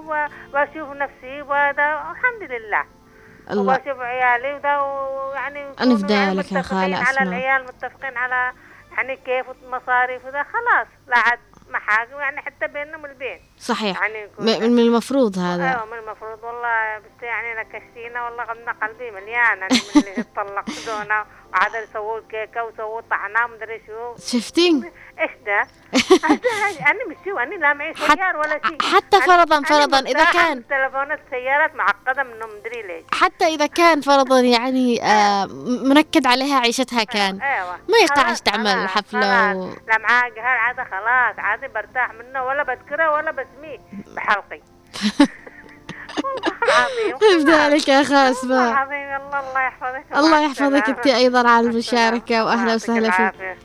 وأشوف 0.53 0.89
نفسي 0.97 1.43
وهذا 1.43 1.93
الحمد 2.11 2.51
لله. 2.51 2.85
الله. 3.51 3.73
وأشوف 3.73 4.01
عيالي 4.03 4.55
وده 4.55 4.83
ويعني 4.83 5.61
يكونوا 5.61 5.97
في 5.99 6.13
يعني 6.13 6.31
ذلك 6.39 6.53
يا 6.53 6.59
متفقين 6.59 6.63
خالة 6.63 6.97
على. 7.09 7.23
العيال 7.23 7.63
متفقين 7.65 8.17
على 8.17 8.53
يعني 8.97 9.17
كيف 9.17 9.47
المصاريف 9.63 10.25
وده 10.25 10.43
خلاص. 10.43 10.87
لا 11.07 11.19
عاد 11.19 11.39
محاكم 11.71 12.19
يعني 12.19 12.41
حتى 12.41 12.67
بينهم 12.67 13.05
البين 13.07 13.41
صحيح. 13.61 14.03
يعني 14.03 14.29
من 14.69 14.79
المفروض 14.79 15.39
هذا. 15.39 15.71
أيوه 15.71 15.85
من 15.85 15.99
المفروض 15.99 16.45
والله 16.45 16.99
بس 16.99 17.23
يعني 17.23 17.55
نكشتينا 17.61 18.25
والله 18.25 18.45
غمنا 18.45 18.73
قلبي 18.83 19.11
مليان 19.11 19.59
يعني 19.59 19.75
من 19.95 20.03
اللي 20.03 20.21
اتطلقوا 20.21 20.75
دونا 20.87 21.27
وعاد 21.53 21.89
يسووا 21.91 22.21
كيكة 22.31 22.65
وسووا 22.65 23.01
طعنة 23.11 23.47
مدري 23.47 23.83
شو. 23.87 24.17
شفتين؟ 24.39 24.93
إيش 25.21 25.31
ده؟ 25.47 25.61
أنا 26.91 27.05
مش 27.09 27.17
شو 27.25 27.39
أنا 27.39 27.55
لا 27.55 27.73
معي 27.73 27.95
سيار 27.95 28.37
ولا 28.37 28.61
شيء. 28.69 28.79
حتى 28.95 29.21
فرضاً- 29.21 29.69
فرضاً 29.69 30.01
مرتاحة 30.01 30.33
كان- 30.33 30.65
تلفونات 30.69 31.21
سيارات 31.31 31.75
معقدة 31.75 32.23
منهم 32.23 32.49
مدري 32.61 32.83
ليش. 32.83 33.05
حتى 33.15 33.45
إذا 33.47 33.67
كان 33.67 34.01
فرضا 34.01 34.41
يعني 34.41 35.03
آه 35.05 35.47
منكد 35.85 36.27
عليها 36.27 36.59
عيشتها 36.61 37.05
كان. 37.05 37.41
أيوه 37.41 37.77
ما 37.89 37.99
يقطعش 38.03 38.41
تعمل. 38.41 38.89
و... 39.57 39.71
لا 39.89 39.99
معاه 39.99 40.29
جهال 40.29 40.59
عاد 40.59 40.77
خلاص 40.77 41.39
عاد 41.39 41.73
برتاح 41.73 42.13
منه 42.13 42.45
ولا 42.45 42.63
بذكره 42.63 43.11
ولا 43.13 43.31
بسميه 43.57 43.79
بحلقي 44.17 44.61
العظيم 46.69 47.45
بذلك 47.45 47.89
يا 47.89 48.03
خاسمة 48.03 48.69
العظيم 48.69 48.99
الله 48.99 49.41
الله 49.41 49.61
يحفظك 49.61 50.05
الله 50.17 50.41
يحفظك. 50.41 50.89
انت 50.89 51.07
أيضا 51.07 51.49
على 51.49 51.69
السلامة. 51.69 52.23
واهلا 52.45 52.75
وسهلا 52.75 53.11
فيك. 53.11 53.57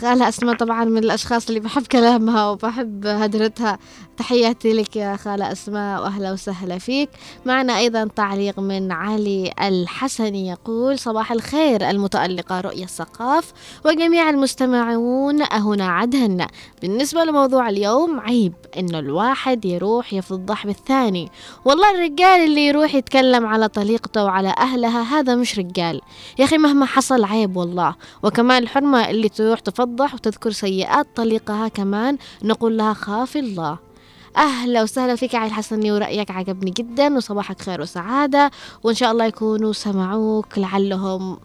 خالة 0.00 0.28
أسماء 0.28 0.54
طبعا 0.56 0.84
من 0.84 0.98
الأشخاص 0.98 1.48
اللي 1.48 1.60
بحب 1.60 1.86
كلامها 1.86 2.50
وبحب 2.50 3.06
هدرتها 3.06 3.78
تحياتي 4.20 4.72
لك 4.72 4.96
يا 4.96 5.16
خالة 5.16 5.52
أسماء 5.52 6.02
وأهلا 6.02 6.32
وسهلا 6.32 6.78
فيك. 6.78 7.10
معنا 7.46 7.78
أيضا 7.78 8.08
تعليق 8.16 8.58
من 8.60 8.92
علي 8.92 9.52
الحسني 9.62 10.48
يقول 10.48 10.98
صباح 10.98 11.32
الخير 11.32 11.90
المتألقة 11.90 12.60
رؤية 12.60 12.84
الثقاف 12.84 13.52
وجميع 13.84 14.30
المستمعون 14.30 15.42
هنا 15.42 15.86
عدن. 15.86 16.46
بالنسبة 16.82 17.24
لموضوع 17.24 17.68
اليوم 17.68 18.20
عيب 18.20 18.52
إنه 18.78 18.98
الواحد 18.98 19.64
يروح 19.64 20.12
يفضح 20.12 20.66
بالثاني 20.66 21.30
والله 21.64 21.90
الرجال 21.90 22.44
اللي 22.44 22.66
يروح 22.66 22.94
يتكلم 22.94 23.46
على 23.46 23.68
طليقته 23.68 24.24
وعلى 24.24 24.54
أهلها 24.58 25.02
هذا 25.02 25.34
مش 25.34 25.58
رجال. 25.58 26.00
يا 26.38 26.44
أخي 26.44 26.58
مهما 26.58 26.86
حصل 26.86 27.24
عيب 27.24 27.56
والله. 27.56 27.94
وكمان 28.22 28.62
الحرمة 28.62 29.10
اللي 29.10 29.28
تروح 29.28 29.60
تفضح 29.60 30.14
وتذكر 30.14 30.50
سيئات 30.50 31.06
طليقها 31.16 31.68
كمان 31.68 32.18
نقول 32.42 32.76
لها 32.76 32.92
خاف 32.92 33.36
الله. 33.36 33.89
أهلا 34.36 34.82
وسهلا 34.82 35.16
فيك 35.16 35.34
علي 35.34 35.46
الحسني 35.46 35.92
ورأيك 35.92 36.30
عجبني 36.30 36.70
جدا 36.70 37.16
وصباحك 37.16 37.62
خير 37.62 37.80
وسعادة. 37.80 38.50
وإن 38.82 38.94
شاء 38.94 39.12
الله 39.12 39.24
يكونوا 39.24 39.72
سمعوك 39.72 40.58
لعلهم 40.58 41.38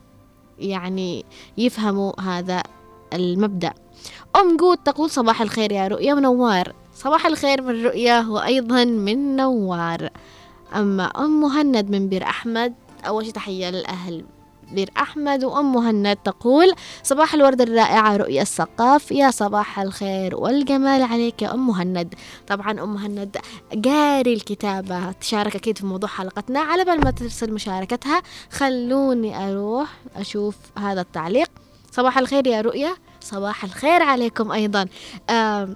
يعني 0.59 1.25
يفهموا 1.57 2.21
هذا 2.21 2.63
المبدأ. 3.13 3.73
أم 4.35 4.57
جود 4.57 4.77
تقول 4.77 5.09
صباح 5.09 5.41
الخير 5.41 5.71
يا 5.71 5.87
رؤيا 5.87 6.13
منوار 6.13 6.73
صباح 6.95 7.25
الخير 7.25 7.61
من 7.61 7.83
رؤيا 7.85 8.27
وأيضا 8.27 8.83
من 8.85 9.35
نوار. 9.35 10.09
أما 10.75 11.03
أم 11.05 11.41
مهند 11.41 11.89
من 11.89 12.09
بير 12.09 12.23
أحمد 12.23 12.73
أول 13.07 13.25
شي 13.25 13.31
تحية 13.31 13.69
للأهل 13.69 14.25
بير 14.71 14.89
أحمد 14.97 15.43
وأم 15.43 15.73
مهند 15.73 16.17
تقول 16.17 16.73
صباح 17.03 17.33
الورد 17.33 17.61
الرائعة 17.61 18.17
رؤيا 18.17 18.41
الثقاف. 18.41 19.11
يا 19.11 19.31
صباح 19.31 19.79
الخير 19.79 20.35
والجمال 20.35 21.03
عليك 21.03 21.41
يا 21.41 21.53
أم 21.53 21.67
مهند. 21.67 22.15
طبعا 22.47 22.71
أم 22.71 22.93
مهند 22.93 23.37
قاري 23.85 24.33
الكتابة. 24.33 25.11
تشارك 25.11 25.55
أكيد 25.55 25.77
في 25.77 25.85
موضوع 25.85 26.09
حلقتنا. 26.09 26.59
على 26.59 26.85
بال 26.85 27.03
ما 27.03 27.11
ترسل 27.11 27.53
مشاركتها 27.53 28.21
خلوني 28.51 29.49
أروح 29.49 29.89
أشوف 30.15 30.55
هذا 30.77 31.01
التعليق. 31.01 31.49
صباح 31.91 32.17
الخير 32.17 32.47
يا 32.47 32.61
رؤيا 32.61 32.95
صباح 33.21 33.63
الخير 33.63 34.01
عليكم 34.01 34.51
أيضا. 34.51 34.87
آم 35.29 35.73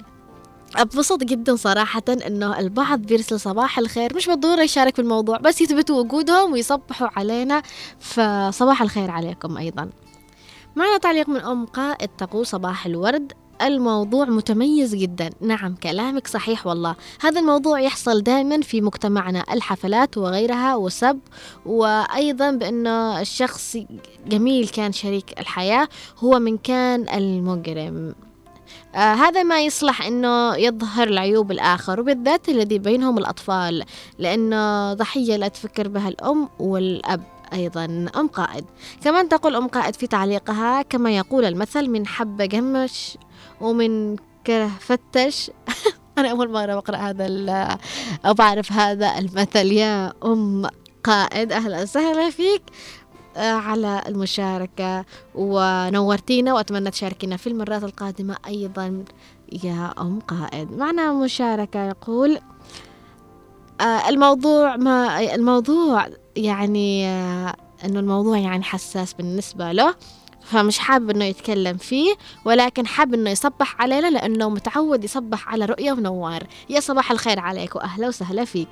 أتبسط 0.76 1.24
جدا 1.24 1.56
صراحة 1.56 2.04
إنه 2.28 2.60
البعض 2.60 3.00
بيرسل 3.00 3.40
صباح 3.40 3.80
الخير 3.80 4.16
مش 4.16 4.28
بالضرورة 4.28 4.62
يشارك 4.62 4.96
في 4.96 5.02
الموضوع 5.02 5.38
بس 5.38 5.62
يثبتوا 5.62 6.00
وجودهم 6.02 6.54
ويصبحوا 6.54 7.08
علينا 7.16 7.62
فصباح 8.00 8.82
الخير 8.82 9.12
عليكم 9.12 9.58
أيضا. 9.58 9.90
معنا 10.76 10.98
تعليق 10.98 11.30
من 11.30 11.42
أم 11.42 11.66
قائد 11.66 12.10
تقول 12.18 12.46
صباح 12.46 12.86
الورد 12.86 13.34
الموضوع 13.62 14.26
متميز 14.26 14.96
جدا. 14.96 15.30
نعم 15.42 15.76
كلامك 15.76 16.28
صحيح 16.28 16.68
والله. 16.68 16.96
هذا 17.22 17.40
الموضوع 17.40 17.80
يحصل 17.80 18.22
دائما 18.22 18.62
في 18.62 18.82
مجتمعنا 18.82 19.44
الحفلات 19.54 20.18
وغيرها 20.18 20.76
وسب 20.76 21.20
وأيضا 21.66 22.52
بأنه 22.52 23.22
الشخص 23.22 23.78
جميل 24.28 24.68
كان 24.68 24.92
شريك 24.92 25.40
الحياة 25.40 25.88
هو 26.18 26.40
من 26.40 26.58
كان 26.58 27.10
المجرم. 27.10 28.16
آه 28.96 29.14
هذا 29.14 29.44
ما 29.44 29.62
يصلح 29.62 30.02
إنه 30.02 30.56
يظهر 30.56 31.08
العيوب 31.08 31.52
الآخر 31.52 32.00
وبالذات 32.00 32.50
الذي 32.50 32.80
بينهم 32.80 33.18
الأطفال 33.18 33.84
لأنه 34.20 34.94
ضحية 34.94 35.36
لا 35.36 35.48
تفكر 35.48 35.88
بها 35.88 36.08
الأم 36.10 36.50
والأب 36.60 37.24
أيضا. 37.54 37.86
أم 38.16 38.28
قائد. 38.28 38.66
كمان 39.04 39.30
تقول 39.30 39.56
أم 39.56 39.68
قائد 39.68 39.96
في 39.96 40.08
تعليقها 40.08 40.82
كما 40.82 41.18
يقول 41.18 41.46
المثل 41.46 41.90
من 41.90 42.08
حب 42.08 42.42
جمش 42.42 43.18
ومن 43.62 44.16
كره 44.48 44.72
فتش. 44.80 45.52
أنا 46.18 46.32
أول 46.32 46.52
مرة 46.52 46.76
بقرا 46.76 46.98
هذا 46.98 47.78
أو 48.26 48.34
بعرف 48.34 48.72
هذا 48.72 49.18
المثل. 49.18 49.72
يا 49.72 50.14
أم 50.26 50.70
قائد 51.04 51.52
أهلا 51.52 51.82
وسهلا 51.82 52.30
فيك. 52.30 52.62
على 53.44 54.04
المشاركة 54.08 55.06
ونورتينا 55.36 56.54
وأتمنى 56.54 56.92
تشاركينا 56.92 57.38
في 57.38 57.48
المرات 57.48 57.84
القادمة 57.84 58.36
أيضا. 58.48 59.04
يا 59.64 59.94
أم 60.00 60.20
قائد 60.20 60.72
معنا 60.72 61.14
مشاركة 61.14 61.88
يقول 61.88 62.40
آه، 63.82 64.10
الموضوع 64.10 64.76
ما 64.76 65.20
الموضوع 65.36 66.08
يعني 66.36 67.08
آه، 67.08 67.56
إنه 67.86 68.00
الموضوع 68.00 68.38
يعني 68.38 68.64
حساس 68.64 69.14
بالنسبة 69.14 69.72
له 69.72 69.96
فمش 70.44 70.80
حابب 70.80 71.10
إنه 71.10 71.26
يتكلم 71.26 71.78
فيه 71.78 72.16
ولكن 72.46 72.88
حاب 72.88 73.14
إنه 73.14 73.30
يصبح 73.30 73.82
علينا 73.82 74.10
لأنه 74.10 74.50
متعود 74.50 75.04
يصبح 75.04 75.48
على 75.50 75.66
رؤية 75.66 75.92
ونوار. 75.92 76.44
يا 76.70 76.80
صباح 76.80 77.12
الخير 77.12 77.40
عليك 77.40 77.76
واهلا 77.76 78.08
وسهلا 78.08 78.46
فيك. 78.46 78.70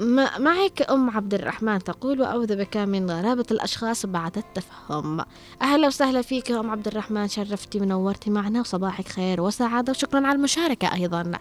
معك 0.00 0.90
أم 0.90 1.10
عبد 1.10 1.34
الرحمن 1.34 1.78
تقول 1.78 2.20
وأعوذ 2.20 2.56
بك 2.56 2.76
من 2.76 3.10
غرابة 3.10 3.44
الأشخاص 3.50 4.06
بعد 4.06 4.38
التفهم. 4.38 5.20
أهلا 5.62 5.86
وسهلا 5.86 6.22
فيك 6.22 6.50
يا 6.50 6.60
أم 6.60 6.70
عبد 6.70 6.86
الرحمن 6.86 7.28
شرفتي 7.28 7.80
ونورتي 7.80 8.30
معنا 8.30 8.60
وصباحك 8.60 9.08
خير 9.08 9.40
وسعادة 9.40 9.90
وشكرا 9.90 10.26
على 10.26 10.36
المشاركة 10.36 10.94
أيضا. 10.94 11.32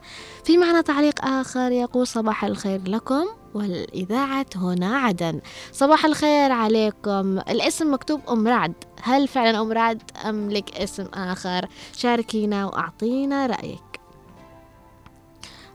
في 0.43 0.57
معنا 0.57 0.81
تعليق 0.81 1.25
آخر 1.25 1.71
يقول 1.71 2.07
صباح 2.07 2.45
الخير 2.45 2.81
لكم 2.87 3.25
والإذاعة 3.53 4.45
هنا 4.55 4.97
عدن. 4.97 5.41
صباح 5.71 6.05
الخير 6.05 6.51
عليكم. 6.51 7.39
الاسم 7.39 7.93
مكتوب 7.93 8.21
أم 8.29 8.47
رعد. 8.47 8.73
هل 9.01 9.27
فعلا 9.27 9.61
أم 9.61 9.71
رعد 9.71 10.01
أم 10.29 10.51
لك 10.51 10.77
اسم 10.77 11.05
آخر؟ 11.13 11.67
شاركينا 11.97 12.65
وأعطينا 12.65 13.45
رأيك. 13.45 13.81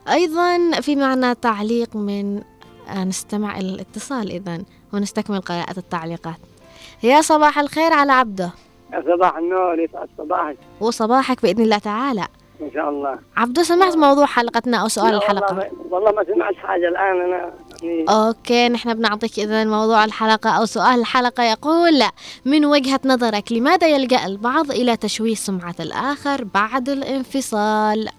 أيضا 0.09 0.81
في 0.81 0.95
معنا 0.95 1.33
تعليق 1.33 1.95
من 1.95 2.41
نستمع 2.93 3.57
إلى 3.57 3.69
الاتصال 3.69 4.31
إذا 4.31 4.63
ونستكمل 4.93 5.41
قراءة 5.41 5.77
التعليقات. 5.77 6.37
يا 7.03 7.21
صباح 7.21 7.59
الخير 7.59 7.93
على 7.93 8.11
عبده. 8.11 8.51
صباح 8.91 9.37
النور 9.37 9.79
يسعد 9.79 10.09
صباحك. 10.17 10.57
وصباحك 10.79 11.41
بإذن 11.41 11.63
الله 11.63 11.77
تعالى. 11.77 12.27
إن 12.61 12.71
شاء 12.73 12.89
الله. 12.89 13.19
عبده 13.37 13.63
سمعت 13.63 13.97
موضوع 13.97 14.25
حلقتنا 14.25 14.77
أو 14.77 14.87
سؤال 14.87 15.15
الحلقة 15.15 15.55
والله 15.55 15.69
ما, 15.89 15.95
والله 15.95 16.11
ما 16.11 16.23
سمعت 16.33 16.55
حاجة 16.55 16.87
الآن 16.87 17.21
أنا 17.21 17.53
يعني 17.83 18.05
أوكي 18.09 18.69
نحن 18.69 18.93
بنعطيك 18.93 19.39
إذا 19.39 19.63
موضوع 19.63 20.05
الحلقة 20.05 20.49
أو 20.49 20.65
سؤال 20.65 20.99
الحلقة. 20.99 21.43
يقول 21.43 21.99
لا 21.99 22.11
من 22.45 22.65
وجهة 22.65 22.99
نظرك 23.05 23.51
لماذا 23.51 23.87
يلجأ 23.87 24.25
البعض 24.25 24.71
إلى 24.71 24.97
تشويه 24.97 25.35
سمعة 25.35 25.75
الآخر 25.79 26.43
بعد 26.43 26.89
الانفصال؟ 26.89 28.09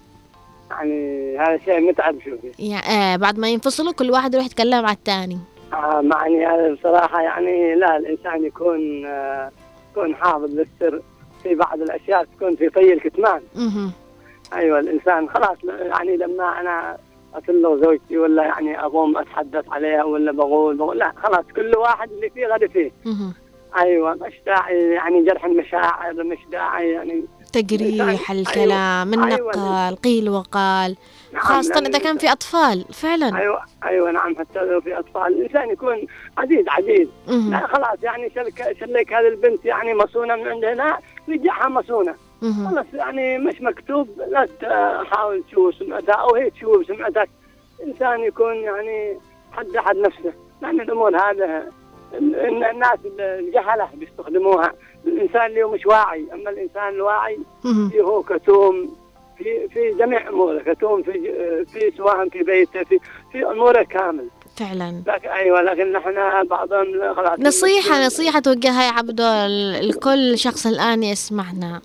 يعني 0.73 1.39
هذا 1.39 1.59
شيء 1.65 1.81
متعب 1.81 2.15
شوفي. 2.25 2.53
يعني 2.59 2.87
آه 2.87 3.17
بعد 3.17 3.39
ما 3.39 3.49
ينفصلوا 3.49 3.93
كل 3.93 4.11
واحد 4.11 4.35
يروح 4.35 4.47
يتكلم 4.47 4.87
على 4.87 4.97
الثاني. 4.97 5.39
آه 5.73 6.01
معني 6.01 6.47
هذا 6.47 6.75
بصراحة 6.75 7.23
يعني 7.23 7.75
لا 7.75 7.97
الإنسان 7.97 8.45
يكون 8.45 9.07
آه 9.07 9.51
يكون 9.91 10.15
حافظ 10.17 10.51
للسر. 10.55 11.03
في 11.43 11.55
بعض 11.55 11.81
الأشياء 11.81 12.25
تكون 12.25 12.57
في 12.57 12.69
طي 12.69 12.93
الكتمان. 12.93 13.41
مهم. 13.55 13.93
أيوه 14.55 14.79
الإنسان 14.79 15.29
خلاص 15.29 15.57
يعني 15.65 16.17
لما 16.17 16.61
أنا 16.61 16.97
اطلق 17.35 17.85
زوجتي 17.85 18.19
ولا 18.19 18.43
يعني 18.45 18.81
أقوم 18.81 19.19
أتحدث 19.19 19.65
عليها 19.69 20.05
ولا 20.05 20.33
بقول 20.33 20.77
بقول 20.77 20.99
لا 20.99 21.13
خلاص 21.17 21.45
كل 21.57 21.77
واحد 21.77 22.11
اللي 22.13 22.31
فيه 22.31 22.47
غدا 22.47 22.69
فيه. 22.69 22.93
مهم. 23.05 23.35
أيوه 23.79 24.15
مش 24.15 24.33
داعي 24.47 24.93
يعني 24.93 25.25
جرح 25.25 25.45
المشاعر 25.45 26.25
مش 26.25 26.39
داعي 26.53 26.91
يعني 26.91 27.25
تجريح 27.53 28.31
الكلام 28.31 29.15
أيوة. 29.15 29.51
النقل 29.55 29.97
قيل 29.97 30.31
وقال 30.31 30.97
نعم، 31.33 31.43
خاصة 31.43 31.75
لأن 31.75 31.87
إذا 31.87 31.99
كان 31.99 32.19
في 32.19 32.33
أطفال 32.33 32.85
فعلا. 32.93 33.39
أيوه 33.39 33.61
أيوه 33.85 34.11
نعم 34.11 34.37
حتى 34.37 34.59
لو 34.59 34.81
في 34.81 34.99
أطفال 34.99 35.27
الإنسان 35.27 35.71
يكون 35.71 36.07
عزيز 36.39 36.65
عزيز. 36.69 37.09
لا 37.29 37.67
خلاص 37.67 38.03
يعني 38.03 38.31
شلك 38.35 38.77
شلك 38.81 39.13
هذه 39.13 39.29
البنت 39.29 39.65
يعني 39.65 39.95
مصونة 39.95 40.37
من 40.37 40.49
عندنا 40.49 40.99
رجعها 41.29 41.69
مصونة. 41.69 42.15
مهم. 42.43 42.69
خلاص 42.69 42.87
يعني 42.95 43.39
مش 43.39 43.61
مكتوب 43.61 44.09
لا 44.31 44.49
تحاول 44.61 45.43
تشوف 45.49 45.75
سمعتها 45.75 46.15
أو 46.15 46.35
هي 46.35 46.51
تشوف 46.51 46.87
سمعتك. 46.87 47.29
انسان 47.87 48.21
يكون 48.21 48.55
يعني 48.57 49.19
حد 49.53 49.77
حد 49.77 49.97
نفسه. 49.97 50.33
لأن 50.63 50.81
الأمور 50.81 51.17
هذا 51.17 51.67
ال- 52.15 52.35
ال- 52.37 52.65
الناس 52.65 52.99
الجهلة 53.19 53.89
بيستخدموها. 53.95 54.73
الإنسان 55.07 55.47
اللي 55.47 55.65
مش 55.65 55.87
واعي. 55.87 56.27
أما 56.33 56.51
الإنسان 56.51 56.89
الواعي. 56.89 57.39
فيه 57.91 58.03
هو 58.03 58.23
كتوم 58.23 58.97
في 59.39 59.69
في 59.69 59.91
جميع 59.99 60.29
أموره 60.29 60.59
كتوم 60.63 61.03
في 61.03 61.13
في 61.73 61.93
سواء 61.97 62.29
في 62.29 62.43
بيته 62.43 62.85
في 62.85 63.01
في 63.33 63.47
أموره 63.47 63.83
كامل. 63.83 64.29
فعلا. 64.57 65.03
لكن 65.07 65.29
أيوه 65.29 65.63
لكن 65.63 65.93
نحن 65.93 66.45
بعضهم 66.47 67.15
خلاص 67.15 67.41
نصيحة 67.41 68.07
نصيحة 68.07 68.41
توجهها 68.41 68.83
يا 68.83 68.93
عبدو 68.93 69.25
لكل 69.89 70.39
شخص 70.39 70.67
الآن 70.67 71.03
يسمعنا. 71.03 71.81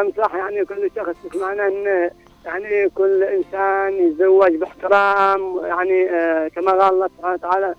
انصح 0.00 0.34
يعني 0.34 0.64
كل 0.64 0.90
شخص 0.96 1.14
يسمعنا 1.24 1.66
إن 1.68 2.10
يعني 2.44 2.88
كل 2.88 3.22
إنسان 3.22 4.06
يتزوج 4.06 4.54
باحترام 4.54 5.60
يعني 5.64 6.10
آه 6.10 6.48
كما 6.48 6.70
قال 6.72 6.92
الله 6.94 7.08
سبحانه 7.18 7.34
وتعالى 7.34 7.74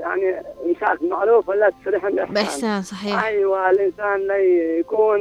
يعني 0.00 0.42
امساك 0.66 1.02
معروف 1.02 1.48
ولا 1.48 1.70
تسرح 1.82 2.02
باحسان 2.08 2.34
بإحسان 2.34 2.82
صحيح 2.82 3.24
أيوه 3.24 3.70
الإنسان 3.70 4.20
لا 4.26 4.36
يكون 4.78 5.20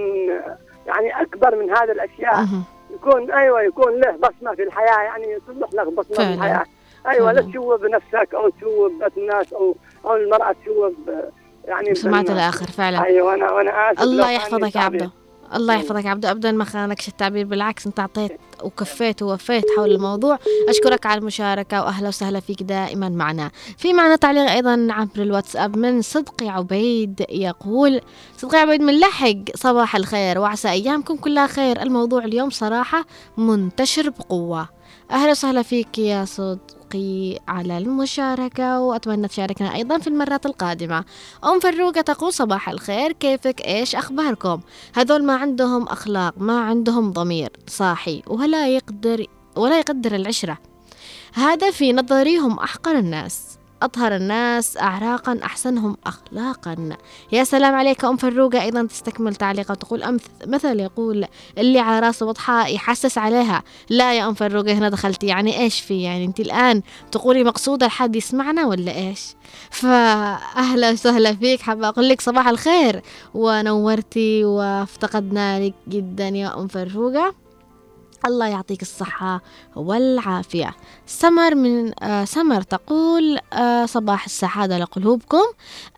يعني 0.88 1.22
أكبر 1.22 1.56
من 1.56 1.70
هذه 1.72 1.92
الأشياء 1.92 2.36
مهم. 2.36 2.64
يكون 2.94 3.32
أيوه 3.32 3.62
يكون 3.62 4.00
له 4.02 4.12
بصمة 4.12 4.56
في 4.56 4.64
الحياة 4.64 5.02
يعني 5.04 5.26
يصلح 5.32 5.70
لك 5.74 5.88
بصمة 5.88 6.16
فعلاً. 6.16 6.30
في 6.30 6.34
الحياة 6.36 6.66
أيوه 7.08 7.32
لا. 7.32 7.42
تشوه 7.42 7.78
بنفسك 7.78 8.34
أو 8.36 8.50
تشوه 8.50 8.90
ببيت 8.90 9.18
الناس 9.18 9.54
أو 9.54 9.76
أو 10.06 10.16
المرأة 10.16 10.56
تشوه 10.64 10.90
ب- 10.90 11.30
يعني 11.66 11.96
سمعت. 11.96 12.30
الآخر 12.30 12.66
فعلا 12.66 13.04
أيوه 13.04 13.34
أنا 13.34 13.52
وأنا 13.52 13.92
آسف 13.92 14.02
الله 14.02 14.32
يحفظك 14.32 14.62
يا 14.62 14.68
التعبير. 14.68 15.10
الله 15.54 15.74
يحفظك 15.74 16.06
عبدو 16.06 16.28
ابدا 16.28 16.52
ما 16.52 16.66
خانكش 16.66 17.08
التعبير 17.08 17.46
بالعكس 17.46 17.88
أنت 17.88 18.00
أعطيت 18.00 18.32
وكفيت 18.64 19.22
ووفيت 19.22 19.64
حول 19.78 19.92
الموضوع. 19.92 20.40
أشكرك 20.70 21.06
على 21.06 21.20
المشاركة 21.20 21.84
واهلا 21.84 22.08
وسهلا 22.08 22.40
فيك 22.40 22.64
دائما 22.64 23.10
معنا. 23.10 23.52
في 23.78 23.94
معنا 23.94 24.16
تعليق 24.16 24.52
أيضا 24.52 24.88
عبر 24.90 25.22
الواتساب 25.22 25.78
من 25.78 26.02
صدقي 26.02 26.50
عبيد 26.50 27.26
يقول 27.30 28.02
صدقي 28.38 28.58
عبيد 28.58 28.82
من 28.82 29.00
لحق 29.00 29.56
صباح 29.56 29.96
الخير 29.96 30.40
وعسى 30.40 30.70
أيامكم 30.70 31.16
كلها 31.16 31.48
خير. 31.48 31.82
الموضوع 31.82 32.24
اليوم 32.24 32.50
صراحة 32.50 33.06
منتشر 33.38 34.10
بقوة. 34.10 34.70
أهلا 35.12 35.32
وسهلا 35.32 35.62
فيك 35.62 36.00
يا 36.00 36.26
صدقي 36.86 37.40
على 37.48 37.78
المشاركة 37.78 38.80
وأتمنى 38.80 39.28
تشاركنا 39.28 39.76
أيضا 39.76 39.98
في 39.98 40.08
المرات 40.08 40.46
القادمة. 40.46 41.06
أم 41.44 41.60
فروقة 41.60 42.02
تقول 42.02 42.34
صباح 42.34 42.70
الخير 42.70 43.12
كيفك؟ 43.12 43.62
إيش 43.62 43.96
أخباركم؟ 43.96 44.60
هذول 44.96 45.24
ما 45.24 45.36
عندهم 45.36 45.84
أخلاق 45.84 46.34
ما 46.38 46.60
عندهم 46.60 47.12
ضمير 47.12 47.50
صاحي 47.68 48.24
ولا 48.28 48.68
يقدر 48.68 49.26
ولا 49.56 49.80
يقدر 49.80 50.16
العشرة. 50.16 50.58
هذا 51.34 51.72
في 51.72 51.94
نظري 51.94 52.38
هم 52.38 52.60
أحقر 52.60 52.98
الناس. 53.00 53.45
أطهر 53.82 54.16
الناس 54.16 54.78
أعراقا 54.78 55.40
أحسنهم 55.44 55.98
أخلاقا. 56.06 56.98
يا 57.32 57.44
سلام 57.44 57.76
عليك 57.76 58.06
أم 58.06 58.18
فروقة 58.18 58.62
أيضا 58.62 58.84
تستكمل 58.84 59.36
تعليقها 59.36 59.72
وتقول 59.72 60.04
أمث 60.04 60.26
مثل 60.48 60.80
يقول 60.80 61.26
اللي 61.58 61.80
على 61.80 62.08
راسه 62.08 62.26
بطحاء 62.26 62.76
يحسس 62.76 63.18
عليها. 63.18 63.64
لا 63.90 64.14
يا 64.14 64.28
أم 64.28 64.34
فروقة 64.34 64.74
هنا 64.74 64.90
دخلتي. 64.90 65.28
يعني 65.28 65.60
إيش 65.60 65.80
في؟ 65.80 66.04
يعني 66.04 66.26
أنت 66.26 66.40
الآن 66.40 66.82
تقولي 67.12 67.44
مقصودة 67.44 67.88
لحد 67.88 68.16
يسمعنا 68.16 68.66
ولا 68.66 68.96
إيش؟ 68.96 69.36
فأهلا 69.70 70.92
وسهلا 70.92 71.36
فيك. 71.36 71.62
حابة 71.62 71.88
أقول 71.88 72.10
لك 72.10 72.22
صباح 72.22 72.48
الخير. 72.48 73.02
ونورتي 73.34 74.46
وأفتقدنا 74.46 75.60
لك 75.60 75.74
جدا 75.88 76.28
يا 76.28 76.60
أم 76.60 76.68
فروقة. 76.68 77.45
الله 78.26 78.48
يعطيك 78.48 78.82
الصحة 78.82 79.42
والعافية. 79.76 80.76
سمر 81.06 81.56
من 81.56 82.04
آه 82.04 82.26
سمر 82.26 82.62
تقول 82.62 83.40
آه 83.54 83.86
صباح 83.86 84.26
السعادة 84.26 84.78
لقلوبكم. 84.78 85.44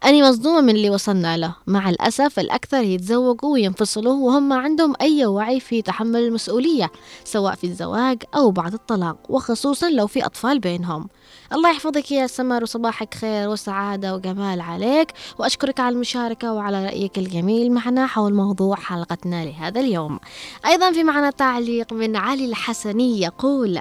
أني 0.06 0.24
مصدومة 0.24 0.62
من 0.62 0.70
اللي 0.70 0.90
وصلنا 0.90 1.38
له. 1.38 1.56
مع 1.68 1.90
الأسف 1.90 2.40
الأكثر 2.40 2.84
يتزوجوا 2.84 3.54
وينفصلوا 3.54 4.14
وهم 4.14 4.50
ما 4.50 4.56
عندهم 4.56 4.94
أي 5.02 5.26
وعي 5.26 5.60
في 5.60 5.82
تحمل 5.82 6.20
المسؤولية 6.20 6.92
سواء 7.24 7.56
في 7.56 7.64
الزواج 7.64 8.24
أو 8.36 8.52
بعد 8.52 8.74
الطلاق 8.74 9.18
وخصوصا 9.30 9.90
لو 9.90 10.08
في 10.08 10.26
أطفال 10.26 10.60
بينهم. 10.60 11.10
الله 11.54 11.70
يحفظك 11.70 12.12
يا 12.12 12.28
سمر 12.28 12.64
وصباحك 12.64 13.14
خير 13.14 13.50
وسعادة 13.50 14.16
وجمال 14.16 14.62
عليك. 14.62 15.14
وأشكرك 15.40 15.80
على 15.80 15.96
المشاركة 15.96 16.54
وعلى 16.54 16.86
رأيك 16.86 17.18
الجميل 17.18 17.72
معنا 17.72 18.08
حول 18.08 18.34
موضوع 18.34 18.76
حلقتنا 18.76 19.46
لهذا 19.46 19.80
اليوم. 19.80 20.20
أيضا 20.66 20.92
في 20.92 21.04
معنا 21.04 21.30
تعليق 21.30 21.94
من 21.94 22.17
علي 22.18 22.46
الحسني 22.46 23.22
يقول 23.22 23.80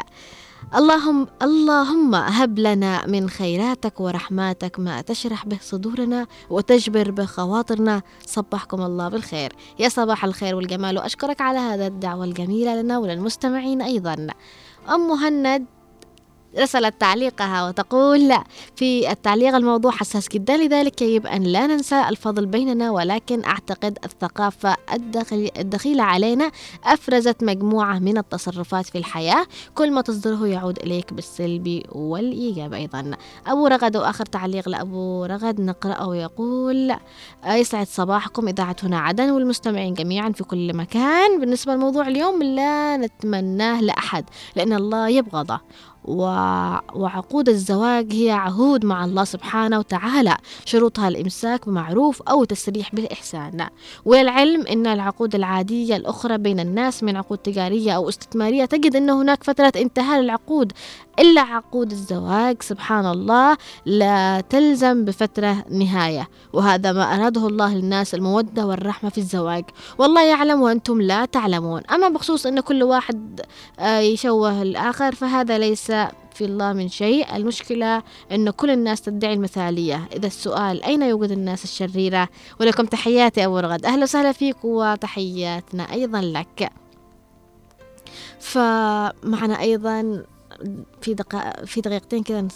اللهم 0.75 1.27
اللهم 1.43 2.15
هب 2.15 2.59
لنا 2.59 3.07
من 3.07 3.31
خيراتك 3.31 4.01
ورحماتك 4.01 4.81
ما 4.81 5.01
تشرح 5.01 5.47
به 5.47 5.59
صدورنا 5.63 6.27
وتجبر 6.51 7.11
به 7.11 7.25
خواطرنا. 7.25 8.03
صبحكم 8.27 8.83
الله 8.83 9.09
بالخير. 9.09 9.53
يا 9.79 9.89
صباح 9.89 10.25
الخير 10.25 10.55
والجمال. 10.55 10.99
وأشكرك 10.99 11.41
على 11.41 11.59
هذا 11.59 11.87
الدعوة 11.87 12.25
الجميلة 12.25 12.83
لنا 12.83 12.99
وللمستمعين 12.99 13.83
أيضا. 13.83 14.27
أم 14.95 15.09
مهند 15.09 15.67
رسلت 16.59 17.01
تعليقها 17.01 17.69
وتقول 17.69 18.35
في 18.77 19.11
التعليق 19.11 19.55
الموضوع 19.55 19.91
حساس 19.91 20.29
جدا 20.29 20.57
لذلك 20.57 21.03
يجب 21.03 21.27
أن 21.27 21.43
لا 21.43 21.67
ننسى 21.67 22.05
الفضل 22.09 22.47
بيننا 22.47 22.91
ولكن 22.91 23.45
أعتقد 23.45 23.99
الثقافة 24.05 24.77
الدخيلة 25.59 26.03
علينا 26.03 26.51
أفرزت 26.85 27.45
مجموعة 27.45 27.99
من 27.99 28.19
التصرفات 28.19 28.87
في 28.87 28.99
الحياة. 28.99 29.47
كل 29.75 29.91
ما 29.91 30.01
تصدره 30.01 30.47
يعود 30.47 30.79
إليك 30.79 31.13
بالسلب 31.13 31.83
والإيجاب 31.93 32.75
أيضا. 32.75 33.11
أبو 33.47 33.67
رغد 33.67 33.97
وآخر 33.97 34.25
تعليق 34.27 34.69
لأبو 34.69 35.25
رغد 35.25 35.61
نقرأه 35.61 36.09
ويقول 36.09 36.91
آه، 37.45 37.55
يسعد 37.55 37.87
صباحكم 37.87 38.49
إذاعة 38.49 38.77
هنا 38.83 38.99
عدن 38.99 39.31
والمستمعين 39.31 39.95
جميعا 39.95 40.31
في 40.31 40.45
كل 40.45 40.77
مكان. 40.77 41.41
بالنسبة 41.41 41.75
لموضوع 41.75 42.09
اليوم 42.09 42.43
لا 42.43 42.97
نتمناه 42.97 43.81
لأحد 43.81 44.25
لأن 44.57 44.73
الله 44.73 45.09
يبغضه. 45.09 45.61
وعقود 46.07 47.49
الزواج 47.49 48.13
هي 48.13 48.31
عهود 48.31 48.85
مع 48.85 49.05
الله 49.05 49.25
سبحانه 49.25 49.79
وتعالى. 49.79 50.37
شروطها 50.65 51.09
الإمساك 51.09 51.69
بمعروف 51.69 52.23
أو 52.23 52.45
تسريح 52.45 52.95
بالإحسان. 52.95 53.67
والعلم 54.05 54.67
أن 54.67 54.87
العقود 54.87 55.35
العادية 55.35 55.97
الأخرى 55.97 56.39
بين 56.39 56.61
الناس 56.61 57.03
من 57.03 57.17
عقود 57.17 57.39
تجارية 57.39 57.93
أو 57.93 58.09
استثمارية 58.09 58.65
تجد 58.65 58.97
أن 58.97 59.11
هناك 59.11 59.45
فترة 59.45 59.73
انتهاء 59.77 60.21
للعقود. 60.21 60.73
إلا 61.19 61.41
عقود 61.41 61.91
الزواج 61.93 62.63
سبحان 62.63 63.07
الله 63.07 63.57
لا 63.87 64.41
تلزم 64.41 65.05
بفترة 65.05 65.65
نهاية. 65.71 66.29
وهذا 66.53 66.93
ما 66.93 67.03
أراده 67.03 67.47
الله 67.47 67.75
للناس 67.75 68.15
المودة 68.15 68.67
والرحمة 68.67 69.11
في 69.11 69.19
الزواج. 69.19 69.65
والله 69.99 70.23
يعلم 70.23 70.63
وأنتم 70.63 71.01
لا 71.01 71.25
تعلمون. 71.25 71.83
أما 71.91 72.09
بخصوص 72.09 72.47
أن 72.47 72.61
كل 72.61 72.83
واحد 72.83 73.41
آه، 73.79 73.99
يشوه 73.99 74.63
الآخر 74.63 75.15
فهذا 75.15 75.59
ليس 75.59 75.93
في 76.35 76.45
الله 76.45 76.73
من 76.73 76.89
شيء. 76.89 77.37
المشكلة 77.37 78.03
أن 78.33 78.51
كل 78.51 78.71
الناس 78.71 79.01
تدعي 79.01 79.35
المثالية. 79.35 80.09
إذا 80.13 80.27
السؤال 80.27 80.83
أين 80.83 81.03
يوجد 81.03 81.31
الناس 81.31 81.65
الشريرة؟ 81.65 82.29
ولكم 82.61 82.85
تحياتي 82.85 83.45
أبو 83.45 83.59
رغد. 83.59 83.87
أهلا 83.87 84.03
وسهلا 84.03 84.33
فيك 84.33 84.65
وتحياتنا 84.65 85.93
أيضا 85.93 86.21
لك. 86.21 86.71
فمعنا 88.41 89.61
أيضا 89.61 90.25
في 91.01 91.15
دقائق 91.15 91.65
في 91.65 91.81
دقيقتين 91.81 92.23
كذا 92.23 92.49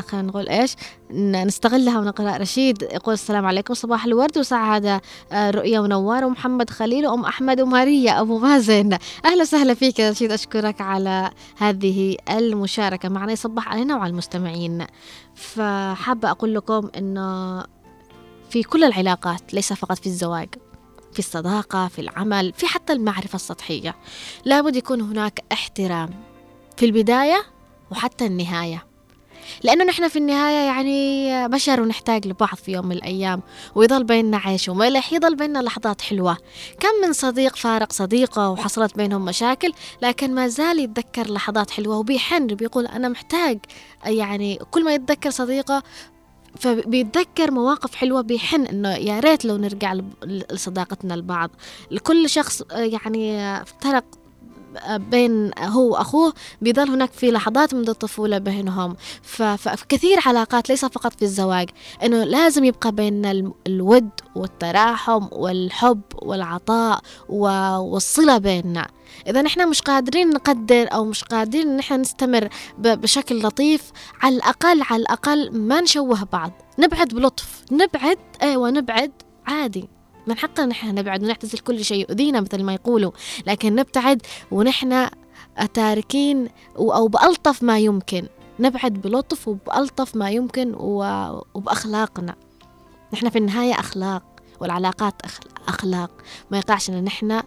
خلينا 0.00 0.28
نقول 0.28 0.48
إيش 0.48 0.76
نستغلها 1.10 1.98
ونقرأ. 1.98 2.36
رشيد 2.36 2.82
يقول 2.82 3.14
السلام 3.14 3.46
عليكم 3.46 3.74
صباح 3.74 4.04
الورد. 4.04 4.38
وسعادة 4.38 5.00
آه، 5.32 5.50
رؤيا 5.50 5.80
ونوار 5.80 6.24
ومحمد 6.24 6.70
خليل 6.70 7.06
وأم 7.06 7.24
أحمد 7.24 7.60
وماريا. 7.60 8.20
أبو 8.20 8.38
مازن 8.38 8.98
أهلا 9.24 9.42
وسهلا 9.42 9.74
فيك 9.74 9.98
يا 9.98 10.10
رشيد. 10.10 10.32
أشكرك 10.32 10.80
على 10.80 11.30
هذه 11.56 12.16
المشاركة. 12.30 13.08
معنا 13.08 13.32
يصبح 13.32 13.68
علينا 13.68 13.96
وعلى 13.96 14.10
المستمعين. 14.10 14.86
فحابة 15.34 16.30
أقول 16.30 16.54
لكم 16.54 16.90
إنه 16.98 17.60
في 18.50 18.62
كل 18.62 18.84
العلاقات 18.84 19.54
ليس 19.54 19.72
فقط 19.72 19.98
في 19.98 20.06
الزواج 20.06 20.48
في 21.12 21.18
الصداقة 21.18 21.88
في 21.88 22.00
العمل 22.00 22.52
في 22.52 22.66
حتى 22.66 22.92
المعرفة 22.92 23.36
السطحية 23.36 23.96
لابد 24.44 24.76
يكون 24.76 25.00
هناك 25.00 25.44
احترام. 25.52 26.10
في 26.76 26.86
البداية 26.86 27.42
وحتى 27.90 28.26
النهاية. 28.26 28.84
لأنه 29.62 29.84
نحن 29.84 30.08
في 30.08 30.16
النهاية 30.18 30.66
يعني 30.66 31.48
بشر 31.48 31.80
ونحتاج 31.80 32.26
لبعض 32.26 32.54
في 32.54 32.72
يوم 32.72 32.86
من 32.86 32.92
الأيام 32.92 33.42
ويظل 33.74 34.04
بيننا 34.04 34.36
عيش 34.36 34.68
وملح 34.68 35.12
يظل 35.12 35.36
بيننا 35.36 35.58
لحظات 35.58 36.00
حلوة. 36.00 36.36
كم 36.80 37.06
من 37.06 37.12
صديق 37.12 37.56
فارق 37.56 37.92
صديقة 37.92 38.50
وحصلت 38.50 38.96
بينهم 38.96 39.24
مشاكل 39.24 39.72
لكن 40.02 40.34
ما 40.34 40.48
زال 40.48 40.78
يتذكر 40.78 41.30
لحظات 41.32 41.70
حلوة 41.70 41.98
وبيحن 41.98 42.46
بيقول 42.46 42.86
أنا 42.86 43.08
محتاج 43.08 43.58
يعني 44.04 44.58
كل 44.70 44.84
ما 44.84 44.94
يتذكر 44.94 45.30
صديقة 45.30 45.82
فبيتذكر 46.60 47.50
مواقف 47.50 47.94
حلوة 47.94 48.20
بيحن 48.20 48.66
إنه 48.66 48.94
يا 48.96 49.20
ريت 49.20 49.44
لو 49.44 49.56
نرجع 49.56 49.94
لصداقتنا 50.24 51.14
لبعض 51.14 51.50
لكل 51.90 52.30
شخص 52.30 52.62
يعني 52.70 53.40
افترق 53.62 54.04
بين 54.96 55.50
هو 55.58 55.92
وأخوه 55.92 56.32
بيظل 56.62 56.88
هناك 56.90 57.12
في 57.12 57.30
لحظات 57.30 57.74
منذ 57.74 57.88
الطفولة 57.88 58.38
بينهم. 58.38 58.96
ف- 59.22 59.42
ففي 59.42 59.84
كثير 59.88 60.18
علاقات 60.26 60.68
ليس 60.68 60.84
فقط 60.84 61.12
في 61.14 61.22
الزواج 61.22 61.68
إنه 62.02 62.24
لازم 62.24 62.64
يبقى 62.64 62.92
الم- 63.24 63.54
الود 63.66 64.10
والتراحم 64.36 65.28
والحب 65.32 66.00
والعطاء 66.22 67.00
والصلة 67.28 68.38
بيننا. 68.38 68.88
إذا 69.26 69.42
نحن 69.42 69.68
مش 69.68 69.80
قادرين 69.82 70.30
نقدر 70.30 70.88
أو 70.92 71.04
مش 71.04 71.24
قادرين 71.24 71.68
إن 71.68 71.76
نحن 71.76 72.00
نستمر 72.00 72.48
بشكل 72.78 73.42
لطيف 73.42 73.82
على 74.22 74.36
الأقل 74.36 74.82
على 74.82 75.02
الأقل 75.02 75.50
ما 75.58 75.80
نشوه 75.80 76.24
بعض. 76.32 76.52
نبعد 76.78 77.08
بلطف 77.08 77.62
نبعد 77.72 78.18
أيوة 78.42 78.70
نبعد 78.70 79.12
عادي. 79.46 79.88
من 80.26 80.38
حقنا 80.38 80.66
نحن 80.66 80.94
نبعد 80.94 81.22
ونعتزل 81.22 81.58
كل 81.58 81.84
شيء 81.84 82.00
يؤذينا 82.00 82.40
مثل 82.40 82.62
ما 82.62 82.74
يقولوا 82.74 83.10
لكن 83.46 83.74
نبتعد 83.74 84.22
ونحن 84.50 85.08
تاركين 85.74 86.48
أو 86.78 87.08
بألطف 87.08 87.62
ما 87.62 87.78
يمكن. 87.78 88.26
نبعد 88.60 88.92
بلطف 88.92 89.48
وبألطف 89.48 90.16
ما 90.16 90.30
يمكن 90.30 90.74
وبأخلاقنا. 90.74 92.34
نحن 93.12 93.28
في 93.28 93.38
النهاية 93.38 93.72
أخلاق 93.74 94.22
والعلاقات 94.60 95.14
أخ- 95.26 95.68
أخلاق. 95.68 96.10
ما 96.50 96.58
يقعش 96.58 96.90
إن 96.90 97.04
نحن 97.04 97.42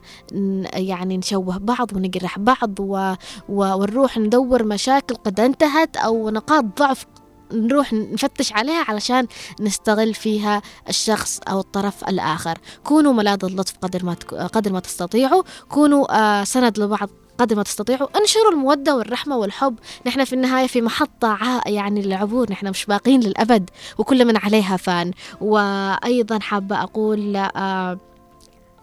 يعني 0.74 1.18
نشوه 1.18 1.58
بعض 1.58 1.94
ونجرح 1.96 2.40
بعض 2.40 2.80
و... 2.80 3.14
و... 3.50 3.74
ونروح 3.74 4.18
ندور 4.18 4.64
مشاكل 4.64 5.16
قد 5.16 5.40
انتهت 5.40 5.98
أو 5.98 6.30
نقاط 6.30 6.66
ضعف 6.80 7.06
نروح 7.54 7.94
نفتش 7.94 8.54
عليها 8.54 8.86
علشان 8.88 9.28
نستغل 9.60 10.14
فيها 10.14 10.62
الشخص 10.90 11.40
أو 11.50 11.60
الطرف 11.60 12.04
الآخر. 12.04 12.58
كونوا 12.84 13.14
ملاذ 13.14 13.46
اللطف 13.46 13.74
قدر 13.82 14.06
ما 14.06 14.14
تك... 14.14 14.34
قدر 14.34 14.74
ما 14.74 14.80
تستطيعوا. 14.80 15.44
كونوا 15.70 16.18
آه 16.20 16.44
سند 16.44 16.80
لبعض 16.80 17.10
قدر 17.38 17.56
ما 17.56 17.64
تستطيعوا. 17.64 18.08
انشروا 18.20 18.52
المودة 18.52 18.96
والرحمة 18.96 19.38
والحب. 19.38 19.76
نحن 20.06 20.24
في 20.24 20.34
النهاية 20.34 20.68
في 20.68 20.82
محطة 20.82 21.28
ع... 21.28 21.62
يعني 21.66 22.02
للعبور. 22.02 22.52
نحن 22.52 22.70
مش 22.70 22.86
باقين 22.86 23.20
للأبد. 23.20 23.70
وكل 23.98 24.26
من 24.26 24.38
عليها 24.38 24.78
فان. 24.78 25.12
وأيضا 25.42 26.40
حابة 26.40 26.84
أقول 26.84 27.36
آه 27.36 28.00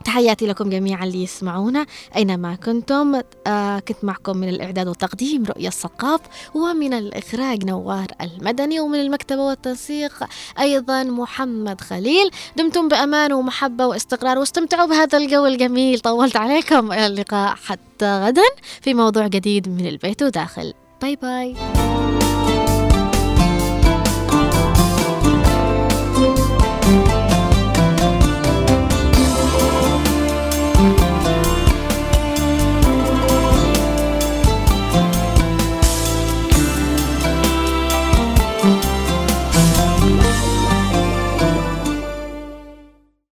تحياتي 0.04 0.46
لكم 0.46 0.70
جميعا 0.70 1.04
اللي 1.04 1.22
يسمعونا. 1.22 1.86
أينما 2.16 2.54
كنتم 2.54 3.20
آه 3.46 3.78
كنت 3.78 3.96
معكم 4.02 4.36
من 4.36 4.48
الإعداد 4.48 4.88
والتقديم 4.88 5.44
رؤية 5.44 5.68
الثقاف 5.68 6.20
ومن 6.54 6.94
الإخراج 6.94 7.64
نوار 7.64 8.06
المدني 8.20 8.80
ومن 8.80 9.00
المكتبة 9.00 9.42
والتنسيق 9.42 10.12
أيضا 10.60 11.02
محمد 11.02 11.80
خليل. 11.80 12.30
دمتم 12.56 12.88
بأمان 12.88 13.32
ومحبة 13.32 13.86
واستقرار 13.86 14.38
واستمتعوا 14.38 14.86
بهذا 14.86 15.18
الجو 15.18 15.46
الجميل. 15.46 16.00
طولت 16.00 16.36
عليكم 16.36 16.92
إلى 16.92 17.06
اللقاء 17.06 17.54
حتى 17.54 18.18
غدا 18.18 18.48
في 18.80 18.94
موضوع 18.94 19.26
جديد 19.26 19.68
من 19.68 19.86
البيت 19.86 20.22
وداخل. 20.22 20.74
باي 21.02 21.16
باي. 21.16 21.56